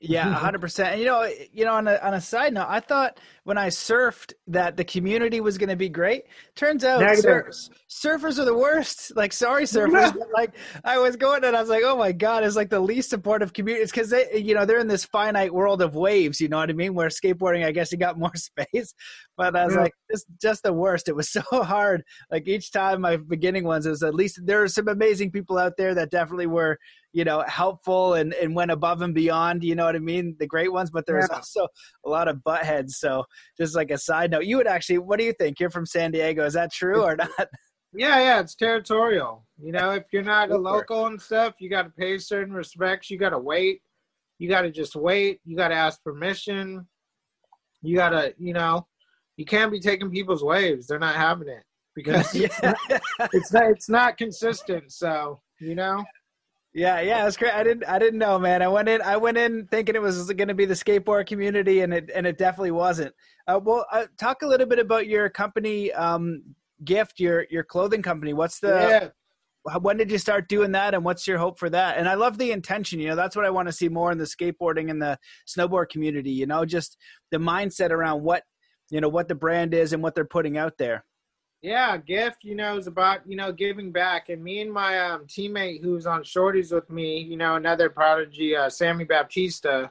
Yeah, 0.00 0.32
hundred 0.32 0.60
percent. 0.62 0.92
And 0.92 1.00
you 1.00 1.06
know, 1.06 1.30
you 1.52 1.66
know, 1.66 1.74
on 1.74 1.86
a 1.86 1.96
on 1.96 2.14
a 2.14 2.20
side 2.22 2.54
note, 2.54 2.66
I 2.68 2.80
thought 2.80 3.18
when 3.44 3.58
I 3.58 3.68
surfed 3.68 4.32
that 4.46 4.76
the 4.76 4.84
community 4.84 5.40
was 5.40 5.58
going 5.58 5.68
to 5.68 5.76
be 5.76 5.88
great. 5.88 6.24
Turns 6.54 6.84
out 6.84 7.00
surfers, 7.00 7.68
surfers 7.88 8.38
are 8.38 8.44
the 8.44 8.56
worst. 8.56 9.14
Like, 9.16 9.32
sorry, 9.32 9.64
surfers. 9.64 10.14
like, 10.34 10.54
I 10.84 10.98
was 10.98 11.16
going 11.16 11.44
and 11.44 11.56
I 11.56 11.60
was 11.60 11.68
like, 11.68 11.82
oh 11.84 11.96
my 11.96 12.12
god, 12.12 12.44
it's 12.44 12.56
like 12.56 12.70
the 12.70 12.80
least 12.80 13.10
supportive 13.10 13.52
community. 13.52 13.82
It's 13.82 13.92
because 13.92 14.10
they, 14.10 14.38
you 14.38 14.54
know, 14.54 14.64
they're 14.64 14.78
in 14.78 14.88
this 14.88 15.04
finite 15.04 15.52
world 15.52 15.82
of 15.82 15.94
waves. 15.94 16.40
You 16.40 16.48
know 16.48 16.58
what 16.58 16.70
I 16.70 16.74
mean? 16.74 16.94
Where 16.94 17.08
skateboarding, 17.08 17.64
I 17.64 17.72
guess, 17.72 17.92
you 17.92 17.98
got 17.98 18.18
more 18.18 18.34
space. 18.36 18.94
But 19.36 19.56
I 19.56 19.64
was 19.64 19.74
yeah. 19.74 19.82
like, 19.82 19.94
it's 20.08 20.24
just 20.40 20.62
the 20.62 20.72
worst. 20.72 21.08
It 21.08 21.16
was 21.16 21.30
so 21.30 21.42
hard. 21.52 22.04
Like 22.30 22.46
each 22.46 22.72
time 22.72 23.00
my 23.00 23.16
beginning 23.16 23.64
ones, 23.64 23.84
it 23.84 23.90
was 23.90 24.02
at 24.02 24.14
least 24.14 24.40
there 24.44 24.62
are 24.62 24.68
some 24.68 24.88
amazing 24.88 25.30
people 25.30 25.58
out 25.58 25.76
there 25.76 25.94
that 25.94 26.10
definitely 26.10 26.46
were 26.46 26.78
you 27.12 27.24
know 27.24 27.42
helpful 27.46 28.14
and 28.14 28.34
and 28.34 28.54
went 28.54 28.70
above 28.70 29.02
and 29.02 29.14
beyond 29.14 29.64
you 29.64 29.74
know 29.74 29.84
what 29.84 29.96
i 29.96 29.98
mean 29.98 30.36
the 30.38 30.46
great 30.46 30.72
ones 30.72 30.90
but 30.90 31.06
there's 31.06 31.26
yeah. 31.30 31.36
also 31.36 31.66
a 32.06 32.08
lot 32.08 32.28
of 32.28 32.42
butt 32.44 32.64
heads 32.64 32.98
so 32.98 33.24
just 33.58 33.74
like 33.74 33.90
a 33.90 33.98
side 33.98 34.30
note 34.30 34.44
you 34.44 34.56
would 34.56 34.66
actually 34.66 34.98
what 34.98 35.18
do 35.18 35.24
you 35.24 35.32
think? 35.32 35.58
You're 35.58 35.70
from 35.70 35.86
san 35.86 36.10
diego 36.12 36.44
is 36.44 36.54
that 36.54 36.72
true 36.72 37.02
or 37.02 37.16
not? 37.16 37.30
Yeah 37.92 38.20
yeah 38.20 38.40
it's 38.40 38.54
territorial. 38.54 39.44
You 39.58 39.72
know 39.72 39.90
if 39.90 40.04
you're 40.12 40.22
not 40.22 40.52
a 40.52 40.56
local 40.56 41.06
and 41.06 41.20
stuff 41.20 41.54
you 41.58 41.68
got 41.68 41.82
to 41.82 41.90
pay 41.90 42.18
certain 42.18 42.54
respects 42.54 43.10
you 43.10 43.18
got 43.18 43.30
to 43.30 43.38
wait 43.38 43.82
you 44.38 44.48
got 44.48 44.62
to 44.62 44.70
just 44.70 44.94
wait 44.94 45.40
you 45.44 45.56
got 45.56 45.68
to 45.68 45.74
ask 45.74 46.00
permission 46.04 46.86
you 47.82 47.96
got 47.96 48.10
to 48.10 48.32
you 48.38 48.52
know 48.52 48.86
you 49.36 49.44
can't 49.44 49.72
be 49.72 49.80
taking 49.80 50.08
people's 50.08 50.44
waves 50.44 50.86
they're 50.86 51.00
not 51.00 51.16
having 51.16 51.48
it 51.48 51.64
because 51.96 52.32
yeah. 52.34 52.74
it's 53.32 53.52
not 53.52 53.70
it's 53.70 53.88
not 53.88 54.16
consistent 54.16 54.92
so 54.92 55.40
you 55.58 55.74
know 55.74 56.04
yeah, 56.72 57.00
yeah, 57.00 57.26
it's 57.26 57.36
great. 57.36 57.52
I 57.52 57.64
didn't, 57.64 57.84
I 57.84 57.98
didn't 57.98 58.18
know, 58.20 58.38
man. 58.38 58.62
I 58.62 58.68
went 58.68 58.88
in, 58.88 59.02
I 59.02 59.16
went 59.16 59.36
in 59.36 59.66
thinking 59.66 59.96
it 59.96 60.02
was 60.02 60.32
going 60.32 60.48
to 60.48 60.54
be 60.54 60.66
the 60.66 60.74
skateboard 60.74 61.26
community, 61.26 61.80
and 61.80 61.92
it, 61.92 62.10
and 62.14 62.26
it 62.26 62.38
definitely 62.38 62.70
wasn't. 62.70 63.12
Uh, 63.48 63.58
well, 63.62 63.86
uh, 63.90 64.06
talk 64.18 64.42
a 64.42 64.46
little 64.46 64.66
bit 64.66 64.78
about 64.78 65.08
your 65.08 65.28
company, 65.28 65.92
um, 65.92 66.42
Gift, 66.84 67.18
your 67.18 67.46
your 67.50 67.64
clothing 67.64 68.02
company. 68.02 68.32
What's 68.32 68.60
the, 68.60 69.12
yeah. 69.66 69.78
when 69.80 69.96
did 69.96 70.10
you 70.12 70.18
start 70.18 70.48
doing 70.48 70.72
that, 70.72 70.94
and 70.94 71.04
what's 71.04 71.26
your 71.26 71.38
hope 71.38 71.58
for 71.58 71.68
that? 71.70 71.98
And 71.98 72.08
I 72.08 72.14
love 72.14 72.38
the 72.38 72.52
intention. 72.52 73.00
You 73.00 73.08
know, 73.08 73.16
that's 73.16 73.34
what 73.34 73.44
I 73.44 73.50
want 73.50 73.66
to 73.66 73.72
see 73.72 73.88
more 73.88 74.12
in 74.12 74.18
the 74.18 74.24
skateboarding 74.24 74.90
and 74.90 75.02
the 75.02 75.18
snowboard 75.48 75.88
community. 75.88 76.30
You 76.30 76.46
know, 76.46 76.64
just 76.64 76.96
the 77.32 77.38
mindset 77.38 77.90
around 77.90 78.22
what, 78.22 78.44
you 78.90 79.00
know, 79.00 79.08
what 79.08 79.26
the 79.26 79.34
brand 79.34 79.74
is 79.74 79.92
and 79.92 80.02
what 80.02 80.14
they're 80.14 80.24
putting 80.24 80.56
out 80.56 80.78
there. 80.78 81.04
Yeah, 81.62 81.98
gift, 81.98 82.38
you 82.42 82.54
know, 82.54 82.78
is 82.78 82.86
about, 82.86 83.20
you 83.26 83.36
know, 83.36 83.52
giving 83.52 83.92
back. 83.92 84.30
And 84.30 84.42
me 84.42 84.60
and 84.60 84.72
my 84.72 84.98
um, 84.98 85.26
teammate 85.26 85.82
who's 85.82 86.06
on 86.06 86.24
Shorty's 86.24 86.72
with 86.72 86.88
me, 86.88 87.18
you 87.18 87.36
know, 87.36 87.56
another 87.56 87.90
prodigy, 87.90 88.56
uh, 88.56 88.70
Sammy 88.70 89.04
Baptista, 89.04 89.90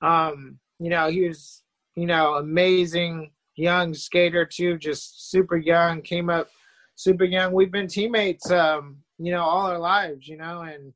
um, 0.00 0.58
you 0.78 0.90
know, 0.90 1.10
he 1.10 1.26
was, 1.26 1.62
you 1.96 2.06
know, 2.06 2.34
amazing 2.34 3.32
young 3.56 3.94
skater 3.94 4.46
too, 4.46 4.78
just 4.78 5.30
super 5.30 5.56
young, 5.56 6.02
came 6.02 6.30
up 6.30 6.48
super 6.94 7.24
young. 7.24 7.52
We've 7.52 7.72
been 7.72 7.88
teammates, 7.88 8.48
um, 8.52 8.98
you 9.18 9.32
know, 9.32 9.42
all 9.42 9.66
our 9.66 9.78
lives, 9.78 10.28
you 10.28 10.36
know, 10.36 10.60
and 10.60 10.92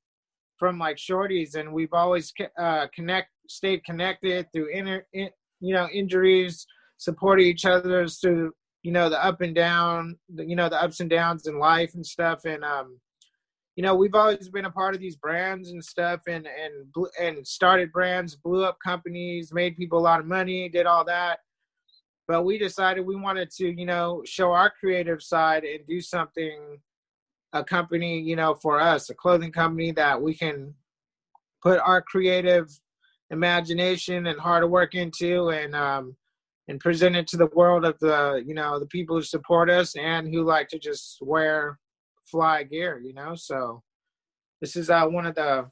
from 0.57 0.79
like 0.79 0.99
Shorty's 0.99 1.57
and 1.57 1.73
we've 1.73 1.93
always 1.93 2.33
uh, 2.57 2.87
connect, 2.95 3.31
stayed 3.49 3.85
connected 3.85 4.47
through 4.53 4.71
inner, 4.71 5.05
in, 5.13 5.31
you 5.61 5.75
know, 5.75 5.89
injuries, 5.93 6.65
supporting 6.97 7.47
each 7.47 7.65
other 7.65 8.07
through 8.07 8.53
you 8.87 8.93
know 8.93 9.09
the 9.09 9.23
up 9.23 9.41
and 9.41 9.53
down 9.53 10.17
you 10.37 10.55
know 10.55 10.69
the 10.69 10.81
ups 10.81 11.01
and 11.01 11.11
downs 11.11 11.49
in 11.49 11.59
life 11.59 11.95
and 11.95 12.07
stuff. 12.07 12.45
And 12.45 12.65
um 12.65 13.01
you 13.75 13.83
know 13.83 13.97
we've 13.97 14.15
always 14.15 14.49
been 14.49 14.65
a 14.65 14.71
part 14.71 14.95
of 14.95 15.01
these 15.01 15.17
brands 15.17 15.71
and 15.71 15.85
stuff 15.85 16.21
and 16.29 16.47
and 16.47 16.95
and 17.21 17.45
started 17.45 17.91
brands 17.91 18.37
blew 18.37 18.65
up 18.65 18.79
companies 18.83 19.53
made 19.53 19.77
people 19.77 19.99
a 19.99 20.07
lot 20.11 20.21
of 20.21 20.27
money 20.27 20.69
did 20.69 20.87
all 20.87 21.05
that. 21.07 21.41
But 22.29 22.45
we 22.45 22.59
decided 22.59 23.05
we 23.05 23.17
wanted 23.17 23.51
to 23.59 23.69
you 23.77 23.87
know 23.87 24.23
show 24.25 24.53
our 24.53 24.71
creative 24.71 25.21
side 25.21 25.65
and 25.65 25.85
do 25.89 26.01
something 26.01 26.79
a 27.53 27.65
company, 27.65 28.21
you 28.21 28.37
know, 28.37 28.55
for 28.55 28.81
us, 28.81 29.11
a 29.11 29.15
clothing 29.15 29.53
company 29.53 29.91
that 29.93 30.21
we 30.21 30.35
can 30.35 30.75
put 31.63 31.79
our 31.81 32.03
creative 32.03 32.69
imagination 33.31 34.27
and 34.27 34.39
hard 34.39 34.69
work 34.71 34.95
into. 34.95 35.51
And 35.51 35.75
um 35.75 36.17
and 36.69 36.81
present 36.81 37.17
it 37.17 37.27
to 37.29 37.37
the 37.37 37.51
world 37.55 37.85
of 37.85 37.99
the 38.01 38.43
you 38.47 38.55
know 38.55 38.79
the 38.79 38.87
people 38.87 39.17
who 39.17 39.23
support 39.23 39.71
us 39.71 39.95
and 39.97 40.33
who 40.33 40.43
like 40.43 40.69
to 40.69 40.79
just 40.79 41.19
wear 41.21 41.79
fly 42.25 42.63
gear 42.63 43.01
you 43.05 43.15
know 43.15 43.35
so 43.35 43.83
this 44.61 44.77
is 44.77 44.91
uh 44.91 45.07
one 45.07 45.27
of 45.27 45.35
the 45.35 45.69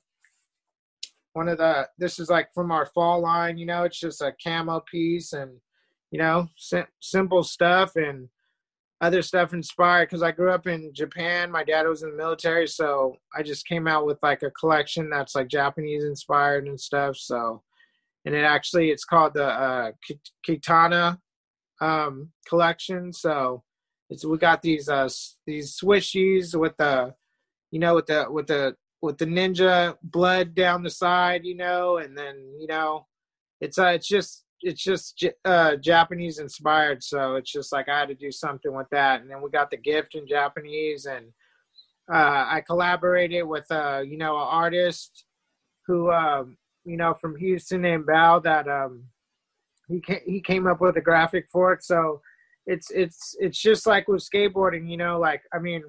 one 1.33 1.49
of 1.49 1.59
the 1.59 1.89
this 1.99 2.19
is 2.19 2.31
like 2.31 2.49
from 2.55 2.71
our 2.71 2.87
fall 2.87 3.21
line 3.21 3.59
you 3.59 3.67
know 3.67 3.83
it's 3.83 3.99
just 3.99 4.23
a 4.23 4.33
camo 4.43 4.81
piece 4.81 5.33
and 5.33 5.51
you 6.11 6.19
know 6.19 6.49
sim- 6.57 6.87
simple 7.01 7.43
stuff 7.43 7.97
and 7.97 8.29
other 9.01 9.23
stuff 9.23 9.53
inspired 9.53 10.07
because 10.07 10.23
I 10.23 10.33
grew 10.33 10.51
up 10.51 10.67
in 10.67 10.93
Japan. 10.95 11.51
My 11.51 11.63
dad 11.63 11.87
was 11.87 12.03
in 12.03 12.11
the 12.11 12.17
military, 12.17 12.67
so 12.67 13.17
I 13.37 13.43
just 13.43 13.67
came 13.67 13.87
out 13.87 14.07
with 14.07 14.19
like 14.23 14.43
a 14.43 14.51
collection 14.51 15.11
that's 15.11 15.35
like 15.35 15.49
Japanese 15.49 16.05
inspired 16.05 16.67
and 16.67 16.81
stuff. 16.81 17.17
So, 17.17 17.63
and 18.25 18.35
it 18.35 18.45
actually 18.45 18.91
it's 18.91 19.05
called 19.05 19.35
the 19.35 19.47
uh, 19.47 19.93
Kitana 20.47 21.19
um, 21.81 22.31
collection. 22.49 23.13
So, 23.13 23.63
it's 24.11 24.25
we 24.25 24.39
got 24.39 24.63
these 24.63 24.89
uh 24.89 25.09
these 25.47 25.79
swishies 25.79 26.55
with 26.55 26.77
the, 26.77 27.15
you 27.71 27.81
know, 27.81 27.95
with 27.95 28.07
the 28.07 28.27
with 28.31 28.47
the 28.47 28.77
with 29.03 29.19
the 29.19 29.27
ninja 29.27 29.97
blood 30.03 30.55
down 30.55 30.83
the 30.83 30.91
side, 30.91 31.45
you 31.45 31.57
know, 31.57 31.99
and 31.99 32.17
then 32.17 32.37
you 32.59 32.67
know, 32.67 33.07
it's 33.61 33.79
uh 33.79 33.87
it's 33.87 34.09
just 34.09 34.45
it's 34.65 34.83
just 34.83 35.25
uh, 35.45 35.77
Japanese 35.77 36.39
inspired, 36.39 37.03
so 37.03 37.35
it's 37.35 37.53
just 37.53 37.73
like 37.73 37.89
I 37.89 38.01
had 38.01 38.09
to 38.09 38.15
do 38.15 38.33
something 38.33 38.75
with 38.75 38.89
that. 38.91 39.21
And 39.21 39.31
then 39.31 39.43
we 39.43 39.51
got 39.51 39.71
the 39.71 39.77
gift 39.77 40.15
in 40.15 40.27
Japanese, 40.27 41.05
and 41.07 41.27
uh, 42.13 42.47
I 42.49 42.63
collaborated 42.67 43.45
with 43.47 43.71
uh, 43.71 44.03
you 44.07 44.17
know 44.17 44.37
an 44.37 44.49
artist 44.49 45.25
who 45.87 46.11
um, 46.11 46.57
you 46.85 46.97
know 46.97 47.15
from 47.15 47.37
Houston 47.37 47.85
and 47.85 48.07
Bao 48.07 48.43
that 48.43 48.69
um, 48.69 49.05
he 49.89 50.01
came, 50.01 50.21
he 50.27 50.41
came 50.41 50.67
up 50.67 50.81
with 50.81 50.97
a 50.97 51.01
graphic 51.01 51.47
for 51.51 51.73
it. 51.73 51.83
So 51.85 52.21
it's 52.67 52.91
it's 52.91 53.35
it's 53.39 53.61
just 53.61 53.87
like 53.87 54.09
with 54.09 54.29
skateboarding, 54.29 54.91
you 54.91 54.97
know, 54.97 55.19
like 55.19 55.43
I 55.53 55.59
mean, 55.59 55.83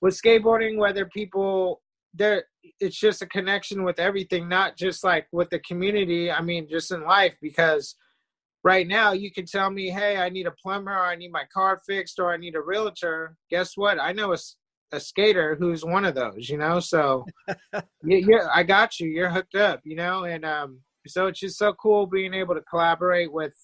with 0.00 0.20
skateboarding, 0.20 0.78
whether 0.78 1.06
people 1.06 1.82
there 2.14 2.44
it's 2.80 2.98
just 2.98 3.22
a 3.22 3.26
connection 3.26 3.82
with 3.82 3.98
everything 3.98 4.48
not 4.48 4.76
just 4.76 5.04
like 5.04 5.26
with 5.32 5.50
the 5.50 5.58
community 5.60 6.30
i 6.30 6.40
mean 6.40 6.68
just 6.68 6.92
in 6.92 7.04
life 7.04 7.36
because 7.42 7.96
right 8.62 8.86
now 8.86 9.12
you 9.12 9.30
can 9.30 9.44
tell 9.44 9.70
me 9.70 9.90
hey 9.90 10.16
i 10.16 10.28
need 10.28 10.46
a 10.46 10.54
plumber 10.62 10.92
or 10.92 11.04
i 11.04 11.16
need 11.16 11.32
my 11.32 11.44
car 11.52 11.80
fixed 11.86 12.18
or 12.18 12.32
i 12.32 12.36
need 12.36 12.54
a 12.54 12.60
realtor 12.60 13.36
guess 13.50 13.76
what 13.76 13.98
i 14.00 14.12
know 14.12 14.32
a, 14.32 14.36
a 14.92 15.00
skater 15.00 15.56
who's 15.58 15.84
one 15.84 16.04
of 16.04 16.14
those 16.14 16.48
you 16.48 16.58
know? 16.58 16.80
So 16.80 17.24
yeah 18.04 18.48
i 18.54 18.62
got 18.62 19.00
you. 19.00 19.08
You're 19.08 19.30
hooked 19.30 19.54
up 19.54 19.80
you 19.84 19.96
know? 19.96 20.24
And 20.24 20.44
um 20.44 20.80
so 21.06 21.26
it's 21.26 21.40
just 21.40 21.58
so 21.58 21.72
cool 21.74 22.06
being 22.06 22.34
able 22.34 22.54
to 22.54 22.62
collaborate 22.62 23.32
with 23.32 23.54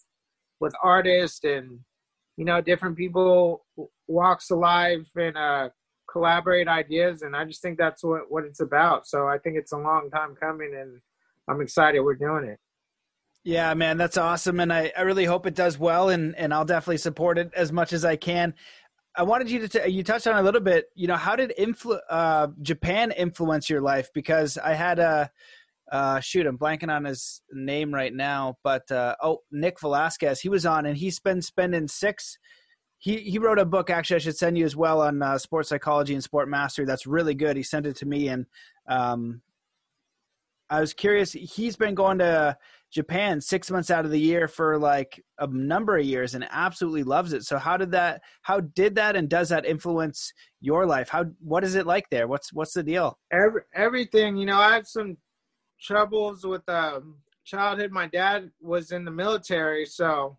with 0.61 0.75
artists 0.83 1.45
and 1.45 1.81
you 2.37 2.45
know 2.45 2.61
different 2.61 2.97
people 2.97 3.65
walks 4.09 4.51
alive 4.51 5.09
and 5.17 5.37
uh 5.37 5.69
collaborate 6.11 6.69
ideas. 6.69 7.23
And 7.23 7.37
i 7.37 7.45
just 7.45 7.63
think 7.63 7.79
that's 7.79 8.03
what 8.03 8.31
what 8.31 8.45
it's 8.45 8.61
about. 8.61 9.07
So 9.07 9.29
i 9.29 9.39
think 9.39 9.57
it's 9.57 9.73
a 9.73 9.79
long 9.79 10.11
time 10.11 10.35
coming 10.41 10.75
and 10.79 11.01
i'm 11.49 11.61
excited 11.61 12.01
we're 12.01 12.15
doing 12.15 12.45
it. 12.45 12.59
Yeah 13.45 13.73
man 13.75 13.97
that's 13.97 14.17
awesome. 14.19 14.61
And 14.61 14.73
i, 14.73 14.93
I 14.97 15.03
really 15.03 15.25
hope 15.25 15.47
it 15.47 15.55
does 15.55 15.79
well 15.79 16.09
and 16.09 16.35
and 16.37 16.53
i'll 16.53 16.65
definitely 16.65 16.99
support 16.99 17.39
it 17.39 17.51
as 17.55 17.73
much 17.73 17.93
as 17.93 18.05
i 18.05 18.17
can 18.17 18.55
i 19.17 19.23
wanted 19.23 19.51
you 19.51 19.59
to 19.59 19.69
t- 19.69 19.89
you 19.89 20.03
touched 20.03 20.27
on 20.27 20.37
a 20.37 20.43
little 20.43 20.61
bit 20.61 20.87
you 20.95 21.07
know 21.07 21.17
how 21.17 21.37
did 21.37 21.53
influ- 21.59 22.01
uh, 22.09 22.49
japan 22.63 23.13
influence 23.13 23.69
your 23.69 23.81
life 23.81 24.11
because 24.15 24.59
i 24.59 24.75
had 24.75 24.99
a 24.99 25.31
uh, 25.93 26.21
shoot, 26.21 26.47
I'm 26.47 26.57
blanking 26.57 26.89
on 26.89 27.05
his 27.05 27.43
name 27.51 27.93
right 27.93 28.15
now, 28.15 28.59
but 28.63 28.89
uh, 28.93 29.17
oh, 29.21 29.39
Nick 29.51 29.81
Velasquez. 29.81 30.41
He 30.41 30.49
was 30.49 30.65
on, 30.65 30.87
and 30.87 30.97
he's 30.97 31.19
been 31.19 31.43
spending 31.43 31.89
six 31.89 32.39
he 33.01 33.17
he 33.17 33.39
wrote 33.39 33.59
a 33.59 33.65
book 33.65 33.91
actually 33.91 34.17
I 34.17 34.21
should 34.21 34.37
send 34.37 34.57
you 34.57 34.65
as 34.65 34.77
well 34.77 35.01
on 35.01 35.23
uh, 35.23 35.39
sports 35.39 35.71
psychology 35.71 36.15
and 36.15 36.23
sport 36.23 36.49
mastery. 36.49 36.85
That's 36.85 37.07
really 37.07 37.35
good. 37.35 37.57
He 37.57 37.63
sent 37.63 37.87
it 37.87 37.97
to 37.97 38.07
me, 38.07 38.29
and 38.29 38.47
um, 38.87 39.41
I 40.69 40.81
was 40.81 40.93
curious. 40.93 41.33
He's 41.33 41.77
been 41.77 41.95
going 41.95 42.19
to 42.19 42.57
Japan 42.93 43.41
six 43.41 43.71
months 43.71 43.91
out 43.91 44.05
of 44.05 44.11
the 44.11 44.21
year 44.21 44.49
for 44.49 44.77
like 44.79 45.23
a 45.39 45.47
number 45.47 45.97
of 45.97 46.05
years, 46.05 46.35
and 46.35 46.47
absolutely 46.51 47.05
loves 47.05 47.33
it. 47.33 47.45
So 47.45 47.57
how 47.59 47.77
did 47.77 47.93
that? 47.93 48.23
How 48.43 48.61
did 48.61 48.97
that, 48.97 49.17
and 49.17 49.29
does 49.29 49.49
that 49.51 49.65
influence 49.65 50.33
your 50.61 50.87
life? 50.87 51.09
How 51.09 51.27
what 51.41 51.65
is 51.65 51.75
it 51.77 51.87
like 51.87 52.11
there? 52.11 52.27
What's 52.27 52.53
what's 52.53 52.75
the 52.75 52.83
deal? 52.83 53.19
Every, 53.33 53.63
everything. 53.75 54.37
You 54.37 54.47
know, 54.47 54.59
I 54.59 54.73
had 54.73 54.87
some 54.87 55.17
troubles 55.81 56.45
with 56.45 56.69
um, 56.69 57.17
childhood. 57.45 57.93
My 57.93 58.07
dad 58.07 58.51
was 58.61 58.93
in 58.93 59.05
the 59.05 59.11
military, 59.11 59.87
so 59.87 60.37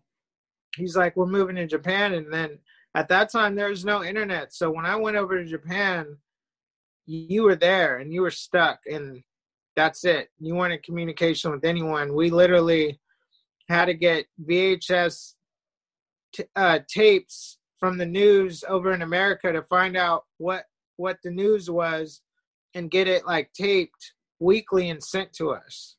he's 0.76 0.96
like, 0.96 1.16
we're 1.16 1.26
moving 1.26 1.56
to 1.56 1.66
Japan. 1.66 2.14
And 2.14 2.32
then 2.32 2.58
at 2.94 3.08
that 3.08 3.30
time, 3.30 3.54
there 3.54 3.68
was 3.68 3.84
no 3.84 4.02
internet. 4.02 4.52
So 4.52 4.70
when 4.70 4.86
I 4.86 4.96
went 4.96 5.16
over 5.16 5.42
to 5.42 5.48
Japan, 5.48 6.16
you 7.06 7.42
were 7.42 7.56
there 7.56 7.98
and 7.98 8.12
you 8.12 8.22
were 8.22 8.30
stuck. 8.30 8.80
And 8.86 9.22
that's 9.76 10.04
it. 10.04 10.28
You 10.38 10.54
weren't 10.54 10.74
in 10.74 10.80
communication 10.84 11.50
with 11.50 11.64
anyone. 11.64 12.14
We 12.14 12.30
literally 12.30 13.00
had 13.68 13.86
to 13.86 13.94
get 13.94 14.26
VHS 14.44 15.34
t- 16.34 16.44
uh, 16.56 16.80
tapes 16.88 17.58
from 17.78 17.98
the 17.98 18.06
news 18.06 18.64
over 18.68 18.92
in 18.92 19.02
America 19.02 19.52
to 19.52 19.62
find 19.62 19.96
out 19.96 20.24
what 20.38 20.64
what 20.96 21.18
the 21.24 21.30
news 21.30 21.70
was 21.70 22.20
and 22.74 22.90
get 22.90 23.08
it 23.08 23.26
like 23.26 23.52
taped 23.54 24.12
weekly 24.38 24.90
and 24.90 25.02
sent 25.02 25.32
to 25.32 25.50
us. 25.50 25.96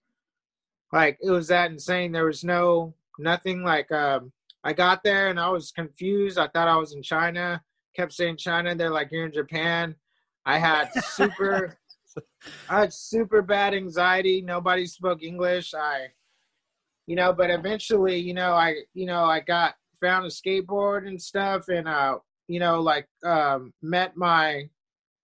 Like 0.91 1.17
it 1.21 1.31
was 1.31 1.47
that 1.47 1.71
insane. 1.71 2.11
There 2.11 2.25
was 2.25 2.43
no 2.43 2.93
nothing 3.19 3.63
like 3.63 3.91
um 3.91 4.31
I 4.63 4.73
got 4.73 5.03
there 5.03 5.29
and 5.29 5.39
I 5.39 5.49
was 5.49 5.71
confused. 5.71 6.37
I 6.37 6.47
thought 6.47 6.67
I 6.67 6.77
was 6.77 6.93
in 6.93 7.03
China. 7.03 7.61
Kept 7.95 8.13
saying 8.13 8.37
China. 8.37 8.73
They're 8.75 8.89
like, 8.89 9.11
you're 9.11 9.25
in 9.25 9.33
Japan. 9.33 9.95
I 10.45 10.57
had 10.57 10.89
super, 11.03 11.77
I 12.69 12.81
had 12.81 12.93
super 12.93 13.41
bad 13.41 13.73
anxiety. 13.73 14.41
Nobody 14.41 14.85
spoke 14.85 15.23
English. 15.23 15.73
I, 15.73 16.07
you 17.07 17.15
know, 17.15 17.33
but 17.33 17.49
eventually, 17.49 18.17
you 18.17 18.33
know, 18.33 18.53
I, 18.53 18.75
you 18.93 19.05
know, 19.05 19.25
I 19.25 19.39
got 19.39 19.75
found 19.99 20.25
a 20.25 20.29
skateboard 20.29 21.07
and 21.07 21.21
stuff, 21.21 21.67
and 21.69 21.87
uh, 21.87 22.17
you 22.47 22.59
know, 22.59 22.81
like 22.81 23.07
um, 23.23 23.73
met 23.81 24.15
my 24.15 24.69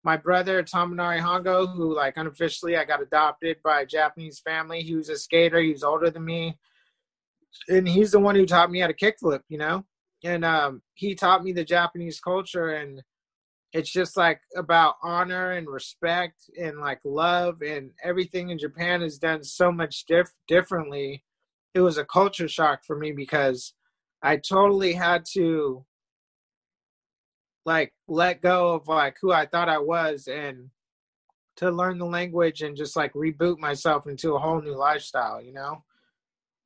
my 0.03 0.17
brother 0.17 0.63
Tominari 0.63 1.19
Hongo, 1.19 1.73
who 1.75 1.95
like 1.95 2.17
unofficially 2.17 2.77
I 2.77 2.85
got 2.85 3.01
adopted 3.01 3.57
by 3.63 3.81
a 3.81 3.85
Japanese 3.85 4.39
family. 4.39 4.81
He 4.81 4.95
was 4.95 5.09
a 5.09 5.17
skater. 5.17 5.59
He 5.59 5.71
was 5.71 5.83
older 5.83 6.09
than 6.09 6.25
me 6.25 6.57
and 7.67 7.87
he's 7.87 8.11
the 8.11 8.19
one 8.19 8.35
who 8.35 8.45
taught 8.45 8.71
me 8.71 8.79
how 8.79 8.87
to 8.87 8.93
kickflip, 8.93 9.41
you 9.49 9.57
know, 9.57 9.85
and 10.23 10.45
um, 10.45 10.81
he 10.93 11.15
taught 11.15 11.43
me 11.43 11.51
the 11.51 11.63
Japanese 11.65 12.19
culture, 12.19 12.69
and 12.69 13.01
it's 13.71 13.91
just 13.91 14.17
like 14.17 14.41
about 14.55 14.95
honor 15.03 15.51
and 15.51 15.67
respect 15.67 16.49
and 16.59 16.79
like 16.79 16.99
love 17.03 17.61
and 17.61 17.91
everything 18.03 18.49
in 18.49 18.57
Japan 18.57 19.01
is 19.01 19.19
done 19.19 19.43
so 19.43 19.71
much 19.71 20.05
diff- 20.05 20.33
differently. 20.47 21.23
It 21.75 21.81
was 21.81 21.97
a 21.97 22.05
culture 22.05 22.47
shock 22.47 22.83
for 22.83 22.97
me 22.97 23.11
because 23.11 23.73
I 24.23 24.37
totally 24.37 24.93
had 24.93 25.23
to 25.33 25.85
like 27.65 27.93
let 28.07 28.41
go 28.41 28.73
of 28.73 28.87
like 28.87 29.17
who 29.21 29.31
I 29.31 29.45
thought 29.45 29.69
I 29.69 29.77
was 29.77 30.27
and 30.27 30.69
to 31.57 31.69
learn 31.69 31.99
the 31.99 32.05
language 32.05 32.61
and 32.61 32.75
just 32.75 32.95
like 32.95 33.13
reboot 33.13 33.59
myself 33.59 34.07
into 34.07 34.33
a 34.33 34.39
whole 34.39 34.61
new 34.61 34.75
lifestyle, 34.75 35.41
you 35.41 35.53
know? 35.53 35.83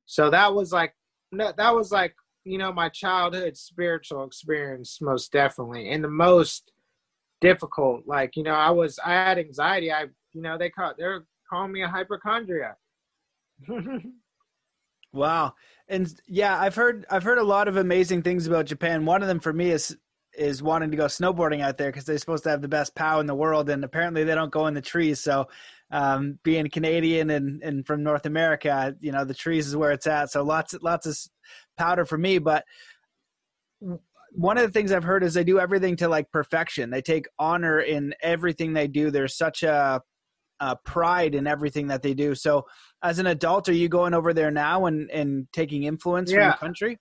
So 0.06 0.30
that 0.30 0.54
was 0.54 0.72
like 0.72 0.94
that 1.32 1.74
was 1.74 1.90
like 1.92 2.14
you 2.44 2.58
know 2.58 2.72
my 2.72 2.88
childhood 2.88 3.56
spiritual 3.56 4.24
experience 4.24 4.98
most 5.00 5.32
definitely 5.32 5.90
and 5.90 6.04
the 6.04 6.08
most 6.08 6.72
difficult. 7.44 8.02
Like 8.06 8.36
you 8.36 8.42
know 8.42 8.54
i 8.54 8.70
was 8.70 8.98
i 9.04 9.12
had 9.12 9.38
anxiety. 9.38 9.92
I 9.92 10.06
you 10.32 10.42
know 10.42 10.56
they 10.58 10.70
call 10.70 10.94
they're 10.98 11.24
calling 11.48 11.72
me 11.72 11.82
a 11.82 11.88
hypochondriac. 11.88 12.76
Wow. 15.12 15.54
And 15.86 16.12
yeah 16.26 16.60
i've 16.60 16.74
heard 16.74 17.06
i've 17.08 17.22
heard 17.22 17.38
a 17.38 17.44
lot 17.44 17.68
of 17.68 17.76
amazing 17.76 18.22
things 18.22 18.48
about 18.48 18.66
japan. 18.66 19.04
One 19.04 19.22
of 19.22 19.28
them 19.28 19.38
for 19.38 19.52
me 19.52 19.70
is 19.70 19.96
is 20.36 20.60
wanting 20.60 20.90
to 20.90 20.96
go 20.96 21.04
snowboarding 21.04 21.60
out 21.62 21.78
there 21.78 21.92
because 21.92 22.04
they're 22.04 22.18
supposed 22.18 22.42
to 22.42 22.50
have 22.50 22.62
the 22.62 22.66
best 22.66 22.96
pow 22.96 23.20
in 23.20 23.26
the 23.26 23.34
world 23.34 23.70
and 23.70 23.84
apparently 23.84 24.24
they 24.24 24.34
don't 24.34 24.50
go 24.50 24.66
in 24.66 24.74
the 24.74 24.80
trees. 24.80 25.20
So 25.20 25.46
um, 25.92 26.40
being 26.42 26.68
Canadian 26.68 27.30
and, 27.30 27.62
and 27.62 27.86
from 27.86 28.02
North 28.02 28.26
America, 28.26 28.96
you 29.00 29.12
know, 29.12 29.24
the 29.24 29.34
trees 29.34 29.68
is 29.68 29.76
where 29.76 29.92
it's 29.92 30.08
at. 30.08 30.32
So 30.32 30.42
lots, 30.42 30.74
lots 30.82 31.06
of 31.06 31.16
powder 31.76 32.04
for 32.04 32.18
me. 32.18 32.38
But 32.38 32.64
one 34.34 34.58
of 34.58 34.64
the 34.64 34.70
things 34.70 34.90
I've 34.90 35.04
heard 35.04 35.22
is 35.22 35.34
they 35.34 35.44
do 35.44 35.60
everything 35.60 35.96
to 35.96 36.08
like 36.08 36.30
perfection. 36.32 36.90
They 36.90 37.02
take 37.02 37.26
honor 37.38 37.80
in 37.80 38.14
everything 38.20 38.72
they 38.72 38.88
do. 38.88 39.10
There's 39.10 39.36
such 39.36 39.62
a, 39.62 40.02
a 40.60 40.76
pride 40.84 41.34
in 41.34 41.46
everything 41.46 41.86
that 41.88 42.02
they 42.02 42.14
do. 42.14 42.34
So 42.34 42.66
as 43.02 43.20
an 43.20 43.28
adult, 43.28 43.68
are 43.68 43.72
you 43.72 43.88
going 43.88 44.12
over 44.12 44.34
there 44.34 44.50
now 44.50 44.86
and, 44.86 45.10
and 45.10 45.46
taking 45.52 45.84
influence 45.84 46.32
yeah. 46.32 46.38
from 46.38 46.50
the 46.50 46.66
country? 46.66 46.98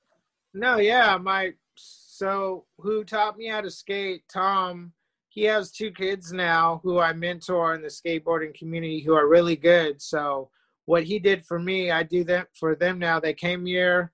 No, 0.54 0.78
yeah. 0.78 1.18
My, 1.18 1.54
so 1.76 2.66
who 2.78 3.04
taught 3.04 3.38
me 3.38 3.48
how 3.48 3.62
to 3.62 3.72
skate, 3.72 4.22
Tom, 4.32 4.94
he 5.30 5.44
has 5.46 5.72
two 5.72 5.90
kids 5.90 6.32
now 6.32 6.80
who 6.84 7.00
I 7.00 7.14
mentor 7.14 7.74
in 7.74 7.82
the 7.82 7.88
skateboarding 7.88 8.54
community 8.54 9.02
who 9.02 9.16
are 9.16 9.28
really 9.28 9.56
good. 9.56 10.00
So 10.00 10.52
what 10.86 11.04
he 11.04 11.18
did 11.18 11.44
for 11.44 11.58
me, 11.60 11.90
I 11.90 12.04
do 12.04 12.24
that 12.26 12.50
for 12.54 12.76
them 12.76 13.00
now. 13.00 13.20
They 13.20 13.34
came 13.34 13.66
here, 13.66 14.13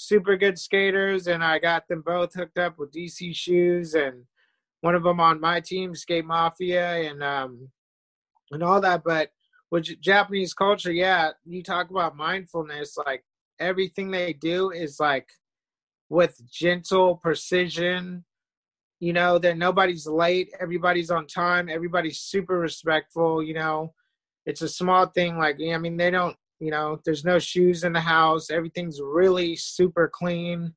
super 0.00 0.36
good 0.36 0.58
skaters, 0.58 1.26
and 1.26 1.44
I 1.44 1.58
got 1.58 1.86
them 1.86 2.02
both 2.04 2.32
hooked 2.34 2.58
up 2.58 2.78
with 2.78 2.92
DC 2.92 3.36
shoes 3.36 3.94
and 3.94 4.24
one 4.80 4.94
of 4.94 5.02
them 5.02 5.20
on 5.20 5.40
my 5.40 5.60
team, 5.60 5.94
Skate 5.94 6.24
Mafia, 6.24 7.10
and 7.10 7.22
um, 7.22 7.68
and 8.50 8.62
all 8.62 8.80
that. 8.80 9.02
But 9.04 9.30
with 9.70 10.00
Japanese 10.00 10.54
culture, 10.54 10.90
yeah, 10.90 11.30
you 11.44 11.62
talk 11.62 11.90
about 11.90 12.16
mindfulness. 12.16 12.96
Like 12.96 13.24
everything 13.58 14.10
they 14.10 14.32
do 14.32 14.70
is 14.70 14.98
like 14.98 15.28
with 16.08 16.40
gentle 16.50 17.16
precision. 17.16 18.24
You 19.00 19.12
know 19.12 19.38
that 19.38 19.58
nobody's 19.58 20.06
late, 20.06 20.52
everybody's 20.60 21.10
on 21.10 21.26
time, 21.26 21.68
everybody's 21.68 22.20
super 22.20 22.58
respectful. 22.58 23.42
You 23.42 23.54
know, 23.54 23.94
it's 24.46 24.62
a 24.62 24.68
small 24.68 25.06
thing. 25.06 25.36
Like 25.36 25.58
I 25.62 25.76
mean, 25.76 25.98
they 25.98 26.10
don't. 26.10 26.36
You 26.60 26.70
know, 26.70 27.00
there's 27.04 27.24
no 27.24 27.38
shoes 27.38 27.84
in 27.84 27.92
the 27.92 28.00
house. 28.00 28.50
Everything's 28.50 29.00
really 29.00 29.56
super 29.56 30.10
clean. 30.12 30.74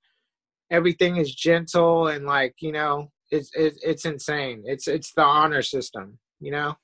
Everything 0.71 1.17
is 1.17 1.35
gentle 1.35 2.07
and 2.07 2.25
like 2.25 2.55
you 2.61 2.71
know 2.71 3.11
it's 3.31 3.51
it's, 3.53 3.77
it's 3.83 4.05
insane. 4.05 4.63
It's 4.65 4.87
it's 4.87 5.13
the 5.13 5.23
honor 5.23 5.61
system, 5.61 6.19
you 6.39 6.51
know. 6.51 6.75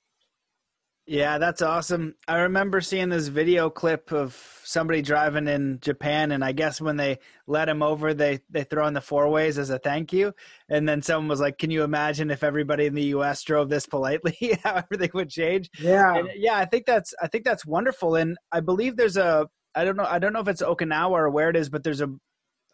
Yeah, 1.10 1.39
that's 1.39 1.64
awesome. 1.64 2.14
I 2.28 2.41
remember 2.41 2.82
seeing 2.82 3.10
this 3.10 3.30
video 3.30 3.72
clip 3.72 4.12
of 4.12 4.39
somebody 4.64 5.01
driving 5.01 5.47
in 5.47 5.80
Japan, 5.82 6.32
and 6.32 6.43
I 6.45 6.51
guess 6.51 6.80
when 6.80 6.97
they 6.97 7.18
let 7.47 7.68
him 7.68 7.82
over, 7.82 8.14
they 8.14 8.41
they 8.51 8.64
throw 8.64 8.86
in 8.86 8.93
the 8.93 9.01
four 9.01 9.28
ways 9.28 9.57
as 9.57 9.72
a 9.72 9.80
thank 9.80 10.14
you. 10.14 10.34
And 10.70 10.88
then 10.88 11.01
someone 11.01 11.28
was 11.28 11.39
like, 11.39 11.57
"Can 11.57 11.72
you 11.72 11.82
imagine 11.82 12.30
if 12.30 12.43
everybody 12.43 12.86
in 12.86 12.93
the 12.93 13.05
U.S. 13.05 13.41
drove 13.41 13.70
this 13.70 13.88
politely, 13.88 14.60
how 14.64 14.76
everything 14.76 15.10
would 15.16 15.32
change?" 15.32 15.72
Yeah, 15.80 16.16
and 16.16 16.30
yeah. 16.36 16.60
I 16.60 16.66
think 16.66 16.86
that's 16.86 17.12
I 17.20 17.26
think 17.26 17.43
that's 17.43 17.66
wonderful, 17.66 18.14
and 18.14 18.38
I 18.51 18.60
believe 18.60 18.95
there's 18.95 19.18
a 19.18 19.49
I 19.74 19.86
don't 19.86 19.97
know 19.97 20.05
I 20.07 20.20
don't 20.20 20.32
know 20.32 20.41
if 20.41 20.47
it's 20.47 20.62
Okinawa 20.62 21.10
or 21.10 21.32
where 21.32 21.49
it 21.49 21.55
is, 21.55 21.70
but 21.70 21.84
there's 21.84 22.01
a 22.01 22.10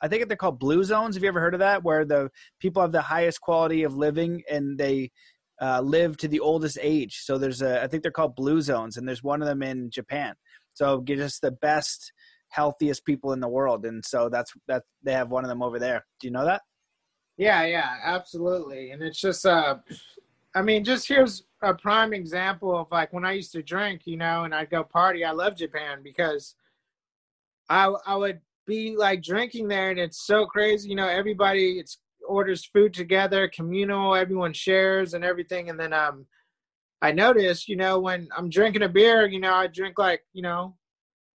I 0.02 0.10
think 0.10 0.28
they're 0.28 0.36
called 0.36 0.60
blue 0.60 0.84
zones. 0.84 1.16
Have 1.16 1.24
you 1.24 1.30
ever 1.30 1.40
heard 1.40 1.54
of 1.54 1.62
that? 1.62 1.86
Where 1.86 2.04
the 2.04 2.30
people 2.60 2.82
have 2.82 2.92
the 2.92 3.02
highest 3.02 3.40
quality 3.40 3.84
of 3.84 3.96
living 3.96 4.44
and 4.52 4.78
they 4.78 5.12
uh, 5.62 5.82
live 5.82 6.18
to 6.18 6.28
the 6.28 6.40
oldest 6.40 6.78
age. 6.82 7.22
So 7.24 7.38
there's 7.38 7.62
a, 7.62 7.84
I 7.84 7.88
think 7.88 8.04
they're 8.04 8.12
called 8.12 8.36
blue 8.36 8.62
zones, 8.62 8.98
and 8.98 9.08
there's 9.08 9.24
one 9.24 9.42
of 9.42 9.48
them 9.48 9.64
in 9.64 9.90
Japan. 9.90 10.36
So 10.74 11.00
get 11.00 11.20
us 11.20 11.40
the 11.40 11.52
best, 11.52 12.12
healthiest 12.50 13.06
people 13.06 13.34
in 13.34 13.40
the 13.40 13.48
world, 13.48 13.86
and 13.86 14.04
so 14.06 14.30
that's 14.30 14.52
that 14.68 14.84
they 15.04 15.14
have 15.14 15.30
one 15.30 15.44
of 15.44 15.50
them 15.50 15.64
over 15.64 15.80
there. 15.80 16.06
Do 16.20 16.28
you 16.28 16.32
know 16.32 16.46
that? 16.46 16.62
Yeah, 17.38 17.66
yeah, 17.66 17.98
absolutely. 18.04 18.92
And 18.92 19.02
it's 19.02 19.20
just, 19.20 19.46
uh, 19.46 19.76
I 20.56 20.62
mean, 20.62 20.86
just 20.86 21.06
here's 21.06 21.44
a 21.62 21.74
prime 21.74 22.14
example 22.14 22.78
of 22.80 22.88
like 22.92 23.12
when 23.12 23.26
I 23.26 23.34
used 23.34 23.52
to 23.54 23.62
drink, 23.62 24.04
you 24.06 24.16
know, 24.16 24.46
and 24.46 24.56
I'd 24.56 24.70
go 24.70 24.84
party. 24.84 25.26
I 25.26 25.32
love 25.32 25.58
Japan 25.58 26.00
because 26.02 26.56
I 27.70 27.94
I 28.06 28.16
would 28.16 28.40
be 28.66 28.96
like 28.96 29.22
drinking 29.22 29.68
there 29.68 29.92
and 29.92 30.00
it's 30.00 30.26
so 30.26 30.46
crazy 30.46 30.90
you 30.90 30.96
know 30.96 31.08
everybody 31.08 31.80
it's 31.80 32.00
orders 32.28 32.66
food 32.66 32.94
together 32.94 33.48
communal 33.48 34.16
everyone 34.16 34.54
shares 34.54 35.14
and 35.14 35.24
everything. 35.24 35.70
And 35.70 35.80
then 35.80 35.94
um 35.94 36.26
i 37.02 37.12
noticed 37.12 37.68
you 37.68 37.76
know 37.76 38.00
when 38.00 38.28
i'm 38.36 38.50
drinking 38.50 38.82
a 38.82 38.88
beer 38.88 39.28
you 39.28 39.38
know 39.38 39.54
i 39.54 39.68
drink 39.68 40.00
like 40.00 40.22
you 40.32 40.42
know 40.42 40.78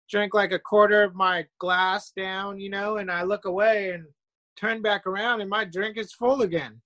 drink 0.09 0.33
like 0.33 0.53
a 0.53 0.59
quarter 0.59 1.03
of 1.03 1.17
my 1.17 1.45
glass 1.59 2.13
down 2.17 2.61
you 2.61 2.71
know 2.71 2.99
and 2.99 3.11
i 3.11 3.25
look 3.25 3.45
away 3.45 3.91
and 3.91 4.05
turn 4.57 4.81
back 4.81 5.05
around 5.05 5.41
and 5.41 5.51
my 5.51 5.65
drink 5.65 5.99
is 5.99 6.13
full 6.13 6.43
again 6.43 6.81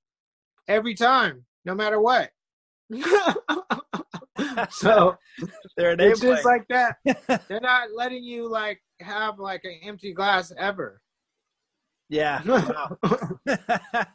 every 0.68 0.94
time 0.94 1.44
no 1.64 1.74
matter 1.74 2.00
what. 2.00 2.30
So 4.70 5.16
they're 5.76 5.96
it's 5.98 6.20
just 6.20 6.44
like 6.44 6.66
that. 6.68 6.96
They're 7.48 7.60
not 7.60 7.88
letting 7.94 8.22
you 8.22 8.48
like 8.50 8.82
have 9.00 9.38
like 9.38 9.64
an 9.64 9.78
empty 9.82 10.12
glass 10.12 10.52
ever. 10.58 11.00
Yeah. 12.12 12.42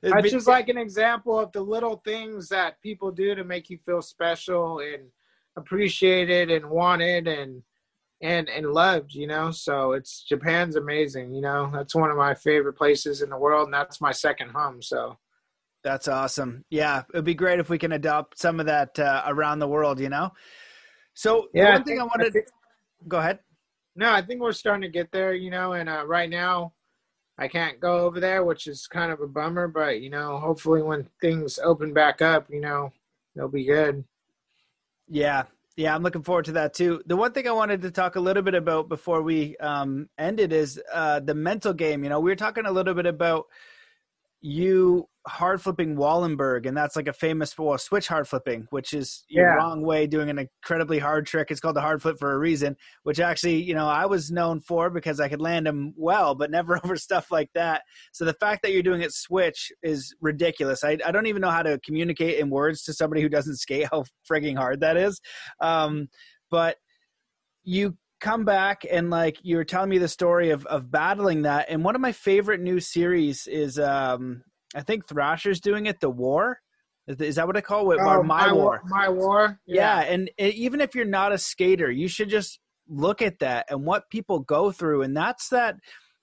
It's 0.00 0.30
just 0.30 0.46
like 0.46 0.68
an 0.68 0.78
example 0.78 1.40
of 1.40 1.50
the 1.50 1.60
little 1.60 1.96
things 2.04 2.48
that 2.50 2.80
people 2.82 3.10
do 3.10 3.34
to 3.34 3.42
make 3.42 3.68
you 3.68 3.78
feel 3.78 4.00
special 4.00 4.78
and 4.78 5.08
appreciated 5.56 6.52
and 6.52 6.70
wanted 6.70 7.26
and 7.26 7.64
and 8.22 8.48
and 8.48 8.72
loved, 8.72 9.12
you 9.12 9.26
know. 9.26 9.50
So 9.50 9.94
it's 9.94 10.22
Japan's 10.22 10.76
amazing, 10.76 11.34
you 11.34 11.40
know. 11.40 11.68
That's 11.72 11.96
one 11.96 12.10
of 12.10 12.16
my 12.16 12.32
favorite 12.34 12.74
places 12.74 13.22
in 13.22 13.30
the 13.30 13.36
world 13.36 13.64
and 13.64 13.74
that's 13.74 14.00
my 14.00 14.12
second 14.12 14.50
home, 14.50 14.80
so 14.82 15.18
that's 15.82 16.06
awesome. 16.06 16.64
Yeah, 16.70 17.02
it'd 17.12 17.24
be 17.24 17.34
great 17.34 17.58
if 17.58 17.68
we 17.68 17.78
can 17.78 17.90
adopt 17.90 18.38
some 18.38 18.60
of 18.60 18.66
that 18.66 18.96
uh, 19.00 19.24
around 19.26 19.58
the 19.58 19.68
world, 19.68 19.98
you 19.98 20.10
know. 20.10 20.30
So 21.14 21.48
yeah, 21.52 21.72
one 21.72 21.72
I 21.72 21.76
thing 21.78 21.84
think, 21.84 22.00
I 22.00 22.04
wanted. 22.04 22.26
I 22.28 22.30
think, 22.30 22.46
go 23.08 23.18
ahead 23.18 23.40
no, 23.98 24.12
I 24.12 24.22
think 24.22 24.40
we're 24.40 24.52
starting 24.52 24.82
to 24.82 24.88
get 24.88 25.10
there, 25.10 25.34
you 25.34 25.50
know, 25.50 25.72
and 25.72 25.88
uh, 25.88 26.06
right 26.06 26.30
now 26.30 26.72
I 27.38 27.46
can't 27.46 27.78
go 27.78 27.98
over 27.98 28.18
there, 28.18 28.44
which 28.44 28.66
is 28.66 28.86
kind 28.88 29.12
of 29.12 29.20
a 29.20 29.28
bummer, 29.28 29.68
but 29.68 30.00
you 30.00 30.10
know, 30.10 30.38
hopefully 30.38 30.82
when 30.82 31.08
things 31.20 31.58
open 31.62 31.92
back 31.92 32.20
up, 32.20 32.46
you 32.50 32.60
know, 32.60 32.92
they'll 33.34 33.48
be 33.48 33.64
good. 33.64 34.04
Yeah. 35.06 35.44
Yeah, 35.76 35.94
I'm 35.94 36.02
looking 36.02 36.24
forward 36.24 36.46
to 36.46 36.52
that 36.52 36.74
too. 36.74 37.00
The 37.06 37.16
one 37.16 37.30
thing 37.30 37.46
I 37.46 37.52
wanted 37.52 37.82
to 37.82 37.92
talk 37.92 38.16
a 38.16 38.20
little 38.20 38.42
bit 38.42 38.56
about 38.56 38.88
before 38.88 39.22
we 39.22 39.56
um, 39.58 40.08
ended 40.18 40.52
is 40.52 40.82
uh, 40.92 41.20
the 41.20 41.36
mental 41.36 41.72
game. 41.72 42.02
You 42.02 42.10
know, 42.10 42.18
we 42.18 42.32
were 42.32 42.36
talking 42.36 42.66
a 42.66 42.72
little 42.72 42.94
bit 42.94 43.06
about 43.06 43.46
you 44.40 45.08
hard 45.28 45.62
flipping 45.62 45.96
Wallenberg, 45.96 46.66
and 46.66 46.76
that's 46.76 46.96
like 46.96 47.06
a 47.06 47.12
famous 47.12 47.56
well, 47.56 47.78
switch 47.78 48.08
hard 48.08 48.26
flipping, 48.26 48.66
which 48.70 48.92
is 48.92 49.24
yeah. 49.28 49.54
wrong 49.54 49.82
way 49.82 50.06
doing 50.06 50.30
an 50.30 50.38
incredibly 50.38 50.98
hard 50.98 51.26
trick. 51.26 51.50
It's 51.50 51.60
called 51.60 51.76
the 51.76 51.80
hard 51.80 52.02
flip 52.02 52.18
for 52.18 52.32
a 52.32 52.38
reason, 52.38 52.76
which 53.04 53.20
actually, 53.20 53.62
you 53.62 53.74
know, 53.74 53.86
I 53.86 54.06
was 54.06 54.30
known 54.30 54.60
for 54.60 54.90
because 54.90 55.20
I 55.20 55.28
could 55.28 55.40
land 55.40 55.66
them 55.66 55.94
well, 55.96 56.34
but 56.34 56.50
never 56.50 56.76
over 56.84 56.96
stuff 56.96 57.30
like 57.30 57.50
that. 57.54 57.82
So 58.12 58.24
the 58.24 58.34
fact 58.34 58.62
that 58.62 58.72
you're 58.72 58.82
doing 58.82 59.02
it 59.02 59.12
switch 59.12 59.70
is 59.82 60.14
ridiculous. 60.20 60.82
I, 60.82 60.98
I 61.04 61.12
don't 61.12 61.26
even 61.26 61.42
know 61.42 61.50
how 61.50 61.62
to 61.62 61.78
communicate 61.84 62.38
in 62.38 62.50
words 62.50 62.82
to 62.84 62.92
somebody 62.92 63.22
who 63.22 63.28
doesn't 63.28 63.56
skate 63.56 63.88
how 63.90 64.04
frigging 64.28 64.56
hard 64.56 64.80
that 64.80 64.96
is. 64.96 65.20
Um, 65.60 66.08
but 66.50 66.76
you 67.62 67.96
come 68.20 68.44
back 68.44 68.84
and 68.90 69.10
like 69.10 69.38
you 69.42 69.56
were 69.56 69.64
telling 69.64 69.90
me 69.90 69.98
the 69.98 70.08
story 70.08 70.50
of 70.50 70.66
of 70.66 70.90
battling 70.90 71.42
that 71.42 71.66
and 71.68 71.84
one 71.84 71.94
of 71.94 72.00
my 72.00 72.10
favorite 72.10 72.60
new 72.60 72.80
series 72.80 73.46
is 73.46 73.78
um 73.78 74.42
i 74.74 74.82
think 74.82 75.06
thrasher's 75.06 75.60
doing 75.60 75.86
it 75.86 76.00
the 76.00 76.10
war 76.10 76.60
is 77.08 77.36
that 77.36 77.46
what 77.46 77.56
I 77.56 77.62
call 77.62 77.90
it? 77.92 77.98
Oh, 78.00 78.22
my, 78.22 78.46
my 78.46 78.52
war. 78.52 78.82
My 78.84 79.08
war. 79.08 79.58
Yeah. 79.66 80.02
yeah, 80.02 80.12
and 80.12 80.30
even 80.38 80.80
if 80.80 80.94
you're 80.94 81.06
not 81.06 81.32
a 81.32 81.38
skater, 81.38 81.90
you 81.90 82.06
should 82.06 82.28
just 82.28 82.60
look 82.86 83.22
at 83.22 83.38
that 83.38 83.66
and 83.70 83.84
what 83.84 84.10
people 84.10 84.40
go 84.40 84.70
through, 84.70 85.02
and 85.02 85.16
that's 85.16 85.48
that. 85.48 85.76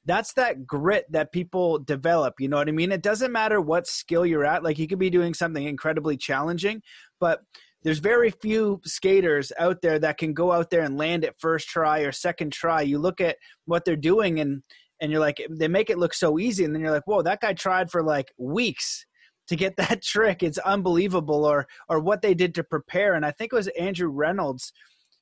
That's 0.07 0.33
that 0.33 0.67
grit 0.67 1.05
that 1.09 1.31
people 1.31 1.79
develop. 1.79 2.35
You 2.37 2.47
know 2.47 2.57
what 2.57 2.69
I 2.69 2.71
mean? 2.71 2.91
It 2.91 3.01
doesn't 3.01 3.31
matter 3.31 3.59
what 3.59 3.87
skill 3.87 4.23
you're 4.23 4.45
at. 4.45 4.63
Like 4.63 4.77
you 4.77 4.87
could 4.87 4.99
be 4.99 5.09
doing 5.09 5.33
something 5.33 5.65
incredibly 5.65 6.15
challenging, 6.15 6.83
but 7.19 7.41
there's 7.81 7.97
very 7.97 8.29
few 8.29 8.81
skaters 8.85 9.51
out 9.57 9.81
there 9.81 9.97
that 9.97 10.19
can 10.19 10.35
go 10.35 10.51
out 10.51 10.69
there 10.69 10.83
and 10.83 10.95
land 10.95 11.23
it 11.23 11.33
first 11.39 11.69
try 11.69 12.01
or 12.01 12.11
second 12.11 12.53
try. 12.53 12.83
You 12.83 12.99
look 12.99 13.19
at 13.19 13.37
what 13.65 13.83
they're 13.83 13.95
doing 13.95 14.39
and 14.39 14.61
and 15.01 15.11
you're 15.11 15.19
like 15.19 15.45
they 15.49 15.67
make 15.67 15.89
it 15.89 15.97
look 15.97 16.13
so 16.13 16.39
easy 16.39 16.63
and 16.63 16.73
then 16.73 16.81
you're 16.81 16.91
like, 16.91 17.07
"Whoa, 17.07 17.21
that 17.21 17.41
guy 17.41 17.53
tried 17.53 17.91
for 17.91 18.03
like 18.03 18.31
weeks 18.37 19.05
to 19.47 19.55
get 19.55 19.75
that 19.77 20.01
trick. 20.01 20.43
It's 20.43 20.57
unbelievable." 20.59 21.45
Or 21.45 21.67
or 21.89 21.99
what 21.99 22.21
they 22.21 22.33
did 22.33 22.55
to 22.55 22.63
prepare. 22.63 23.13
And 23.13 23.25
I 23.25 23.31
think 23.31 23.53
it 23.53 23.55
was 23.55 23.67
Andrew 23.69 24.09
Reynolds 24.09 24.71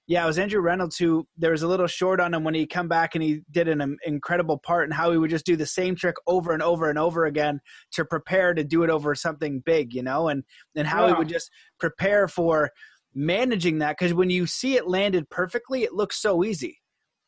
yeah, 0.05 0.23
it 0.23 0.27
was 0.27 0.37
Andrew 0.37 0.59
Reynolds 0.59 0.97
who 0.97 1.25
there 1.37 1.51
was 1.51 1.63
a 1.63 1.67
little 1.67 1.87
short 1.87 2.19
on 2.19 2.33
him 2.33 2.43
when 2.43 2.53
he 2.53 2.65
come 2.65 2.89
back 2.89 3.15
and 3.15 3.23
he 3.23 3.41
did 3.51 3.69
an 3.69 3.97
incredible 4.05 4.57
part 4.57 4.83
and 4.83 4.93
how 4.93 5.11
he 5.11 5.17
would 5.17 5.29
just 5.29 5.45
do 5.45 5.55
the 5.55 5.65
same 5.65 5.95
trick 5.95 6.15
over 6.27 6.51
and 6.51 6.61
over 6.61 6.89
and 6.89 6.99
over 6.99 7.25
again 7.25 7.61
to 7.93 8.03
prepare 8.03 8.53
to 8.53 8.65
do 8.65 8.83
it 8.83 8.89
over 8.89 9.15
something 9.15 9.61
big, 9.65 9.93
you 9.93 10.03
know, 10.03 10.27
and 10.27 10.43
and 10.75 10.87
how 10.87 11.05
yeah. 11.05 11.13
he 11.13 11.19
would 11.19 11.29
just 11.29 11.49
prepare 11.79 12.27
for 12.27 12.69
managing 13.15 13.77
that 13.79 13.97
because 13.97 14.13
when 14.13 14.29
you 14.29 14.45
see 14.45 14.75
it 14.75 14.87
landed 14.87 15.29
perfectly, 15.29 15.83
it 15.83 15.93
looks 15.93 16.21
so 16.21 16.43
easy, 16.43 16.81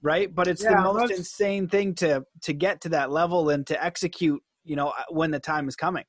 right? 0.05 0.33
But 0.33 0.47
it's 0.47 0.63
yeah, 0.63 0.75
the 0.75 0.93
most 0.93 1.11
insane 1.11 1.67
thing 1.67 1.95
to 1.95 2.25
to 2.43 2.53
get 2.53 2.81
to 2.81 2.89
that 2.89 3.11
level 3.11 3.49
and 3.49 3.65
to 3.67 3.83
execute, 3.83 4.41
you 4.63 4.75
know, 4.75 4.93
when 5.09 5.31
the 5.31 5.39
time 5.39 5.67
is 5.67 5.75
coming. 5.75 6.05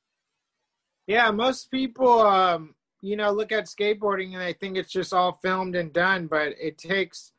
Yeah, 1.07 1.31
most 1.31 1.71
people 1.71 2.21
um 2.21 2.75
you 3.03 3.17
know, 3.17 3.31
look 3.31 3.53
at 3.53 3.67
skateboarding 3.67 4.33
and 4.33 4.43
they 4.43 4.53
think 4.53 4.77
it's 4.77 4.93
just 4.93 5.13
all 5.13 5.39
filmed 5.43 5.77
and 5.77 5.93
done, 5.93 6.27
but 6.27 6.55
it 6.61 6.77
takes 6.77 7.33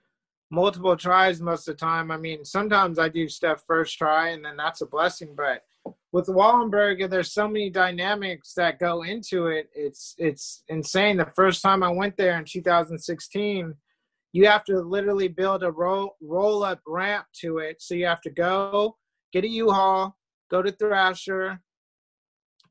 multiple 0.49 0.95
tries 0.95 1.41
most 1.41 1.67
of 1.67 1.75
the 1.75 1.85
time. 1.85 2.09
I 2.09 2.17
mean, 2.17 2.45
sometimes 2.45 2.99
I 2.99 3.09
do 3.09 3.27
stuff 3.27 3.63
first 3.67 3.97
try 3.97 4.29
and 4.29 4.43
then 4.43 4.57
that's 4.57 4.81
a 4.81 4.85
blessing, 4.85 5.35
but 5.35 5.63
with 6.11 6.27
Wallenberg, 6.27 7.09
there's 7.09 7.33
so 7.33 7.47
many 7.47 7.69
dynamics 7.69 8.53
that 8.55 8.79
go 8.79 9.03
into 9.03 9.47
it. 9.47 9.69
It's 9.75 10.15
it's 10.17 10.63
insane. 10.69 11.17
The 11.17 11.25
first 11.35 11.61
time 11.61 11.83
I 11.83 11.89
went 11.91 12.17
there 12.17 12.37
in 12.37 12.45
2016, 12.45 13.75
you 14.38 14.45
have 14.45 14.63
to 14.65 14.79
literally 14.81 15.27
build 15.27 15.63
a 15.63 15.71
roll 15.71 16.15
roll 16.21 16.63
up 16.63 16.79
ramp 16.85 17.25
to 17.41 17.57
it. 17.57 17.81
So 17.81 17.95
you 17.95 18.05
have 18.05 18.21
to 18.21 18.29
go 18.29 18.95
get 19.33 19.43
a 19.43 19.47
U-Haul, 19.47 20.15
go 20.51 20.61
to 20.61 20.71
Thrasher, 20.71 21.59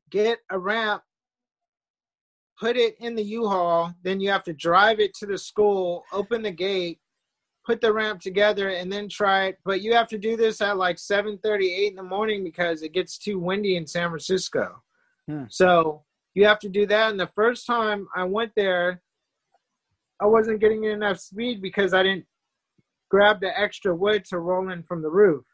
get 0.09 0.39
a 0.49 0.57
ramp 0.57 1.03
put 2.59 2.75
it 2.75 2.95
in 2.99 3.15
the 3.15 3.23
U-Haul, 3.23 3.93
then 4.01 4.19
you 4.19 4.31
have 4.31 4.43
to 4.43 4.53
drive 4.53 4.99
it 4.99 5.13
to 5.15 5.27
the 5.27 5.37
school, 5.37 6.03
open 6.11 6.41
the 6.41 6.51
gate, 6.51 6.99
put 7.65 7.81
the 7.81 7.93
ramp 7.93 8.19
together, 8.21 8.69
and 8.69 8.91
then 8.91 9.07
try 9.07 9.47
it. 9.47 9.59
But 9.63 9.81
you 9.81 9.93
have 9.93 10.07
to 10.07 10.17
do 10.17 10.35
this 10.35 10.61
at 10.61 10.77
like 10.77 10.97
7:38 10.97 11.89
in 11.89 11.95
the 11.95 12.03
morning 12.03 12.43
because 12.43 12.81
it 12.81 12.93
gets 12.93 13.17
too 13.17 13.37
windy 13.37 13.75
in 13.75 13.85
San 13.85 14.09
Francisco. 14.09 14.81
Hmm. 15.27 15.43
So 15.49 16.03
you 16.33 16.45
have 16.45 16.59
to 16.59 16.69
do 16.69 16.87
that. 16.87 17.11
And 17.11 17.19
the 17.19 17.31
first 17.35 17.67
time 17.67 18.07
I 18.15 18.23
went 18.23 18.53
there, 18.55 19.03
I 20.19 20.25
wasn't 20.25 20.61
getting 20.61 20.83
enough 20.83 21.19
speed 21.19 21.61
because 21.61 21.93
I 21.93 22.03
didn't 22.03 22.25
grab 23.09 23.39
the 23.39 23.57
extra 23.57 23.95
wood 23.95 24.25
to 24.25 24.39
roll 24.39 24.69
in 24.69 24.83
from 24.83 25.01
the 25.01 25.09
roof. 25.09 25.45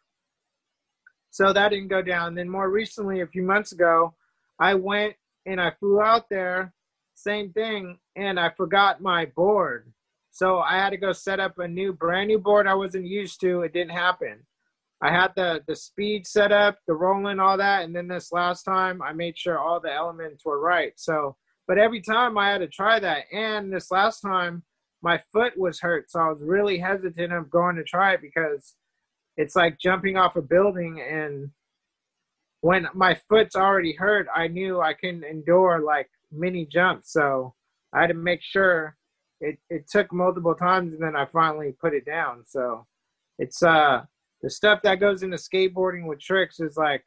So 1.32 1.52
that 1.52 1.70
didn't 1.70 1.88
go 1.88 2.02
down. 2.02 2.36
Then 2.36 2.50
more 2.50 2.70
recently, 2.70 3.22
a 3.22 3.28
few 3.28 3.44
months 3.44 3.72
ago, 3.72 4.14
I 4.60 4.76
went 4.76 5.16
and 5.46 5.60
I 5.60 5.72
flew 5.72 6.02
out 6.02 6.30
there, 6.30 6.74
same 7.16 7.52
thing, 7.52 7.98
and 8.16 8.40
I 8.40 8.50
forgot 8.50 9.02
my 9.02 9.26
board. 9.26 9.92
So 10.32 10.60
I 10.60 10.78
had 10.78 10.92
to 10.92 10.98
go 10.98 11.12
set 11.12 11.40
up 11.40 11.60
a 11.60 11.68
new, 11.68 11.94
brand 11.94 12.28
new 12.28 12.40
board 12.40 12.68
I 12.68 12.74
wasn't 12.74 13.06
used 13.06 13.40
to. 13.42 13.62
It 13.62 13.74
didn't 13.74 13.92
happen. 13.92 14.46
I 15.02 15.12
had 15.12 15.34
the 15.36 15.62
the 15.68 15.76
speed 15.76 16.26
set 16.26 16.54
up, 16.54 16.80
the 16.88 16.94
rolling, 16.94 17.40
all 17.40 17.58
that, 17.58 17.84
and 17.84 17.94
then 17.94 18.08
this 18.08 18.32
last 18.32 18.64
time 18.64 19.02
I 19.02 19.12
made 19.12 19.38
sure 19.38 19.60
all 19.60 19.82
the 19.82 19.92
elements 19.94 20.46
were 20.46 20.60
right. 20.60 20.94
So, 20.96 21.36
but 21.68 21.78
every 21.78 22.02
time 22.02 22.38
I 22.38 22.52
had 22.52 22.60
to 22.60 22.68
try 22.68 23.00
that, 23.00 23.26
and 23.32 23.72
this 23.72 23.92
last 23.92 24.22
time 24.22 24.64
my 25.02 25.20
foot 25.32 25.58
was 25.58 25.80
hurt, 25.80 26.12
so 26.12 26.20
I 26.20 26.30
was 26.30 26.42
really 26.42 26.80
hesitant 26.80 27.34
of 27.34 27.50
going 27.50 27.76
to 27.76 27.84
try 27.84 28.14
it 28.14 28.22
because 28.22 28.76
it's 29.38 29.56
like 29.56 29.80
jumping 29.80 30.18
off 30.18 30.36
a 30.36 30.42
building 30.42 31.02
and 31.02 31.50
when 32.64 32.88
my 32.94 33.20
foot's 33.28 33.58
already 33.58 33.94
hurt, 33.94 34.26
I 34.34 34.48
knew 34.48 34.80
I 34.80 34.94
couldn't 34.94 35.26
endure 35.26 35.82
like 35.82 36.10
mini 36.32 36.66
jumps. 36.66 37.12
So 37.12 37.56
I 37.94 38.02
had 38.02 38.08
to 38.08 38.14
make 38.14 38.42
sure 38.42 38.96
it, 39.42 39.60
it 39.70 39.90
took 39.90 40.14
multiple 40.14 40.56
times 40.56 40.94
and 40.94 41.04
then 41.04 41.14
I 41.14 41.26
finally 41.26 41.74
put 41.74 41.94
it 41.94 42.06
down. 42.06 42.46
So 42.48 42.88
it's 43.38 43.62
uh 43.62 44.04
the 44.42 44.50
stuff 44.50 44.82
that 44.84 45.02
goes 45.02 45.24
into 45.24 45.36
skateboarding 45.36 46.08
with 46.08 46.22
tricks 46.22 46.62
is 46.62 46.78
like 46.78 47.04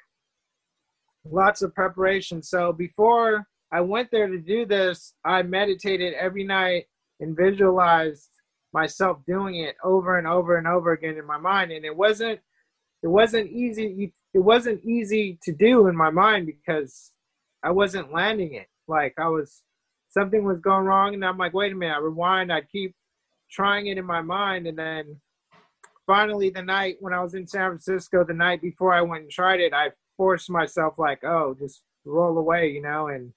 lots 1.25 1.63
of 1.63 1.75
preparation. 1.75 2.43
So 2.43 2.75
before 2.75 3.47
I 3.73 3.81
went 3.81 4.11
there 4.11 4.29
to 4.29 4.39
do 4.39 4.65
this, 4.65 5.15
I 5.25 5.43
meditated 5.43 6.15
every 6.15 6.45
night 6.45 6.87
and 7.21 7.37
visualized 7.37 8.31
myself 8.73 9.19
doing 9.27 9.57
it 9.57 9.77
over 9.83 10.19
and 10.19 10.27
over 10.27 10.57
and 10.57 10.67
over 10.67 10.93
again 10.93 11.17
in 11.17 11.27
my 11.27 11.39
mind. 11.39 11.73
And 11.73 11.85
it 11.85 11.97
wasn't 11.97 12.41
it 13.03 13.09
wasn't 13.09 13.51
easy 13.51 14.13
it 14.35 14.39
wasn't 14.39 14.85
easy 14.85 15.39
to 15.43 15.53
do 15.53 15.87
in 15.87 15.97
my 15.97 16.11
mind 16.11 16.47
because 16.47 17.13
I 17.63 17.71
wasn't 17.71 18.13
landing 18.13 18.55
it. 18.55 18.69
Like 18.87 19.15
I 19.19 19.29
was 19.29 19.63
something 20.11 20.45
was 20.45 20.61
going 20.61 20.85
wrong 20.85 21.15
and 21.15 21.25
I'm 21.25 21.39
like, 21.39 21.55
wait 21.55 21.73
a 21.73 21.75
minute, 21.75 21.95
I 21.95 21.99
rewind, 21.99 22.53
I 22.53 22.61
keep 22.61 22.95
trying 23.51 23.87
it 23.87 23.99
in 23.99 24.05
my 24.05 24.23
mind. 24.23 24.67
And 24.67 24.79
then 24.79 25.21
finally 26.07 26.51
the 26.51 26.63
night 26.63 26.97
when 27.01 27.13
I 27.13 27.23
was 27.23 27.35
in 27.35 27.47
San 27.47 27.71
Francisco 27.71 28.25
the 28.25 28.35
night 28.35 28.63
before 28.63 28.93
I 28.93 29.01
went 29.01 29.23
and 29.25 29.31
tried 29.31 29.61
it, 29.61 29.73
I 29.75 29.91
forced 30.17 30.51
myself 30.51 30.99
like, 30.99 31.25
oh, 31.25 31.57
just 31.59 31.83
roll 32.05 32.39
away, 32.39 32.71
you 32.71 32.83
know, 32.83 33.09
and 33.09 33.33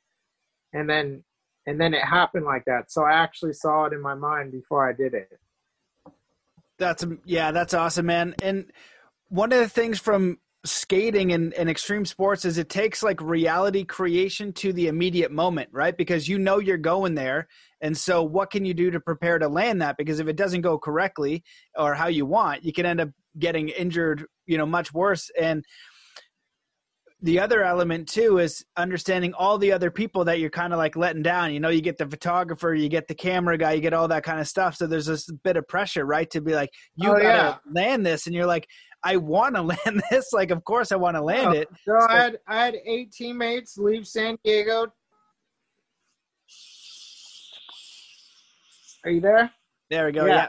and 0.74 0.89
then 0.89 1.24
and 1.65 1.80
then 1.80 1.93
it 1.93 2.03
happened 2.03 2.45
like 2.45 2.65
that. 2.65 2.91
So 2.91 3.03
I 3.03 3.13
actually 3.13 3.53
saw 3.53 3.86
it 3.86 3.93
in 3.93 4.01
my 4.01 4.15
mind 4.15 4.51
before 4.51 4.88
I 4.88 4.93
did 4.93 5.13
it. 5.13 5.30
That's 6.78 7.05
yeah, 7.26 7.51
that's 7.51 7.74
awesome, 7.74 8.05
man. 8.05 8.36
And 8.41 8.72
one 9.28 9.51
of 9.51 9.59
the 9.59 9.70
things 9.70 9.99
from 9.99 10.39
skating 10.65 11.32
and, 11.32 11.53
and 11.53 11.70
extreme 11.70 12.05
sports 12.05 12.43
is 12.43 12.57
it 12.57 12.70
takes 12.70 13.01
like 13.01 13.22
reality 13.22 13.86
creation 13.86 14.51
to 14.51 14.74
the 14.74 14.88
immediate 14.88 15.32
moment, 15.32 15.70
right? 15.72 15.95
Because 15.95 16.28
you 16.28 16.38
know 16.38 16.59
you're 16.59 16.78
going 16.78 17.15
there. 17.15 17.47
And 17.82 17.97
so 17.97 18.24
what 18.24 18.51
can 18.51 18.65
you 18.65 18.74
do 18.74 18.91
to 18.91 18.99
prepare 18.99 19.39
to 19.39 19.47
land 19.47 19.82
that? 19.82 19.97
Because 19.97 20.20
if 20.20 20.28
it 20.28 20.36
doesn't 20.36 20.61
go 20.61 20.78
correctly 20.78 21.43
or 21.78 21.93
how 21.93 22.07
you 22.07 22.26
want, 22.26 22.63
you 22.63 22.74
can 22.74 22.86
end 22.86 22.99
up 22.99 23.09
getting 23.38 23.70
injured, 23.70 24.26
you 24.47 24.57
know, 24.57 24.65
much 24.65 24.93
worse. 24.93 25.30
And 25.39 25.63
the 27.22 27.39
other 27.39 27.63
element 27.63 28.07
too 28.07 28.38
is 28.38 28.63
understanding 28.78 29.34
all 29.34 29.57
the 29.57 29.72
other 29.72 29.91
people 29.91 30.24
that 30.26 30.39
you're 30.39 30.49
kind 30.49 30.72
of 30.72 30.80
like 30.80 30.95
letting 30.95 31.22
down. 31.22 31.53
You 31.53 31.59
know, 31.59 31.70
you 31.70 31.82
get 31.82 31.97
the 31.97 32.07
photographer, 32.07 32.74
you 32.74 32.88
get 32.88 33.07
the 33.07 33.15
camera 33.15 33.57
guy, 33.57 33.74
you 33.74 33.82
get 33.82 33.93
all 33.93 34.07
that 34.07 34.24
kind 34.24 34.39
of 34.39 34.47
stuff. 34.47 34.76
So 34.76 34.88
there's 34.88 35.07
this 35.07 35.30
bit 35.43 35.57
of 35.57 35.67
pressure, 35.67 36.05
right? 36.05 36.30
To 36.32 36.39
be 36.39 36.55
like, 36.55 36.70
you 36.95 37.09
oh, 37.09 37.13
gotta 37.13 37.24
yeah. 37.24 37.55
land 37.70 38.05
this, 38.05 38.26
and 38.26 38.34
you're 38.34 38.45
like, 38.45 38.67
I 39.03 39.17
want 39.17 39.55
to 39.55 39.61
land 39.86 40.01
this. 40.09 40.32
Like, 40.32 40.51
of 40.51 40.63
course, 40.63 40.91
I 40.91 40.95
want 40.95 41.17
to 41.17 41.22
land 41.22 41.49
oh, 41.49 41.59
it. 41.59 41.67
So, 41.86 41.97
so 41.99 42.07
I 42.09 42.15
had 42.15 42.39
I 42.47 42.65
had 42.65 42.76
eight 42.86 43.11
teammates 43.11 43.78
leave 43.78 44.07
San 44.07 44.38
Diego. 44.43 44.88
Are 49.03 49.11
you 49.11 49.22
there? 49.22 49.51
There 49.89 50.05
we 50.05 50.11
go. 50.11 50.26
Yeah. 50.26 50.36
yeah. 50.36 50.47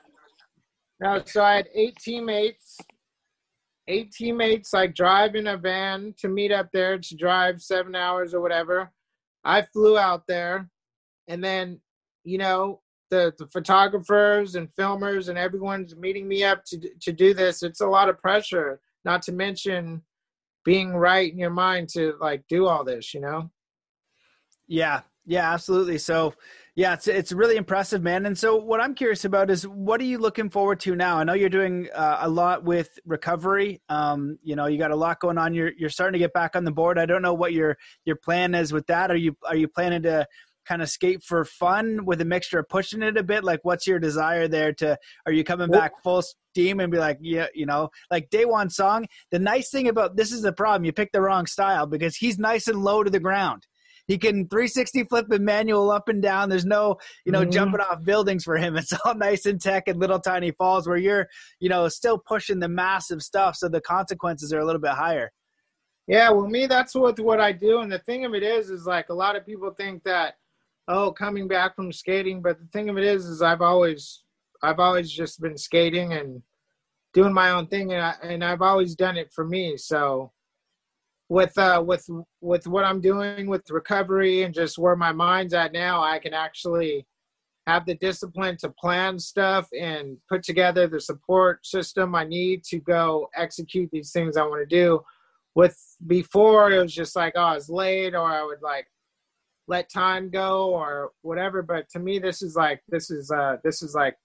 No, 1.00 1.22
so 1.24 1.42
I 1.42 1.56
had 1.56 1.68
eight 1.74 1.96
teammates 1.96 2.78
eight 3.90 4.12
teammates 4.12 4.72
like 4.72 4.94
drive 4.94 5.34
in 5.34 5.48
a 5.48 5.56
van 5.56 6.14
to 6.18 6.28
meet 6.28 6.52
up 6.52 6.68
there 6.72 6.98
to 6.98 7.16
drive 7.16 7.60
seven 7.60 7.94
hours 7.94 8.32
or 8.32 8.40
whatever. 8.40 8.90
I 9.44 9.62
flew 9.62 9.98
out 9.98 10.22
there, 10.28 10.70
and 11.28 11.42
then 11.42 11.80
you 12.24 12.38
know 12.38 12.80
the 13.10 13.34
the 13.38 13.48
photographers 13.48 14.54
and 14.54 14.68
filmers 14.78 15.28
and 15.28 15.36
everyone's 15.36 15.96
meeting 15.96 16.28
me 16.28 16.44
up 16.44 16.64
to 16.66 16.80
to 17.00 17.12
do 17.12 17.34
this. 17.34 17.62
It's 17.62 17.80
a 17.80 17.86
lot 17.86 18.08
of 18.08 18.20
pressure. 18.20 18.80
Not 19.04 19.22
to 19.22 19.32
mention 19.32 20.02
being 20.64 20.94
right 20.94 21.32
in 21.32 21.38
your 21.38 21.50
mind 21.50 21.88
to 21.90 22.14
like 22.20 22.44
do 22.48 22.66
all 22.66 22.84
this. 22.84 23.12
You 23.12 23.20
know. 23.20 23.50
Yeah, 24.68 25.00
yeah, 25.26 25.52
absolutely. 25.52 25.98
So 25.98 26.34
yeah, 26.76 26.94
it's 26.94 27.08
it's 27.08 27.32
really 27.32 27.56
impressive, 27.56 28.02
man. 28.02 28.26
And 28.26 28.38
so, 28.38 28.56
what 28.56 28.80
I'm 28.80 28.94
curious 28.94 29.24
about 29.24 29.50
is 29.50 29.66
what 29.66 30.00
are 30.00 30.04
you 30.04 30.18
looking 30.18 30.50
forward 30.50 30.80
to 30.80 30.94
now? 30.94 31.18
I 31.18 31.24
know 31.24 31.34
you're 31.34 31.48
doing 31.48 31.88
uh, 31.94 32.18
a 32.20 32.28
lot 32.28 32.64
with 32.64 32.98
recovery. 33.04 33.82
Um, 33.88 34.38
you 34.42 34.56
know, 34.56 34.66
you 34.66 34.78
got 34.78 34.90
a 34.90 34.96
lot 34.96 35.20
going 35.20 35.38
on. 35.38 35.52
You're 35.52 35.72
you're 35.76 35.90
starting 35.90 36.12
to 36.12 36.18
get 36.18 36.32
back 36.32 36.54
on 36.54 36.64
the 36.64 36.70
board. 36.70 36.98
I 36.98 37.06
don't 37.06 37.22
know 37.22 37.34
what 37.34 37.52
your 37.52 37.76
your 38.04 38.16
plan 38.16 38.54
is 38.54 38.72
with 38.72 38.86
that. 38.86 39.10
Are 39.10 39.16
you 39.16 39.36
are 39.44 39.56
you 39.56 39.68
planning 39.68 40.02
to 40.02 40.26
kind 40.66 40.82
of 40.82 40.88
skate 40.88 41.22
for 41.24 41.44
fun 41.44 42.04
with 42.04 42.20
a 42.20 42.24
mixture 42.24 42.60
of 42.60 42.68
pushing 42.68 43.02
it 43.02 43.16
a 43.16 43.22
bit? 43.24 43.42
Like, 43.42 43.60
what's 43.62 43.86
your 43.86 43.98
desire 43.98 44.46
there? 44.46 44.72
To 44.74 44.96
are 45.26 45.32
you 45.32 45.42
coming 45.42 45.70
back 45.70 46.00
full 46.04 46.22
steam 46.22 46.78
and 46.78 46.92
be 46.92 46.98
like, 46.98 47.18
yeah, 47.20 47.46
you 47.54 47.66
know, 47.66 47.90
like 48.10 48.30
day 48.30 48.44
one 48.44 48.70
Song. 48.70 49.06
The 49.32 49.40
nice 49.40 49.70
thing 49.70 49.88
about 49.88 50.16
this 50.16 50.30
is 50.30 50.42
the 50.42 50.52
problem. 50.52 50.84
You 50.84 50.92
picked 50.92 51.12
the 51.12 51.20
wrong 51.20 51.46
style 51.46 51.86
because 51.86 52.16
he's 52.16 52.38
nice 52.38 52.68
and 52.68 52.82
low 52.82 53.02
to 53.02 53.10
the 53.10 53.20
ground. 53.20 53.66
He 54.10 54.18
can 54.18 54.48
360 54.48 55.04
flip 55.04 55.30
and 55.30 55.44
manual 55.44 55.92
up 55.92 56.08
and 56.08 56.20
down. 56.20 56.48
There's 56.48 56.66
no, 56.66 56.96
you 57.24 57.30
know, 57.30 57.42
mm-hmm. 57.42 57.52
jumping 57.52 57.80
off 57.80 58.04
buildings 58.04 58.42
for 58.42 58.56
him. 58.56 58.76
It's 58.80 58.92
all 59.04 59.14
nice 59.14 59.46
and 59.46 59.60
tech 59.60 59.86
and 59.86 60.00
little 60.00 60.18
tiny 60.18 60.50
falls 60.50 60.88
where 60.88 60.96
you're, 60.96 61.28
you 61.60 61.68
know, 61.68 61.86
still 61.86 62.18
pushing 62.18 62.58
the 62.58 62.68
massive 62.68 63.22
stuff. 63.22 63.54
So 63.54 63.68
the 63.68 63.80
consequences 63.80 64.52
are 64.52 64.58
a 64.58 64.66
little 64.66 64.80
bit 64.80 64.94
higher. 64.94 65.30
Yeah, 66.08 66.30
well, 66.30 66.48
me, 66.48 66.66
that's 66.66 66.92
what 66.96 67.20
what 67.20 67.40
I 67.40 67.52
do. 67.52 67.82
And 67.82 67.92
the 67.92 68.00
thing 68.00 68.24
of 68.24 68.34
it 68.34 68.42
is, 68.42 68.68
is 68.68 68.84
like 68.84 69.10
a 69.10 69.14
lot 69.14 69.36
of 69.36 69.46
people 69.46 69.70
think 69.70 70.02
that, 70.02 70.34
oh, 70.88 71.12
coming 71.12 71.46
back 71.46 71.76
from 71.76 71.92
skating. 71.92 72.42
But 72.42 72.58
the 72.58 72.66
thing 72.72 72.88
of 72.88 72.98
it 72.98 73.04
is, 73.04 73.26
is 73.26 73.42
I've 73.42 73.62
always, 73.62 74.24
I've 74.60 74.80
always 74.80 75.08
just 75.08 75.40
been 75.40 75.56
skating 75.56 76.14
and 76.14 76.42
doing 77.14 77.32
my 77.32 77.50
own 77.50 77.68
thing, 77.68 77.92
and 77.92 78.02
I, 78.02 78.14
and 78.24 78.42
I've 78.42 78.62
always 78.62 78.96
done 78.96 79.16
it 79.16 79.30
for 79.32 79.46
me. 79.46 79.76
So 79.76 80.32
with 81.30 81.56
uh, 81.56 81.82
with 81.86 82.06
with 82.40 82.66
what 82.66 82.84
I'm 82.84 83.00
doing 83.00 83.46
with 83.46 83.70
recovery 83.70 84.42
and 84.42 84.52
just 84.52 84.78
where 84.78 84.96
my 84.96 85.12
mind's 85.12 85.54
at 85.54 85.72
now, 85.72 86.02
I 86.02 86.18
can 86.18 86.34
actually 86.34 87.06
have 87.68 87.86
the 87.86 87.94
discipline 87.94 88.56
to 88.58 88.68
plan 88.70 89.16
stuff 89.16 89.68
and 89.78 90.16
put 90.28 90.42
together 90.42 90.88
the 90.88 91.00
support 91.00 91.64
system 91.64 92.16
I 92.16 92.24
need 92.24 92.64
to 92.64 92.80
go 92.80 93.28
execute 93.36 93.90
these 93.92 94.10
things 94.10 94.36
I 94.36 94.42
want 94.42 94.68
to 94.68 94.76
do. 94.76 95.02
With 95.54 95.78
before, 96.08 96.72
it 96.72 96.82
was 96.82 96.92
just 96.92 97.14
like, 97.14 97.34
oh, 97.36 97.42
I 97.42 97.54
was 97.54 97.68
late, 97.68 98.14
or 98.14 98.28
I 98.28 98.42
would 98.42 98.60
like 98.60 98.88
let 99.68 99.88
time 99.88 100.30
go, 100.30 100.70
or 100.70 101.12
whatever. 101.22 101.62
But 101.62 101.88
to 101.90 102.00
me, 102.00 102.18
this 102.18 102.42
is 102.42 102.56
like 102.56 102.82
this 102.88 103.08
is 103.08 103.30
uh 103.30 103.58
this 103.62 103.82
is 103.82 103.94
like 103.94 104.16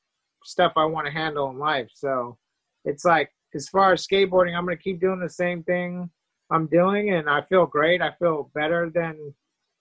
stuff 0.43 0.73
I 0.75 0.85
want 0.85 1.05
to 1.05 1.13
handle 1.13 1.51
in 1.51 1.59
life. 1.59 1.89
So 1.93 2.39
it's 2.83 3.05
like 3.05 3.29
as 3.53 3.69
far 3.69 3.93
as 3.93 4.07
skateboarding, 4.07 4.55
I'm 4.55 4.65
gonna 4.65 4.75
keep 4.75 4.99
doing 4.99 5.19
the 5.19 5.29
same 5.29 5.61
thing 5.61 6.09
I'm 6.51 6.67
doing, 6.67 7.11
and 7.11 7.29
I 7.29 7.41
feel 7.41 7.65
great. 7.65 8.01
I 8.01 8.11
feel 8.19 8.51
better 8.53 8.89
than 8.89 9.33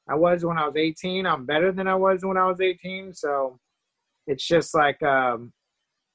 I 0.09 0.15
was 0.15 0.45
when 0.45 0.59
I 0.59 0.67
was 0.67 0.77
18. 0.77 1.27
I'm 1.27 1.47
better 1.47 1.73
than 1.73 1.87
I 1.87 1.95
was 1.95 2.25
when 2.25 2.37
I 2.37 2.47
was 2.47 2.61
18. 2.61 3.15
So 3.15 3.59
it's 4.27 4.47
just 4.47 4.75
like 4.75 5.03
um, 5.03 5.53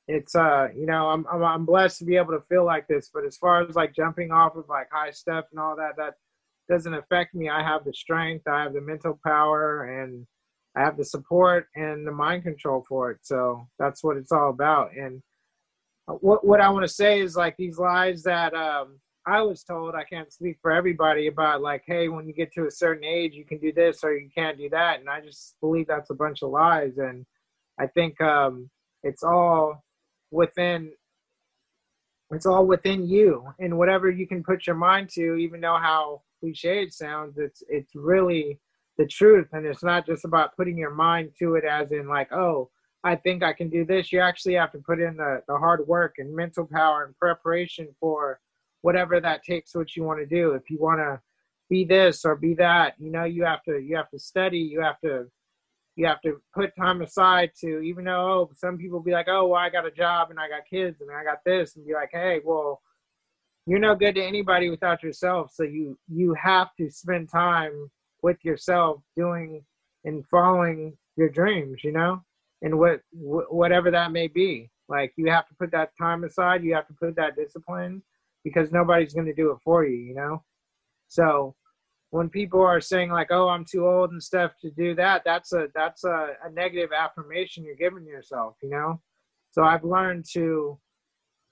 it's 0.07 0.35
uh, 0.35 0.69
you 0.75 0.85
know, 0.85 1.09
I'm, 1.09 1.25
I'm 1.31 1.43
I'm 1.43 1.65
blessed 1.65 1.99
to 1.99 2.05
be 2.05 2.17
able 2.17 2.33
to 2.33 2.41
feel 2.41 2.65
like 2.65 2.87
this. 2.87 3.11
But 3.13 3.25
as 3.25 3.37
far 3.37 3.61
as 3.61 3.75
like 3.75 3.95
jumping 3.95 4.31
off 4.31 4.55
of 4.55 4.65
like 4.67 4.87
high 4.91 5.11
stuff 5.11 5.45
and 5.51 5.59
all 5.59 5.75
that, 5.75 5.95
that 5.97 6.15
doesn't 6.67 6.93
affect 6.93 7.35
me. 7.35 7.49
I 7.49 7.63
have 7.63 7.85
the 7.85 7.93
strength, 7.93 8.47
I 8.47 8.63
have 8.63 8.73
the 8.73 8.81
mental 8.81 9.19
power, 9.25 10.01
and 10.01 10.25
I 10.75 10.81
have 10.81 10.97
the 10.97 11.05
support 11.05 11.67
and 11.75 12.05
the 12.05 12.11
mind 12.11 12.43
control 12.43 12.85
for 12.87 13.11
it. 13.11 13.19
So 13.21 13.67
that's 13.77 14.03
what 14.03 14.17
it's 14.17 14.31
all 14.31 14.49
about. 14.49 14.95
And 14.95 15.21
what 16.05 16.45
what 16.45 16.61
I 16.61 16.69
want 16.69 16.83
to 16.87 16.93
say 16.93 17.19
is 17.19 17.35
like 17.35 17.55
these 17.57 17.77
lies 17.77 18.23
that 18.23 18.53
um, 18.53 18.99
I 19.25 19.41
was 19.41 19.63
told 19.63 19.95
I 19.95 20.03
can't 20.03 20.31
speak 20.31 20.57
for 20.61 20.71
everybody 20.71 21.27
about 21.27 21.61
like, 21.61 21.83
hey, 21.85 22.07
when 22.07 22.27
you 22.27 22.33
get 22.33 22.53
to 22.53 22.65
a 22.65 22.71
certain 22.71 23.03
age, 23.03 23.33
you 23.33 23.45
can 23.45 23.59
do 23.59 23.71
this 23.71 24.03
or 24.03 24.13
you 24.17 24.29
can't 24.33 24.57
do 24.57 24.69
that, 24.69 24.99
and 24.99 25.09
I 25.09 25.21
just 25.21 25.55
believe 25.61 25.87
that's 25.87 26.09
a 26.09 26.15
bunch 26.15 26.41
of 26.41 26.49
lies. 26.49 26.97
And 26.97 27.25
I 27.79 27.87
think 27.87 28.19
um, 28.21 28.69
it's 29.03 29.23
all 29.23 29.83
within 30.31 30.91
it's 32.31 32.45
all 32.45 32.65
within 32.65 33.07
you. 33.07 33.47
And 33.59 33.77
whatever 33.77 34.09
you 34.09 34.27
can 34.27 34.43
put 34.43 34.67
your 34.67 34.75
mind 34.75 35.09
to 35.11 35.35
even 35.35 35.61
though 35.61 35.77
how 35.81 36.21
cliche 36.39 36.83
it 36.83 36.93
sounds 36.93 37.37
it's 37.37 37.63
it's 37.67 37.95
really 37.95 38.59
the 38.97 39.07
truth. 39.07 39.47
And 39.53 39.65
it's 39.65 39.83
not 39.83 40.05
just 40.05 40.25
about 40.25 40.55
putting 40.55 40.77
your 40.77 40.93
mind 40.93 41.31
to 41.39 41.55
it 41.55 41.65
as 41.65 41.91
in 41.91 42.07
like 42.07 42.31
oh 42.31 42.69
i 43.03 43.15
think 43.15 43.43
i 43.43 43.53
can 43.53 43.69
do 43.69 43.85
this. 43.85 44.11
You 44.11 44.19
actually 44.19 44.55
have 44.55 44.71
to 44.73 44.79
put 44.79 44.99
in 44.99 45.17
the, 45.17 45.41
the 45.47 45.57
hard 45.57 45.87
work 45.87 46.15
and 46.17 46.35
mental 46.35 46.67
power 46.71 47.05
and 47.05 47.17
preparation 47.17 47.87
for 47.99 48.39
whatever 48.81 49.19
that 49.19 49.43
takes 49.43 49.75
what 49.75 49.95
you 49.95 50.03
want 50.03 50.19
to 50.19 50.25
do. 50.25 50.51
If 50.51 50.69
you 50.69 50.77
want 50.79 50.99
to 50.99 51.19
be 51.69 51.85
this 51.85 52.25
or 52.25 52.35
be 52.35 52.55
that 52.55 52.95
you 52.97 53.11
know 53.11 53.25
you 53.25 53.43
have 53.43 53.61
to 53.63 53.77
you 53.79 53.95
have 53.95 54.09
to 54.09 54.17
study 54.17 54.57
you 54.57 54.81
have 54.81 54.99
to 55.01 55.27
you 55.95 56.03
have 56.03 56.19
to 56.21 56.41
put 56.51 56.75
time 56.75 57.03
aside 57.03 57.51
to 57.59 57.79
even 57.81 58.05
though 58.05 58.49
oh, 58.49 58.51
some 58.55 58.75
people 58.75 58.99
be 58.99 59.11
like 59.11 59.27
oh 59.29 59.45
well 59.45 59.61
i 59.61 59.69
got 59.69 59.85
a 59.85 59.91
job 59.91 60.31
and 60.31 60.39
i 60.39 60.49
got 60.49 60.67
kids 60.67 60.99
and 60.99 61.11
i 61.11 61.23
got 61.23 61.37
this 61.45 61.75
and 61.75 61.85
be 61.85 61.93
like 61.93 62.09
hey 62.11 62.39
well 62.43 62.81
you're 63.69 63.77
no 63.77 63.93
good 63.93 64.15
to 64.15 64.23
anybody 64.23 64.71
without 64.71 65.03
yourself. 65.03 65.51
So 65.53 65.61
you 65.61 65.95
you 66.11 66.33
have 66.33 66.69
to 66.77 66.89
spend 66.89 67.29
time 67.29 67.91
with 68.23 68.43
yourself 68.43 69.01
doing 69.15 69.63
and 70.05 70.25
following 70.27 70.97
your 71.15 71.29
dreams 71.29 71.83
you 71.83 71.91
know 71.91 72.23
and 72.63 72.79
what 72.79 73.01
whatever 73.11 73.91
that 73.91 74.11
may 74.11 74.27
be. 74.27 74.71
Like 74.87 75.13
you 75.17 75.29
have 75.29 75.47
to 75.49 75.53
put 75.53 75.69
that 75.71 75.91
time 75.99 76.23
aside. 76.23 76.63
You 76.63 76.73
have 76.73 76.87
to 76.87 76.95
put 76.95 77.15
that 77.17 77.35
discipline 77.35 78.01
because 78.43 78.71
nobody's 78.71 79.13
going 79.13 79.25
to 79.25 79.33
do 79.33 79.51
it 79.51 79.57
for 79.63 79.85
you 79.85 79.97
you 79.97 80.13
know? 80.15 80.43
So 81.07 81.55
when 82.11 82.29
people 82.29 82.61
are 82.61 82.81
saying 82.81 83.11
like 83.11 83.27
oh 83.31 83.49
i'm 83.49 83.65
too 83.65 83.87
old 83.87 84.11
and 84.11 84.21
stuff 84.21 84.51
to 84.61 84.71
do 84.71 84.95
that 84.95 85.21
that's 85.23 85.53
a 85.53 85.67
that's 85.75 86.03
a, 86.03 86.29
a, 86.43 86.51
negative 86.51 86.89
affirmation 86.91 87.63
you're 87.63 87.75
giving 87.75 88.05
yourself 88.05 88.55
you 88.63 88.69
know? 88.69 89.01
So 89.51 89.63
i've 89.63 89.83
learned 89.83 90.25
to 90.33 90.79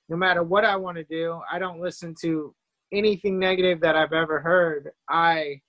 no 0.09 0.17
matter 0.17 0.43
what 0.43 0.65
i 0.65 0.75
want 0.75 0.97
to 0.97 1.03
do 1.03 1.39
i 1.51 1.59
don't 1.59 1.79
listen 1.81 2.15
to 2.21 2.55
anything 2.91 3.37
negative 3.39 3.81
that 3.81 3.95
i've 3.95 4.13
ever 4.13 4.39
heard. 4.39 4.91
I 5.09 5.61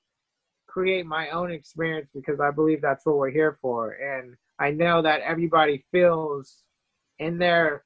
create 0.67 1.07
my 1.07 1.31
own 1.31 1.51
experience 1.51 2.09
because 2.15 2.41
i 2.41 2.51
believe 2.51 2.81
that's 2.81 3.05
what 3.07 3.17
we're 3.17 3.31
here 3.31 3.59
for. 3.61 3.93
And 3.93 4.35
i 4.59 4.71
know 4.71 5.03
that 5.03 5.23
everybody 5.23 5.85
feels 5.91 6.63
in 7.19 7.39
their 7.39 7.85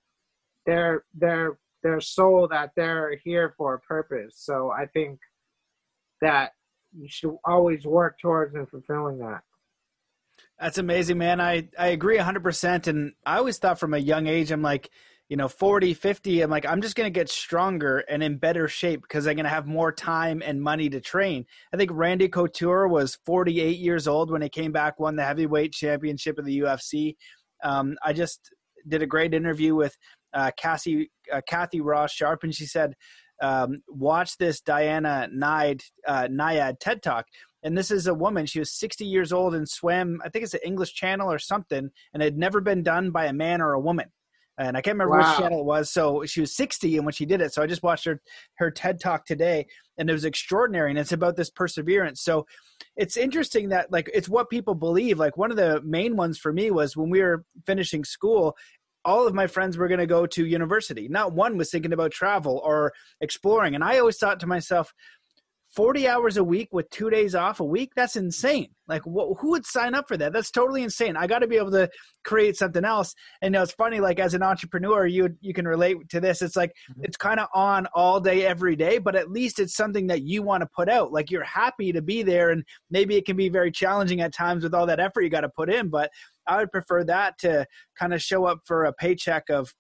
their 0.67 1.05
their 1.15 1.59
their 1.83 2.01
soul 2.01 2.49
that 2.49 2.71
they're 2.77 3.17
here 3.25 3.55
for 3.57 3.75
a 3.75 3.81
purpose 3.81 4.35
so 4.37 4.71
i 4.73 4.87
think 4.87 5.19
that 6.23 6.53
you 6.97 7.09
should 7.09 7.37
always 7.45 7.85
work 7.85 8.19
towards 8.21 8.55
and 8.55 8.69
fulfilling 8.69 9.19
that. 9.19 9.41
That's 10.59 10.79
amazing, 10.79 11.19
man. 11.19 11.41
I, 11.41 11.69
I 11.79 11.89
agree 11.89 12.19
100%. 12.19 12.87
And 12.87 13.13
I 13.27 13.39
always 13.39 13.59
thought 13.59 13.79
from 13.81 13.95
a 13.95 13.99
young 13.99 14.27
age, 14.27 14.51
I'm 14.51 14.63
like, 14.63 14.91
you 15.29 15.37
know, 15.37 15.49
40, 15.49 15.95
50, 15.95 16.43
I'm 16.43 16.51
like, 16.51 16.67
I'm 16.67 16.83
just 16.83 16.95
going 16.95 17.07
to 17.07 17.19
get 17.19 17.31
stronger 17.31 17.99
and 18.01 18.23
in 18.23 18.37
better 18.37 18.69
shape 18.69 19.03
because 19.03 19.27
I'm 19.27 19.37
going 19.37 19.45
to 19.45 19.51
have 19.51 19.67
more 19.67 19.91
time 19.91 20.43
and 20.45 20.61
money 20.61 20.91
to 20.91 21.01
train. 21.01 21.47
I 21.73 21.77
think 21.77 21.91
Randy 21.93 22.29
Couture 22.29 22.87
was 22.87 23.19
48 23.25 23.79
years 23.79 24.07
old 24.07 24.31
when 24.31 24.43
he 24.43 24.49
came 24.49 24.73
back, 24.73 25.01
won 25.01 25.17
the 25.17 25.25
heavyweight 25.25 25.73
championship 25.73 26.39
of 26.39 26.45
the 26.45 26.61
UFC. 26.61 27.17
Um, 27.65 27.97
I 28.05 28.13
just 28.13 28.51
did 28.87 29.03
a 29.03 29.07
great 29.07 29.33
interview 29.33 29.75
with 29.75 29.97
uh, 30.35 30.51
Cassie, 30.57 31.11
uh, 31.33 31.41
Kathy 31.47 31.81
Ross 31.81 32.13
Sharp, 32.13 32.43
and 32.43 32.55
she 32.55 32.67
said, 32.67 32.95
um, 33.43 33.83
watch 33.89 34.37
this 34.39 34.61
Diana 34.61 35.29
Nyad, 35.35 35.83
uh, 36.07 36.29
Nyad 36.31 36.79
TED 36.79 37.03
Talk. 37.03 37.27
And 37.65 37.77
this 37.77 37.91
is 37.91 38.07
a 38.07 38.15
woman. 38.15 38.47
She 38.47 38.59
was 38.59 38.73
60 38.73 39.05
years 39.05 39.33
old 39.33 39.55
and 39.55 39.69
swam, 39.69 40.21
I 40.25 40.29
think 40.29 40.43
it's 40.43 40.53
the 40.53 40.67
English 40.67 40.95
Channel 40.95 41.31
or 41.31 41.39
something, 41.39 41.91
and 42.13 42.23
it 42.23 42.27
had 42.27 42.39
never 42.39 42.61
been 42.61 42.83
done 42.83 43.11
by 43.11 43.27
a 43.27 43.33
man 43.33 43.61
or 43.61 43.73
a 43.73 43.81
woman. 43.81 44.07
And 44.59 44.77
I 44.77 44.83
can't 44.83 44.95
remember 44.95 45.17
wow. 45.17 45.31
which 45.31 45.39
channel 45.39 45.61
it 45.61 45.65
was. 45.65 45.91
So 45.91 46.25
she 46.27 46.41
was 46.41 46.55
60 46.55 46.97
and 46.97 47.07
when 47.07 47.15
she 47.15 47.25
did 47.25 47.41
it. 47.41 47.55
So 47.55 47.63
I 47.63 47.67
just 47.67 47.83
watched 47.83 48.05
her 48.05 48.21
her 48.57 48.71
TED 48.71 49.01
Talk 49.01 49.25
today, 49.25 49.67
and 49.97 50.11
it 50.11 50.13
was 50.13 50.27
extraordinary. 50.27 50.91
And 50.91 50.99
it's 50.99 51.13
about 51.13 51.37
this 51.37 51.51
perseverance. 51.51 52.23
So 52.23 52.47
it's 52.97 53.17
interesting 53.17 53.71
that 53.71 53.91
like 53.91 54.11
it's 54.13 54.29
what 54.29 54.51
people 54.51 54.75
believe. 54.75 55.19
Like 55.19 55.37
one 55.37 55.51
of 55.51 55.57
the 55.57 55.81
main 55.83 56.17
ones 56.17 56.39
for 56.39 56.53
me 56.53 56.71
was 56.71 56.97
when 56.97 57.09
we 57.09 57.23
were 57.23 57.45
finishing 57.67 58.05
school 58.05 58.55
all 59.05 59.27
of 59.27 59.35
my 59.35 59.47
friends 59.47 59.77
were 59.77 59.89
going 59.89 60.01
to 60.01 60.07
go 60.07 60.27
to 60.27 60.47
university. 60.47 61.09
Not 61.09 61.33
one 61.33 61.57
was 61.57 61.71
thinking 61.71 61.93
about 61.93 62.13
travel 62.13 62.61
or 62.65 62.93
exploring. 63.21 63.75
And 63.75 63.83
I 63.83 63.99
always 63.99 64.19
thought 64.19 64.41
to 64.41 64.47
myself, 64.47 64.93
40 65.75 66.07
hours 66.07 66.37
a 66.37 66.45
week 66.45 66.69
with 66.71 66.89
two 66.91 67.09
days 67.09 67.35
off 67.35 67.61
a 67.61 67.65
week 67.65 67.93
that's 67.97 68.17
insane 68.17 68.69
like 68.89 69.03
wh- 69.03 69.33
who 69.39 69.51
would 69.51 69.65
sign 69.65 69.95
up 69.95 70.07
for 70.07 70.19
that 70.19 70.33
that's 70.33 70.51
totally 70.51 70.83
insane 70.83 71.17
i 71.17 71.27
got 71.27 71.39
to 71.39 71.47
be 71.47 71.57
able 71.57 71.71
to 71.71 71.89
create 72.25 72.57
something 72.57 72.85
else 72.85 73.15
and 73.41 73.53
you 73.55 73.59
know, 73.59 73.63
it's 73.63 73.73
funny 73.73 73.99
like 73.99 74.19
as 74.19 74.35
an 74.35 74.43
entrepreneur 74.43 75.07
you 75.07 75.31
you 75.41 75.55
can 75.55 75.67
relate 75.67 75.97
to 76.11 76.21
this 76.21 76.43
it's 76.43 76.57
like 76.57 76.71
mm-hmm. 76.91 77.05
it's 77.05 77.17
kind 77.17 77.41
of 77.41 77.49
on 77.55 77.87
all 77.95 78.21
day 78.21 78.45
every 78.45 78.77
day 78.77 78.99
but 78.99 79.17
at 79.17 79.31
least 79.31 79.59
it's 79.59 79.75
something 79.75 80.07
that 80.07 80.23
you 80.23 80.43
want 80.43 80.61
to 80.61 80.69
put 80.77 80.91
out 80.91 81.11
like 81.11 81.31
you're 81.31 81.43
happy 81.43 81.91
to 81.91 82.03
be 82.03 82.23
there 82.23 82.51
and 82.51 82.65
maybe 82.91 83.17
it 83.17 83.25
can 83.25 83.37
be 83.37 83.49
very 83.49 83.71
challenging 83.71 84.21
at 84.21 84.35
times 84.35 84.65
with 84.65 84.75
all 84.75 84.87
that 84.87 85.01
effort 85.01 85.23
you 85.23 85.31
got 85.31 85.41
to 85.41 85.49
put 85.49 85.71
in 85.71 85.89
but 85.89 86.11
i 86.47 86.57
would 86.59 86.71
prefer 86.71 87.05
that 87.05 87.39
to 87.39 87.67
kind 87.99 88.13
of 88.15 88.23
show 88.23 88.45
up 88.45 88.59
for 88.67 88.85
a 88.85 88.93
paycheck 88.93 89.49
of 89.51 89.73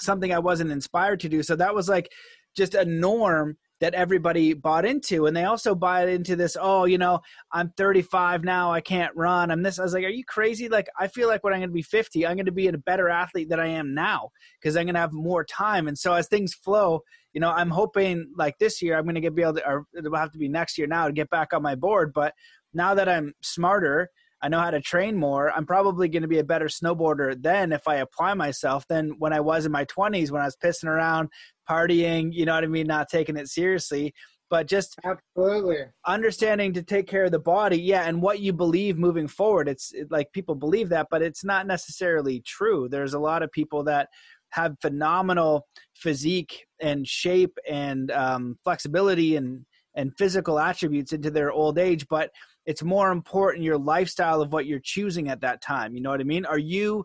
something 0.00 0.32
i 0.32 0.38
wasn't 0.38 0.70
inspired 0.70 1.20
to 1.20 1.28
do. 1.28 1.42
So 1.42 1.56
that 1.56 1.74
was 1.74 1.88
like 1.88 2.10
just 2.56 2.74
a 2.74 2.84
norm 2.84 3.56
that 3.80 3.94
everybody 3.94 4.54
bought 4.54 4.84
into. 4.84 5.26
And 5.26 5.36
they 5.36 5.44
also 5.44 5.74
bought 5.74 6.08
into 6.08 6.36
this 6.36 6.56
oh 6.60 6.84
you 6.84 6.98
know 6.98 7.20
i'm 7.52 7.72
35 7.76 8.44
now 8.44 8.72
i 8.72 8.80
can't 8.80 9.14
run 9.14 9.50
i'm 9.50 9.62
this. 9.62 9.78
I 9.78 9.84
was 9.84 9.94
like 9.94 10.04
are 10.04 10.08
you 10.08 10.24
crazy? 10.24 10.68
Like 10.68 10.88
i 10.98 11.08
feel 11.08 11.28
like 11.28 11.44
when 11.44 11.52
i'm 11.52 11.60
going 11.60 11.70
to 11.70 11.74
be 11.74 11.82
50 11.82 12.26
i'm 12.26 12.36
going 12.36 12.46
to 12.46 12.52
be 12.52 12.68
a 12.68 12.78
better 12.78 13.08
athlete 13.08 13.48
than 13.48 13.60
i 13.60 13.66
am 13.66 13.94
now 13.94 14.30
because 14.60 14.76
i'm 14.76 14.86
going 14.86 14.94
to 14.94 15.00
have 15.00 15.12
more 15.12 15.44
time. 15.44 15.88
And 15.88 15.98
so 15.98 16.14
as 16.14 16.28
things 16.28 16.54
flow 16.54 17.00
you 17.34 17.40
know 17.40 17.50
i'm 17.50 17.70
hoping 17.70 18.26
like 18.36 18.54
this 18.58 18.80
year 18.80 18.96
i'm 18.96 19.04
going 19.04 19.14
to 19.14 19.20
get 19.20 19.34
be 19.34 19.42
able 19.42 19.54
to 19.54 19.68
or 19.68 19.84
it'll 19.96 20.16
have 20.16 20.32
to 20.32 20.38
be 20.38 20.48
next 20.48 20.78
year 20.78 20.86
now 20.86 21.06
to 21.06 21.12
get 21.12 21.30
back 21.30 21.52
on 21.52 21.62
my 21.62 21.74
board. 21.74 22.12
But 22.14 22.34
now 22.74 22.94
that 22.94 23.08
i'm 23.08 23.32
smarter 23.42 24.08
I 24.40 24.48
know 24.48 24.60
how 24.60 24.70
to 24.70 24.80
train 24.80 25.16
more. 25.16 25.50
I'm 25.50 25.66
probably 25.66 26.08
going 26.08 26.22
to 26.22 26.28
be 26.28 26.38
a 26.38 26.44
better 26.44 26.66
snowboarder 26.66 27.40
then 27.40 27.72
if 27.72 27.86
I 27.88 27.96
apply 27.96 28.34
myself 28.34 28.86
than 28.88 29.14
when 29.18 29.32
I 29.32 29.40
was 29.40 29.66
in 29.66 29.72
my 29.72 29.84
20s 29.86 30.30
when 30.30 30.42
I 30.42 30.46
was 30.46 30.56
pissing 30.56 30.88
around, 30.88 31.28
partying, 31.68 32.32
you 32.32 32.44
know 32.44 32.54
what 32.54 32.64
I 32.64 32.68
mean, 32.68 32.86
not 32.86 33.08
taking 33.08 33.36
it 33.36 33.48
seriously. 33.48 34.14
But 34.50 34.66
just 34.66 34.98
absolutely 35.04 35.76
understanding 36.06 36.72
to 36.72 36.82
take 36.82 37.06
care 37.06 37.24
of 37.24 37.32
the 37.32 37.38
body, 37.38 37.78
yeah, 37.78 38.04
and 38.08 38.22
what 38.22 38.40
you 38.40 38.54
believe 38.54 38.96
moving 38.96 39.28
forward. 39.28 39.68
It's 39.68 39.92
it, 39.92 40.10
like 40.10 40.32
people 40.32 40.54
believe 40.54 40.88
that, 40.88 41.08
but 41.10 41.20
it's 41.20 41.44
not 41.44 41.66
necessarily 41.66 42.40
true. 42.46 42.88
There's 42.88 43.12
a 43.12 43.18
lot 43.18 43.42
of 43.42 43.52
people 43.52 43.84
that 43.84 44.08
have 44.52 44.76
phenomenal 44.80 45.66
physique 45.94 46.64
and 46.80 47.06
shape 47.06 47.58
and 47.68 48.10
um, 48.10 48.56
flexibility 48.64 49.36
and 49.36 49.66
and 49.94 50.16
physical 50.16 50.58
attributes 50.58 51.12
into 51.12 51.30
their 51.30 51.50
old 51.50 51.76
age, 51.76 52.06
but 52.08 52.30
it's 52.68 52.82
more 52.82 53.10
important 53.10 53.64
your 53.64 53.78
lifestyle 53.78 54.42
of 54.42 54.52
what 54.52 54.66
you're 54.66 54.78
choosing 54.78 55.30
at 55.30 55.40
that 55.40 55.62
time. 55.62 55.94
You 55.94 56.02
know 56.02 56.10
what 56.10 56.20
I 56.20 56.24
mean? 56.24 56.44
Are 56.44 56.58
you 56.58 57.02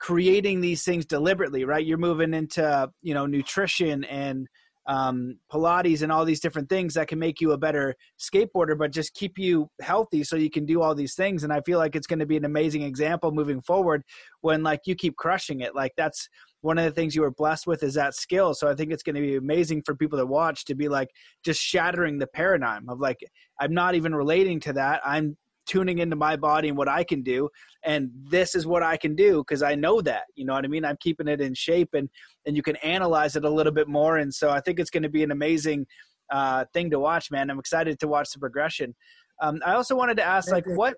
creating 0.00 0.62
these 0.62 0.82
things 0.82 1.04
deliberately, 1.04 1.66
right? 1.66 1.84
You're 1.84 1.98
moving 1.98 2.32
into, 2.32 2.90
you 3.02 3.12
know, 3.12 3.26
nutrition 3.26 4.04
and 4.04 4.48
um, 4.86 5.38
Pilates 5.52 6.00
and 6.00 6.10
all 6.10 6.24
these 6.24 6.40
different 6.40 6.70
things 6.70 6.94
that 6.94 7.08
can 7.08 7.18
make 7.18 7.42
you 7.42 7.52
a 7.52 7.58
better 7.58 7.94
skateboarder, 8.18 8.78
but 8.78 8.92
just 8.92 9.12
keep 9.12 9.38
you 9.38 9.68
healthy 9.82 10.24
so 10.24 10.36
you 10.36 10.48
can 10.48 10.64
do 10.64 10.80
all 10.80 10.94
these 10.94 11.14
things. 11.14 11.44
And 11.44 11.52
I 11.52 11.60
feel 11.60 11.78
like 11.78 11.94
it's 11.94 12.06
going 12.06 12.20
to 12.20 12.26
be 12.26 12.38
an 12.38 12.46
amazing 12.46 12.80
example 12.80 13.30
moving 13.30 13.60
forward 13.60 14.04
when 14.40 14.62
like 14.62 14.80
you 14.86 14.94
keep 14.94 15.16
crushing 15.16 15.60
it. 15.60 15.74
Like 15.74 15.92
that's 15.98 16.30
one 16.64 16.78
of 16.78 16.84
the 16.86 16.90
things 16.90 17.14
you 17.14 17.20
were 17.20 17.30
blessed 17.30 17.66
with 17.66 17.82
is 17.82 17.92
that 17.92 18.14
skill. 18.14 18.54
So 18.54 18.66
I 18.70 18.74
think 18.74 18.90
it's 18.90 19.02
going 19.02 19.16
to 19.16 19.20
be 19.20 19.36
amazing 19.36 19.82
for 19.82 19.94
people 19.94 20.18
to 20.18 20.24
watch 20.24 20.64
to 20.64 20.74
be 20.74 20.88
like 20.88 21.10
just 21.44 21.60
shattering 21.60 22.18
the 22.18 22.26
paradigm 22.26 22.88
of 22.88 23.00
like, 23.00 23.18
I'm 23.60 23.74
not 23.74 23.94
even 23.94 24.14
relating 24.14 24.60
to 24.60 24.72
that. 24.72 25.02
I'm 25.04 25.36
tuning 25.66 25.98
into 25.98 26.16
my 26.16 26.36
body 26.36 26.68
and 26.68 26.78
what 26.78 26.88
I 26.88 27.04
can 27.04 27.22
do. 27.22 27.50
And 27.84 28.10
this 28.30 28.54
is 28.54 28.66
what 28.66 28.82
I 28.82 28.96
can 28.96 29.14
do 29.14 29.44
because 29.46 29.62
I 29.62 29.74
know 29.74 30.00
that. 30.00 30.22
You 30.36 30.46
know 30.46 30.54
what 30.54 30.64
I 30.64 30.68
mean? 30.68 30.86
I'm 30.86 30.96
keeping 31.00 31.28
it 31.28 31.42
in 31.42 31.52
shape 31.52 31.90
and 31.92 32.08
and 32.46 32.56
you 32.56 32.62
can 32.62 32.76
analyze 32.76 33.36
it 33.36 33.44
a 33.44 33.50
little 33.50 33.72
bit 33.72 33.86
more. 33.86 34.16
And 34.16 34.32
so 34.32 34.48
I 34.48 34.60
think 34.60 34.80
it's 34.80 34.90
going 34.90 35.02
to 35.02 35.10
be 35.10 35.22
an 35.22 35.32
amazing 35.32 35.86
uh, 36.32 36.64
thing 36.72 36.90
to 36.92 36.98
watch, 36.98 37.30
man. 37.30 37.50
I'm 37.50 37.58
excited 37.58 38.00
to 38.00 38.08
watch 38.08 38.30
the 38.32 38.38
progression. 38.38 38.94
Um, 39.42 39.60
I 39.66 39.74
also 39.74 39.94
wanted 39.94 40.16
to 40.16 40.24
ask, 40.24 40.48
thank 40.48 40.64
like, 40.64 40.72
you. 40.72 40.78
what? 40.78 40.94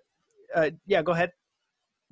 Uh, 0.54 0.70
yeah, 0.86 1.02
go 1.02 1.10
ahead. 1.10 1.32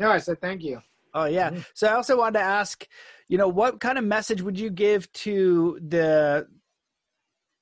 No, 0.01 0.11
I 0.11 0.19
said 0.19 0.41
thank 0.41 0.65
you. 0.65 0.81
Oh 1.15 1.27
yeah. 1.27 1.51
Mm-hmm. 1.51 1.61
So 1.75 1.87
I 1.87 1.95
also 1.95 2.19
wanted 2.19 2.41
to 2.41 2.45
ask, 2.45 2.87
you 3.29 3.39
know, 3.39 3.49
what 3.49 3.81
kind 3.81 3.99
of 3.99 4.05
message 4.05 4.43
would 4.43 4.59
you 4.59 4.71
give 4.71 5.11
to 5.13 5.79
the 5.81 6.47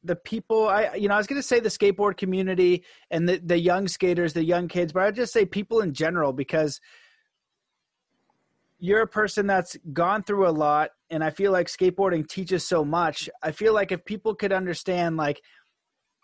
the 0.05 0.17
people 0.17 0.67
i 0.67 0.93
you 0.97 1.07
know 1.07 1.15
i 1.15 1.17
was 1.17 1.29
going 1.29 1.41
to 1.41 1.47
say 1.47 1.61
the 1.61 1.69
skateboard 1.69 2.17
community 2.17 2.83
and 3.13 3.29
the, 3.29 3.39
the 3.39 3.57
young 3.57 3.87
skaters 3.87 4.33
the 4.33 4.43
young 4.43 4.67
kids 4.67 4.93
but 4.93 5.05
i'd 5.05 5.15
just 5.15 5.33
say 5.33 5.47
people 5.47 5.81
in 5.81 5.95
general 5.95 6.33
because 6.33 6.81
you're 8.83 9.03
a 9.03 9.07
person 9.07 9.47
that's 9.47 9.77
gone 9.93 10.25
through 10.25 10.49
a 10.49 10.51
lot 10.51 10.91
and 11.09 11.23
I 11.23 11.31
feel 11.31 11.53
like 11.53 11.69
skateboarding 11.69 12.29
teaches 12.29 12.67
so 12.67 12.85
much. 12.85 13.31
I 13.41 13.53
feel 13.53 13.73
like 13.73 13.93
if 13.93 14.05
people 14.05 14.35
could 14.35 14.53
understand 14.53 15.17
like 15.17 15.41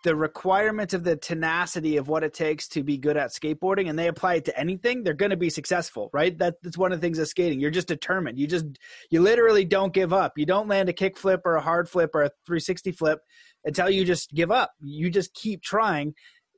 the 0.04 0.14
requirements 0.14 0.94
of 0.94 1.02
the 1.02 1.16
tenacity 1.16 1.96
of 1.96 2.08
what 2.08 2.22
it 2.22 2.32
takes 2.32 2.68
to 2.68 2.82
be 2.82 2.96
good 2.96 3.16
at 3.16 3.30
skateboarding 3.30 3.88
and 3.88 3.98
they 3.98 4.06
apply 4.06 4.34
it 4.36 4.44
to 4.44 4.58
anything 4.58 5.02
they're 5.02 5.14
going 5.14 5.30
to 5.30 5.36
be 5.36 5.50
successful 5.50 6.08
right? 6.12 6.38
That, 6.38 6.54
that's 6.62 6.78
one 6.78 6.92
of 6.92 7.00
the 7.00 7.06
things 7.06 7.18
of 7.18 7.28
skating. 7.28 7.60
You're 7.60 7.70
just 7.70 7.88
determined. 7.88 8.38
You 8.38 8.46
just 8.46 8.66
you 9.10 9.20
literally 9.20 9.64
don't 9.64 9.92
give 9.92 10.12
up. 10.12 10.32
You 10.36 10.46
don't 10.46 10.68
land 10.68 10.88
a 10.88 10.92
kick 10.92 11.18
flip 11.18 11.42
or 11.44 11.56
a 11.56 11.60
hard 11.60 11.88
flip 11.88 12.10
or 12.14 12.22
a 12.22 12.30
360 12.46 12.92
flip 12.92 13.20
until 13.64 13.90
you 13.90 14.04
just 14.04 14.30
give 14.32 14.50
up. 14.50 14.72
You 14.80 15.10
just 15.10 15.34
keep 15.34 15.62
trying 15.62 16.14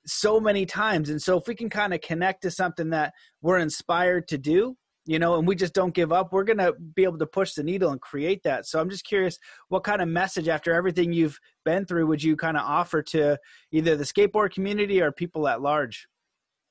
so 0.06 0.40
many 0.40 0.66
times. 0.66 1.10
And 1.10 1.20
so 1.20 1.38
if 1.38 1.46
we 1.46 1.54
can 1.54 1.70
kind 1.70 1.94
of 1.94 2.00
connect 2.00 2.42
to 2.42 2.50
something 2.50 2.90
that 2.90 3.12
we're 3.42 3.58
inspired 3.58 4.28
to 4.28 4.38
do 4.38 4.76
you 5.06 5.18
know, 5.18 5.38
and 5.38 5.48
we 5.48 5.56
just 5.56 5.72
don't 5.72 5.94
give 5.94 6.12
up, 6.12 6.32
we're 6.32 6.44
going 6.44 6.58
to 6.58 6.74
be 6.94 7.04
able 7.04 7.18
to 7.18 7.26
push 7.26 7.54
the 7.54 7.62
needle 7.62 7.90
and 7.90 8.00
create 8.00 8.42
that. 8.44 8.66
So 8.66 8.78
I'm 8.78 8.90
just 8.90 9.04
curious, 9.04 9.38
what 9.68 9.82
kind 9.82 10.02
of 10.02 10.08
message 10.08 10.46
after 10.46 10.74
everything 10.74 11.12
you've 11.12 11.38
been 11.64 11.86
through 11.86 12.06
would 12.06 12.22
you 12.22 12.36
kind 12.36 12.56
of 12.56 12.62
offer 12.64 13.02
to 13.02 13.38
either 13.72 13.96
the 13.96 14.04
skateboard 14.04 14.52
community 14.52 15.00
or 15.00 15.10
people 15.10 15.48
at 15.48 15.62
large? 15.62 16.06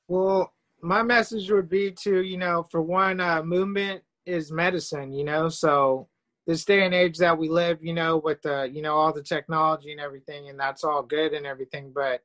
Well, 0.08 0.52
my 0.80 1.02
message 1.02 1.50
would 1.50 1.68
be 1.68 1.90
to, 2.02 2.22
you 2.22 2.38
know, 2.38 2.62
for 2.70 2.80
one, 2.80 3.20
uh, 3.20 3.42
movement 3.42 4.02
is 4.26 4.52
medicine, 4.52 5.12
you 5.12 5.24
know, 5.24 5.48
so 5.48 6.08
this 6.46 6.64
day 6.64 6.84
and 6.84 6.94
age 6.94 7.18
that 7.18 7.36
we 7.36 7.48
live, 7.48 7.78
you 7.82 7.92
know, 7.92 8.16
with 8.16 8.40
the, 8.42 8.70
you 8.72 8.80
know, 8.80 8.94
all 8.94 9.12
the 9.12 9.22
technology 9.22 9.92
and 9.92 10.00
everything, 10.00 10.48
and 10.48 10.58
that's 10.58 10.84
all 10.84 11.02
good 11.02 11.32
and 11.32 11.46
everything, 11.46 11.92
but, 11.94 12.22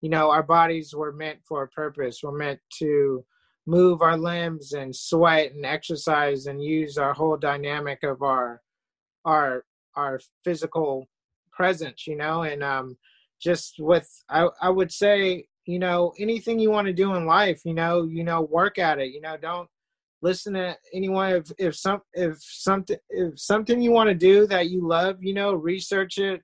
you 0.00 0.08
know, 0.08 0.30
our 0.30 0.42
bodies 0.42 0.94
were 0.94 1.12
meant 1.12 1.40
for 1.44 1.64
a 1.64 1.68
purpose. 1.68 2.20
We're 2.22 2.32
meant 2.32 2.60
to, 2.78 3.24
move 3.68 4.00
our 4.00 4.16
limbs 4.16 4.72
and 4.72 4.96
sweat 4.96 5.52
and 5.52 5.66
exercise 5.66 6.46
and 6.46 6.62
use 6.62 6.96
our 6.96 7.12
whole 7.12 7.36
dynamic 7.36 8.02
of 8.02 8.22
our 8.22 8.62
our 9.26 9.64
our 9.94 10.18
physical 10.42 11.06
presence 11.52 12.06
you 12.06 12.16
know? 12.16 12.42
And 12.42 12.64
um 12.64 12.96
just 13.40 13.76
with 13.78 14.08
i 14.30 14.48
i 14.62 14.70
would 14.70 14.90
say 14.90 15.46
you 15.66 15.78
know 15.78 16.14
anything 16.18 16.58
you 16.58 16.70
want 16.70 16.86
to 16.86 16.92
do 16.92 17.14
in 17.14 17.26
life 17.26 17.60
you 17.64 17.74
know 17.74 18.04
you 18.04 18.24
know 18.24 18.40
work 18.40 18.78
at 18.78 18.98
it 18.98 19.12
you 19.12 19.20
know? 19.20 19.36
Don't 19.36 19.68
listen 20.22 20.54
to 20.54 20.76
anyone. 20.92 21.34
If 21.34 21.52
if 21.58 21.76
some 21.76 22.00
if 22.12 22.38
something 22.40 22.96
if 23.10 23.38
something 23.38 23.80
you 23.80 23.90
want 23.92 24.08
to 24.08 24.14
do 24.14 24.46
that 24.46 24.70
you 24.70 24.86
love 24.86 25.16
you 25.20 25.34
know 25.34 25.52
research 25.52 26.18
it. 26.18 26.42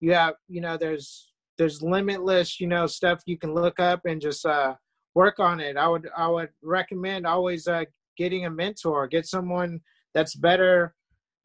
You 0.00 0.12
have 0.12 0.34
you 0.46 0.60
know 0.60 0.76
there's 0.76 1.32
there's 1.58 1.82
limitless 1.82 2.60
you 2.60 2.66
know 2.66 2.86
stuff 2.86 3.22
you 3.26 3.38
can 3.38 3.54
look 3.54 3.80
up 3.80 4.02
and 4.04 4.20
just 4.20 4.44
uh 4.44 4.74
work 5.16 5.40
on 5.40 5.60
it. 5.60 5.78
I 5.78 5.88
would 5.88 6.08
I 6.14 6.28
would 6.28 6.50
recommend 6.62 7.26
always 7.26 7.66
uh, 7.66 7.84
getting 8.18 8.44
a 8.44 8.50
mentor, 8.50 9.08
get 9.08 9.26
someone 9.26 9.80
that's 10.14 10.34
better 10.34 10.94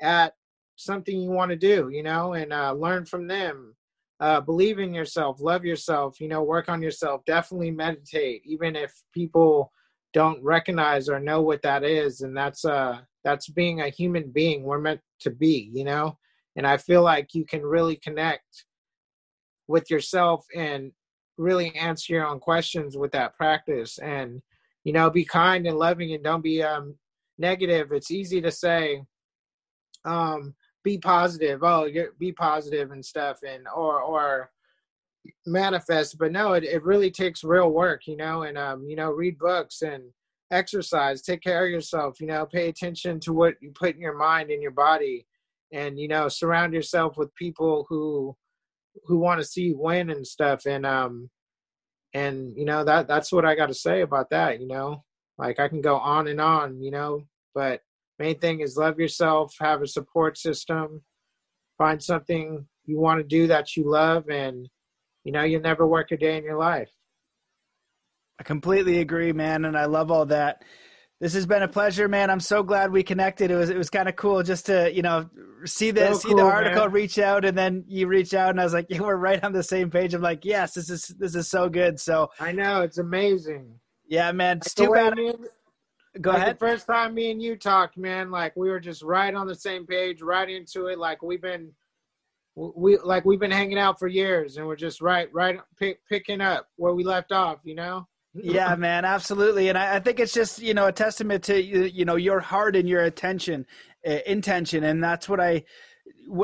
at 0.01 0.33
something 0.75 1.17
you 1.17 1.31
want 1.31 1.51
to 1.51 1.57
do, 1.57 1.89
you 1.89 2.03
know, 2.03 2.33
and 2.33 2.51
uh, 2.51 2.73
learn 2.73 3.05
from 3.05 3.27
them. 3.27 3.75
Uh, 4.19 4.41
believe 4.41 4.77
in 4.77 4.93
yourself, 4.93 5.39
love 5.39 5.65
yourself, 5.65 6.19
you 6.19 6.27
know, 6.27 6.43
work 6.43 6.69
on 6.69 6.81
yourself. 6.81 7.21
Definitely 7.25 7.71
meditate, 7.71 8.41
even 8.45 8.75
if 8.75 8.93
people 9.13 9.71
don't 10.13 10.43
recognize 10.43 11.07
or 11.07 11.19
know 11.19 11.41
what 11.41 11.61
that 11.61 11.83
is. 11.83 12.21
And 12.21 12.35
that's 12.35 12.65
uh 12.65 12.99
that's 13.23 13.47
being 13.49 13.79
a 13.79 13.89
human 13.89 14.31
being. 14.31 14.63
We're 14.63 14.79
meant 14.79 15.01
to 15.21 15.31
be, 15.31 15.71
you 15.73 15.85
know. 15.85 16.17
And 16.57 16.67
I 16.67 16.75
feel 16.75 17.03
like 17.03 17.33
you 17.33 17.45
can 17.45 17.63
really 17.63 17.95
connect 17.95 18.65
with 19.69 19.89
yourself 19.89 20.45
and 20.53 20.91
really 21.41 21.75
answer 21.75 22.13
your 22.13 22.27
own 22.27 22.39
questions 22.39 22.95
with 22.95 23.11
that 23.11 23.35
practice. 23.35 23.97
And 23.97 24.41
you 24.83 24.93
know 24.93 25.09
be 25.09 25.25
kind 25.25 25.67
and 25.67 25.77
loving 25.77 26.13
and 26.13 26.23
don't 26.23 26.43
be 26.43 26.63
um 26.63 26.95
negative. 27.37 27.91
It's 27.91 28.11
easy 28.11 28.41
to 28.41 28.51
say 28.51 29.03
um 30.05 30.55
be 30.83 30.97
positive. 30.97 31.61
Oh 31.63 31.85
you're 31.85 32.13
be 32.19 32.31
positive 32.31 32.91
and 32.91 33.03
stuff 33.03 33.39
and 33.47 33.67
or 33.75 34.01
or 34.01 34.51
manifest. 35.45 36.17
But 36.17 36.31
no 36.31 36.53
it, 36.53 36.63
it 36.63 36.83
really 36.83 37.11
takes 37.11 37.43
real 37.43 37.71
work 37.71 38.07
you 38.07 38.17
know 38.17 38.43
and 38.43 38.57
um 38.57 38.85
you 38.87 38.95
know 38.95 39.11
read 39.11 39.37
books 39.37 39.81
and 39.81 40.03
exercise. 40.51 41.21
Take 41.21 41.41
care 41.41 41.65
of 41.65 41.71
yourself 41.71 42.19
you 42.19 42.27
know 42.27 42.45
pay 42.45 42.69
attention 42.69 43.19
to 43.21 43.33
what 43.33 43.55
you 43.61 43.71
put 43.71 43.95
in 43.95 44.01
your 44.01 44.17
mind 44.17 44.51
and 44.51 44.61
your 44.61 44.71
body. 44.71 45.25
And 45.73 45.99
you 45.99 46.07
know 46.07 46.27
surround 46.27 46.73
yourself 46.73 47.17
with 47.17 47.33
people 47.35 47.85
who 47.89 48.35
who 49.05 49.19
want 49.19 49.39
to 49.39 49.45
see 49.45 49.73
win 49.73 50.09
and 50.09 50.25
stuff. 50.25 50.65
And 50.65 50.85
um 50.85 51.29
and 52.13 52.57
you 52.57 52.65
know 52.65 52.83
that 52.83 53.07
that's 53.07 53.31
what 53.31 53.45
i 53.45 53.55
got 53.55 53.67
to 53.67 53.73
say 53.73 54.01
about 54.01 54.29
that 54.31 54.59
you 54.59 54.67
know? 54.67 55.03
Like 55.37 55.59
i 55.59 55.67
can 55.67 55.81
go 55.81 55.97
on 55.97 56.27
and 56.27 56.41
on 56.41 56.81
you 56.81 56.91
know? 56.91 57.27
But 57.53 57.81
main 58.19 58.39
thing 58.39 58.61
is 58.61 58.77
love 58.77 58.99
yourself 58.99 59.55
have 59.59 59.81
a 59.81 59.87
support 59.87 60.37
system 60.37 61.01
find 61.77 62.01
something 62.01 62.65
you 62.85 62.99
want 62.99 63.19
to 63.19 63.23
do 63.23 63.47
that 63.47 63.75
you 63.75 63.89
love 63.89 64.29
and 64.29 64.69
you 65.23 65.31
know 65.31 65.43
you'll 65.43 65.61
never 65.61 65.87
work 65.87 66.11
a 66.11 66.17
day 66.17 66.37
in 66.37 66.43
your 66.43 66.57
life. 66.57 66.89
I 68.39 68.43
completely 68.43 68.99
agree 68.99 69.31
man 69.33 69.65
and 69.65 69.77
i 69.77 69.85
love 69.85 70.11
all 70.11 70.25
that 70.27 70.63
this 71.21 71.35
has 71.35 71.45
been 71.45 71.61
a 71.61 71.67
pleasure, 71.67 72.07
man. 72.07 72.31
I'm 72.31 72.39
so 72.39 72.63
glad 72.63 72.91
we 72.91 73.03
connected. 73.03 73.51
It 73.51 73.55
was 73.55 73.69
it 73.69 73.77
was 73.77 73.91
kind 73.91 74.09
of 74.09 74.15
cool 74.15 74.41
just 74.41 74.65
to 74.65 74.91
you 74.91 75.03
know 75.03 75.29
see 75.65 75.91
the 75.91 76.13
so 76.15 76.27
see 76.27 76.33
the 76.33 76.41
article, 76.41 76.85
man. 76.85 76.91
reach 76.91 77.19
out, 77.19 77.45
and 77.45 77.55
then 77.55 77.85
you 77.87 78.07
reach 78.07 78.33
out, 78.33 78.49
and 78.49 78.59
I 78.59 78.63
was 78.63 78.73
like, 78.73 78.87
yeah, 78.89 79.01
we're 79.01 79.15
right 79.17 79.41
on 79.43 79.53
the 79.53 79.61
same 79.61 79.91
page. 79.91 80.15
I'm 80.15 80.23
like, 80.23 80.43
yes, 80.43 80.73
this 80.73 80.89
is 80.89 81.09
this 81.19 81.35
is 81.35 81.47
so 81.47 81.69
good. 81.69 81.99
So 81.99 82.31
I 82.39 82.51
know 82.51 82.81
it's 82.81 82.97
amazing. 82.97 83.79
Yeah, 84.07 84.31
man. 84.31 84.57
It's 84.57 84.73
too 84.73 84.91
bad. 84.91 85.13
Go 86.19 86.31
like 86.31 86.39
ahead. 86.39 86.55
The 86.55 86.59
first 86.59 86.87
time 86.87 87.13
me 87.13 87.29
and 87.29 87.41
you 87.41 87.55
talked, 87.55 87.97
man, 87.97 88.31
like 88.31 88.55
we 88.57 88.71
were 88.71 88.79
just 88.79 89.03
right 89.03 89.33
on 89.33 89.45
the 89.45 89.55
same 89.55 89.85
page, 89.85 90.23
right 90.23 90.49
into 90.49 90.87
it. 90.87 90.97
Like 90.97 91.21
we've 91.21 91.41
been, 91.41 91.71
we 92.55 92.97
like 92.97 93.25
we've 93.25 93.39
been 93.39 93.51
hanging 93.51 93.77
out 93.77 93.99
for 93.99 94.07
years, 94.07 94.57
and 94.57 94.65
we're 94.65 94.75
just 94.75 95.01
right, 95.01 95.31
right, 95.31 95.59
pick, 95.77 95.99
picking 96.09 96.41
up 96.41 96.67
where 96.77 96.95
we 96.95 97.03
left 97.03 97.31
off. 97.31 97.59
You 97.63 97.75
know 97.75 98.07
yeah, 98.33 98.75
man, 98.75 99.03
absolutely. 99.03 99.69
And 99.69 99.77
I, 99.77 99.95
I, 99.95 99.99
think 99.99 100.19
it's 100.19 100.33
just, 100.33 100.59
you 100.59 100.73
know, 100.73 100.87
a 100.87 100.91
testament 100.91 101.43
to, 101.45 101.61
you 101.61 102.05
know, 102.05 102.15
your 102.15 102.39
heart 102.39 102.75
and 102.75 102.87
your 102.87 103.03
attention, 103.03 103.65
uh, 104.07 104.19
intention. 104.25 104.85
And 104.85 105.03
that's 105.03 105.27
what 105.27 105.41
I, 105.41 105.63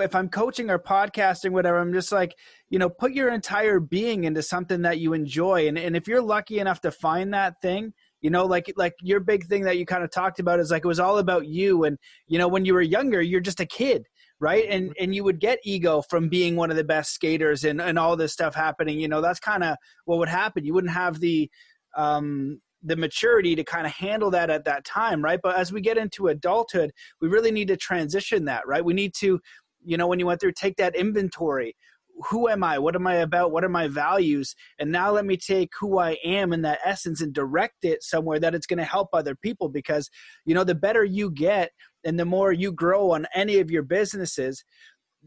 if 0.01 0.13
I'm 0.13 0.27
coaching 0.27 0.69
or 0.69 0.79
podcasting, 0.79 1.51
whatever, 1.51 1.79
I'm 1.79 1.93
just 1.93 2.11
like, 2.11 2.35
you 2.69 2.77
know, 2.77 2.89
put 2.89 3.13
your 3.13 3.29
entire 3.29 3.79
being 3.79 4.25
into 4.25 4.43
something 4.43 4.81
that 4.81 4.99
you 4.99 5.13
enjoy. 5.13 5.69
And, 5.69 5.77
and 5.77 5.95
if 5.95 6.07
you're 6.07 6.21
lucky 6.21 6.59
enough 6.59 6.81
to 6.81 6.91
find 6.91 7.33
that 7.33 7.61
thing, 7.61 7.93
you 8.19 8.31
know, 8.31 8.45
like, 8.45 8.73
like 8.75 8.93
your 9.01 9.21
big 9.21 9.45
thing 9.45 9.63
that 9.63 9.77
you 9.77 9.85
kind 9.85 10.03
of 10.03 10.11
talked 10.11 10.39
about 10.39 10.59
is 10.59 10.71
like, 10.71 10.83
it 10.83 10.87
was 10.87 10.99
all 10.99 11.19
about 11.19 11.47
you. 11.47 11.85
And, 11.85 11.97
you 12.27 12.37
know, 12.37 12.49
when 12.49 12.65
you 12.65 12.73
were 12.73 12.81
younger, 12.81 13.21
you're 13.21 13.39
just 13.39 13.61
a 13.61 13.65
kid 13.65 14.07
right 14.39 14.65
and 14.69 14.93
and 14.99 15.15
you 15.15 15.23
would 15.23 15.39
get 15.39 15.57
ego 15.63 16.01
from 16.01 16.29
being 16.29 16.55
one 16.55 16.69
of 16.69 16.77
the 16.77 16.83
best 16.83 17.11
skaters 17.11 17.63
and 17.63 17.81
and 17.81 17.97
all 17.97 18.15
this 18.15 18.33
stuff 18.33 18.53
happening 18.53 18.99
you 18.99 19.07
know 19.07 19.19
that's 19.21 19.39
kind 19.39 19.63
of 19.63 19.75
what 20.05 20.19
would 20.19 20.29
happen 20.29 20.63
you 20.63 20.73
wouldn't 20.73 20.93
have 20.93 21.19
the 21.19 21.49
um, 21.97 22.61
the 22.83 22.95
maturity 22.95 23.55
to 23.55 23.63
kind 23.63 23.85
of 23.85 23.91
handle 23.91 24.31
that 24.31 24.49
at 24.49 24.63
that 24.65 24.85
time, 24.85 25.21
right? 25.21 25.39
But 25.41 25.57
as 25.57 25.73
we 25.73 25.81
get 25.81 25.97
into 25.97 26.27
adulthood, 26.27 26.91
we 27.19 27.27
really 27.27 27.51
need 27.51 27.67
to 27.69 27.77
transition 27.77 28.45
that, 28.45 28.67
right? 28.67 28.85
We 28.85 28.93
need 28.93 29.13
to, 29.15 29.39
you 29.83 29.97
know, 29.97 30.07
when 30.07 30.19
you 30.19 30.25
went 30.25 30.39
through, 30.39 30.53
take 30.53 30.77
that 30.77 30.95
inventory. 30.95 31.75
Who 32.29 32.47
am 32.47 32.63
I? 32.63 32.79
What 32.79 32.95
am 32.95 33.05
I 33.05 33.15
about? 33.15 33.51
What 33.51 33.63
are 33.63 33.69
my 33.69 33.87
values? 33.87 34.55
And 34.79 34.91
now 34.91 35.11
let 35.11 35.25
me 35.25 35.37
take 35.37 35.69
who 35.79 35.99
I 35.99 36.17
am 36.23 36.51
in 36.51 36.63
that 36.63 36.79
essence 36.83 37.21
and 37.21 37.33
direct 37.33 37.83
it 37.83 38.01
somewhere 38.01 38.39
that 38.39 38.55
it's 38.55 38.65
going 38.65 38.79
to 38.79 38.83
help 38.83 39.09
other 39.13 39.35
people 39.35 39.69
because, 39.69 40.09
you 40.45 40.55
know, 40.55 40.63
the 40.63 40.73
better 40.73 41.03
you 41.03 41.29
get 41.29 41.71
and 42.03 42.19
the 42.19 42.25
more 42.25 42.51
you 42.51 42.71
grow 42.71 43.11
on 43.11 43.27
any 43.35 43.59
of 43.59 43.69
your 43.69 43.83
businesses, 43.83 44.63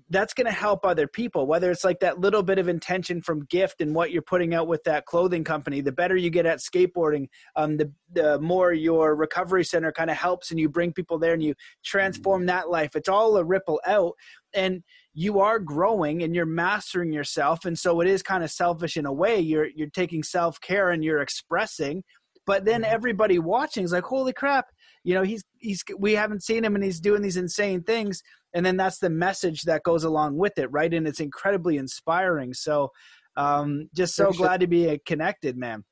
that's 0.09 0.35
going 0.35 0.47
to 0.47 0.53
help 0.53 0.85
other 0.85 1.07
people 1.07 1.47
whether 1.47 1.71
it's 1.71 1.85
like 1.85 2.01
that 2.01 2.21
little 2.21 2.43
bit 2.43 2.59
of 2.59 2.69
intention 2.69 3.21
from 3.21 3.45
gift 3.47 3.81
and 3.81 3.95
what 3.95 4.11
you're 4.11 4.23
putting 4.23 4.55
out 4.55 4.67
with 4.67 4.83
that 4.85 5.05
clothing 5.07 5.45
company 5.45 5.81
the 5.81 5.93
better 5.93 6.17
you 6.17 6.31
get 6.31 6.47
at 6.47 6.59
skateboarding 6.59 7.29
um, 7.57 7.77
the, 7.77 7.93
the 8.13 8.39
more 8.41 8.73
your 8.73 9.15
recovery 9.15 9.65
center 9.65 9.93
kind 9.93 10.11
of 10.11 10.17
helps 10.17 10.51
and 10.51 10.61
you 10.61 10.69
bring 10.69 10.93
people 10.93 11.19
there 11.19 11.35
and 11.35 11.43
you 11.43 11.55
transform 11.85 12.47
that 12.47 12.71
life 12.71 12.91
it's 12.95 13.09
all 13.09 13.37
a 13.37 13.45
ripple 13.45 13.81
out 13.87 14.15
and 14.55 14.83
you 15.13 15.41
are 15.41 15.59
growing 15.59 16.23
and 16.23 16.35
you're 16.35 16.47
mastering 16.47 17.13
yourself 17.13 17.65
and 17.65 17.79
so 17.79 18.01
it 18.01 18.09
is 18.09 18.23
kind 18.23 18.45
of 18.45 18.51
selfish 18.51 18.97
in 18.97 19.07
a 19.07 19.13
way 19.13 19.39
you're 19.39 19.69
you're 19.75 19.91
taking 19.91 20.23
self-care 20.23 20.91
and 20.91 21.05
you're 21.05 21.21
expressing 21.21 22.03
but 22.47 22.65
then 22.65 22.83
mm-hmm. 22.83 22.95
everybody 22.95 23.39
watching 23.39 23.85
is 23.85 23.93
like 23.93 24.05
holy 24.05 24.33
crap 24.33 24.67
you 25.05 25.15
know 25.15 25.23
he's 25.23 25.43
he's 25.59 25.83
we 25.99 26.13
haven't 26.13 26.43
seen 26.43 26.65
him 26.65 26.75
and 26.75 26.85
he's 26.85 27.01
doing 27.01 27.23
these 27.23 27.37
insane 27.37 27.83
things. 27.83 28.23
And 28.53 28.67
then 28.67 28.77
that's 28.77 28.99
the 28.99 29.11
message 29.11 29.63
that 29.63 29.85
goes 29.85 30.05
along 30.05 30.37
with 30.37 30.59
it 30.59 30.71
right? 30.71 30.93
And 30.93 31.07
it's 31.07 31.21
incredibly 31.21 31.77
inspiring. 31.77 32.55
So 32.55 32.91
um 33.37 33.89
just 33.95 34.15
so 34.15 34.33
glad 34.33 34.61
to 34.61 34.67
be 34.67 35.01
connected 35.07 35.57
man. 35.57 35.85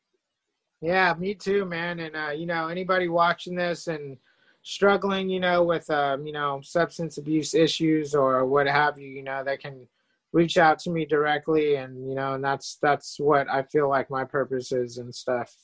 Yeah 0.80 1.14
me 1.18 1.34
too 1.34 1.64
man. 1.64 2.00
And 2.00 2.16
uh 2.16 2.30
you 2.30 2.46
know 2.46 2.68
anybody 2.68 3.08
watching 3.08 3.54
this 3.54 3.86
and 3.86 4.16
struggling 4.62 5.30
you 5.30 5.40
know 5.40 5.62
with 5.62 5.88
um 5.88 6.26
you 6.26 6.32
know 6.32 6.60
substance 6.62 7.16
abuse 7.16 7.54
issues 7.54 8.14
or 8.14 8.44
what 8.44 8.66
have 8.66 8.98
you 8.98 9.08
you 9.08 9.22
know 9.22 9.42
they 9.42 9.56
can 9.56 9.86
reach 10.32 10.58
out 10.58 10.78
to 10.80 10.90
me 10.90 11.06
directly. 11.06 11.76
And 11.76 12.08
you 12.08 12.14
know 12.14 12.34
and 12.34 12.44
that's 12.44 12.76
that's 12.82 13.18
what 13.18 13.48
i 13.48 13.62
feel 13.62 13.88
like 13.88 14.10
my 14.10 14.24
purpose 14.24 14.72
is 14.72 14.98
and 14.98 15.14
stuff 15.14 15.54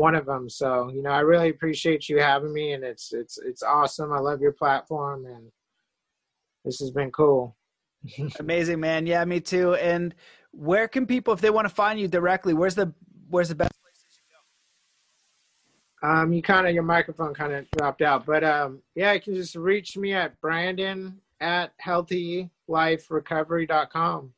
one 0.00 0.14
of 0.14 0.26
them. 0.26 0.48
So 0.48 0.90
you 0.92 1.02
know, 1.02 1.10
I 1.10 1.20
really 1.20 1.50
appreciate 1.50 2.08
you 2.08 2.18
having 2.18 2.52
me, 2.52 2.72
and 2.72 2.82
it's 2.82 3.12
it's 3.12 3.38
it's 3.38 3.62
awesome. 3.62 4.12
I 4.12 4.18
love 4.18 4.40
your 4.40 4.52
platform, 4.52 5.26
and 5.26 5.52
this 6.64 6.80
has 6.80 6.90
been 6.90 7.10
cool. 7.10 7.56
Amazing, 8.40 8.80
man. 8.80 9.06
Yeah, 9.06 9.24
me 9.24 9.40
too. 9.40 9.74
And 9.74 10.14
where 10.52 10.88
can 10.88 11.06
people, 11.06 11.32
if 11.34 11.40
they 11.40 11.50
want 11.50 11.68
to 11.68 11.74
find 11.74 12.00
you 12.00 12.08
directly, 12.08 12.54
where's 12.54 12.74
the 12.74 12.92
where's 13.28 13.50
the 13.50 13.54
best 13.54 13.72
place 13.82 14.02
they 14.02 14.08
should 14.12 14.24
go? 16.02 16.08
Um, 16.08 16.32
you 16.32 16.42
kind 16.42 16.66
of 16.66 16.74
your 16.74 16.82
microphone 16.82 17.34
kind 17.34 17.52
of 17.52 17.70
dropped 17.76 18.02
out, 18.02 18.26
but 18.26 18.42
um, 18.42 18.82
yeah, 18.94 19.12
you 19.12 19.20
can 19.20 19.34
just 19.34 19.54
reach 19.54 19.96
me 19.96 20.12
at 20.14 20.40
Brandon 20.40 21.20
at 21.40 21.72
healthyliferecovery.com. 21.84 24.32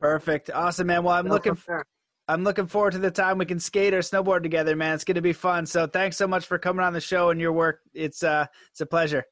Perfect. 0.00 0.50
Awesome, 0.50 0.86
man. 0.86 1.04
Well, 1.04 1.14
I'm 1.14 1.26
Go 1.26 1.34
looking 1.34 1.54
for 1.54 1.84
I'm 2.30 2.44
looking 2.44 2.68
forward 2.68 2.92
to 2.92 2.98
the 2.98 3.10
time 3.10 3.38
we 3.38 3.44
can 3.44 3.58
skate 3.58 3.92
or 3.92 3.98
snowboard 3.98 4.44
together, 4.44 4.76
man. 4.76 4.94
It's 4.94 5.02
going 5.02 5.16
to 5.16 5.20
be 5.20 5.32
fun. 5.32 5.66
So 5.66 5.88
thanks 5.88 6.16
so 6.16 6.28
much 6.28 6.46
for 6.46 6.58
coming 6.58 6.84
on 6.84 6.92
the 6.92 7.00
show 7.00 7.30
and 7.30 7.40
your 7.40 7.52
work. 7.52 7.80
It's 7.92 8.22
uh 8.22 8.46
it's 8.70 8.80
a 8.80 8.86
pleasure. 8.86 9.24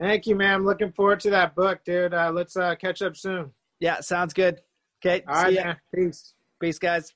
Thank 0.00 0.26
you, 0.26 0.36
man. 0.36 0.54
I'm 0.54 0.64
looking 0.64 0.92
forward 0.92 1.18
to 1.20 1.30
that 1.30 1.56
book, 1.56 1.80
dude. 1.84 2.14
Uh, 2.14 2.30
let's 2.32 2.56
uh, 2.56 2.74
catch 2.76 3.02
up 3.02 3.16
soon. 3.16 3.50
Yeah, 3.80 4.00
sounds 4.00 4.32
good. 4.32 4.60
Okay. 5.04 5.24
All 5.26 5.42
right, 5.42 5.54
man. 5.54 5.76
Peace. 5.94 6.34
Peace, 6.60 6.78
guys. 6.78 7.12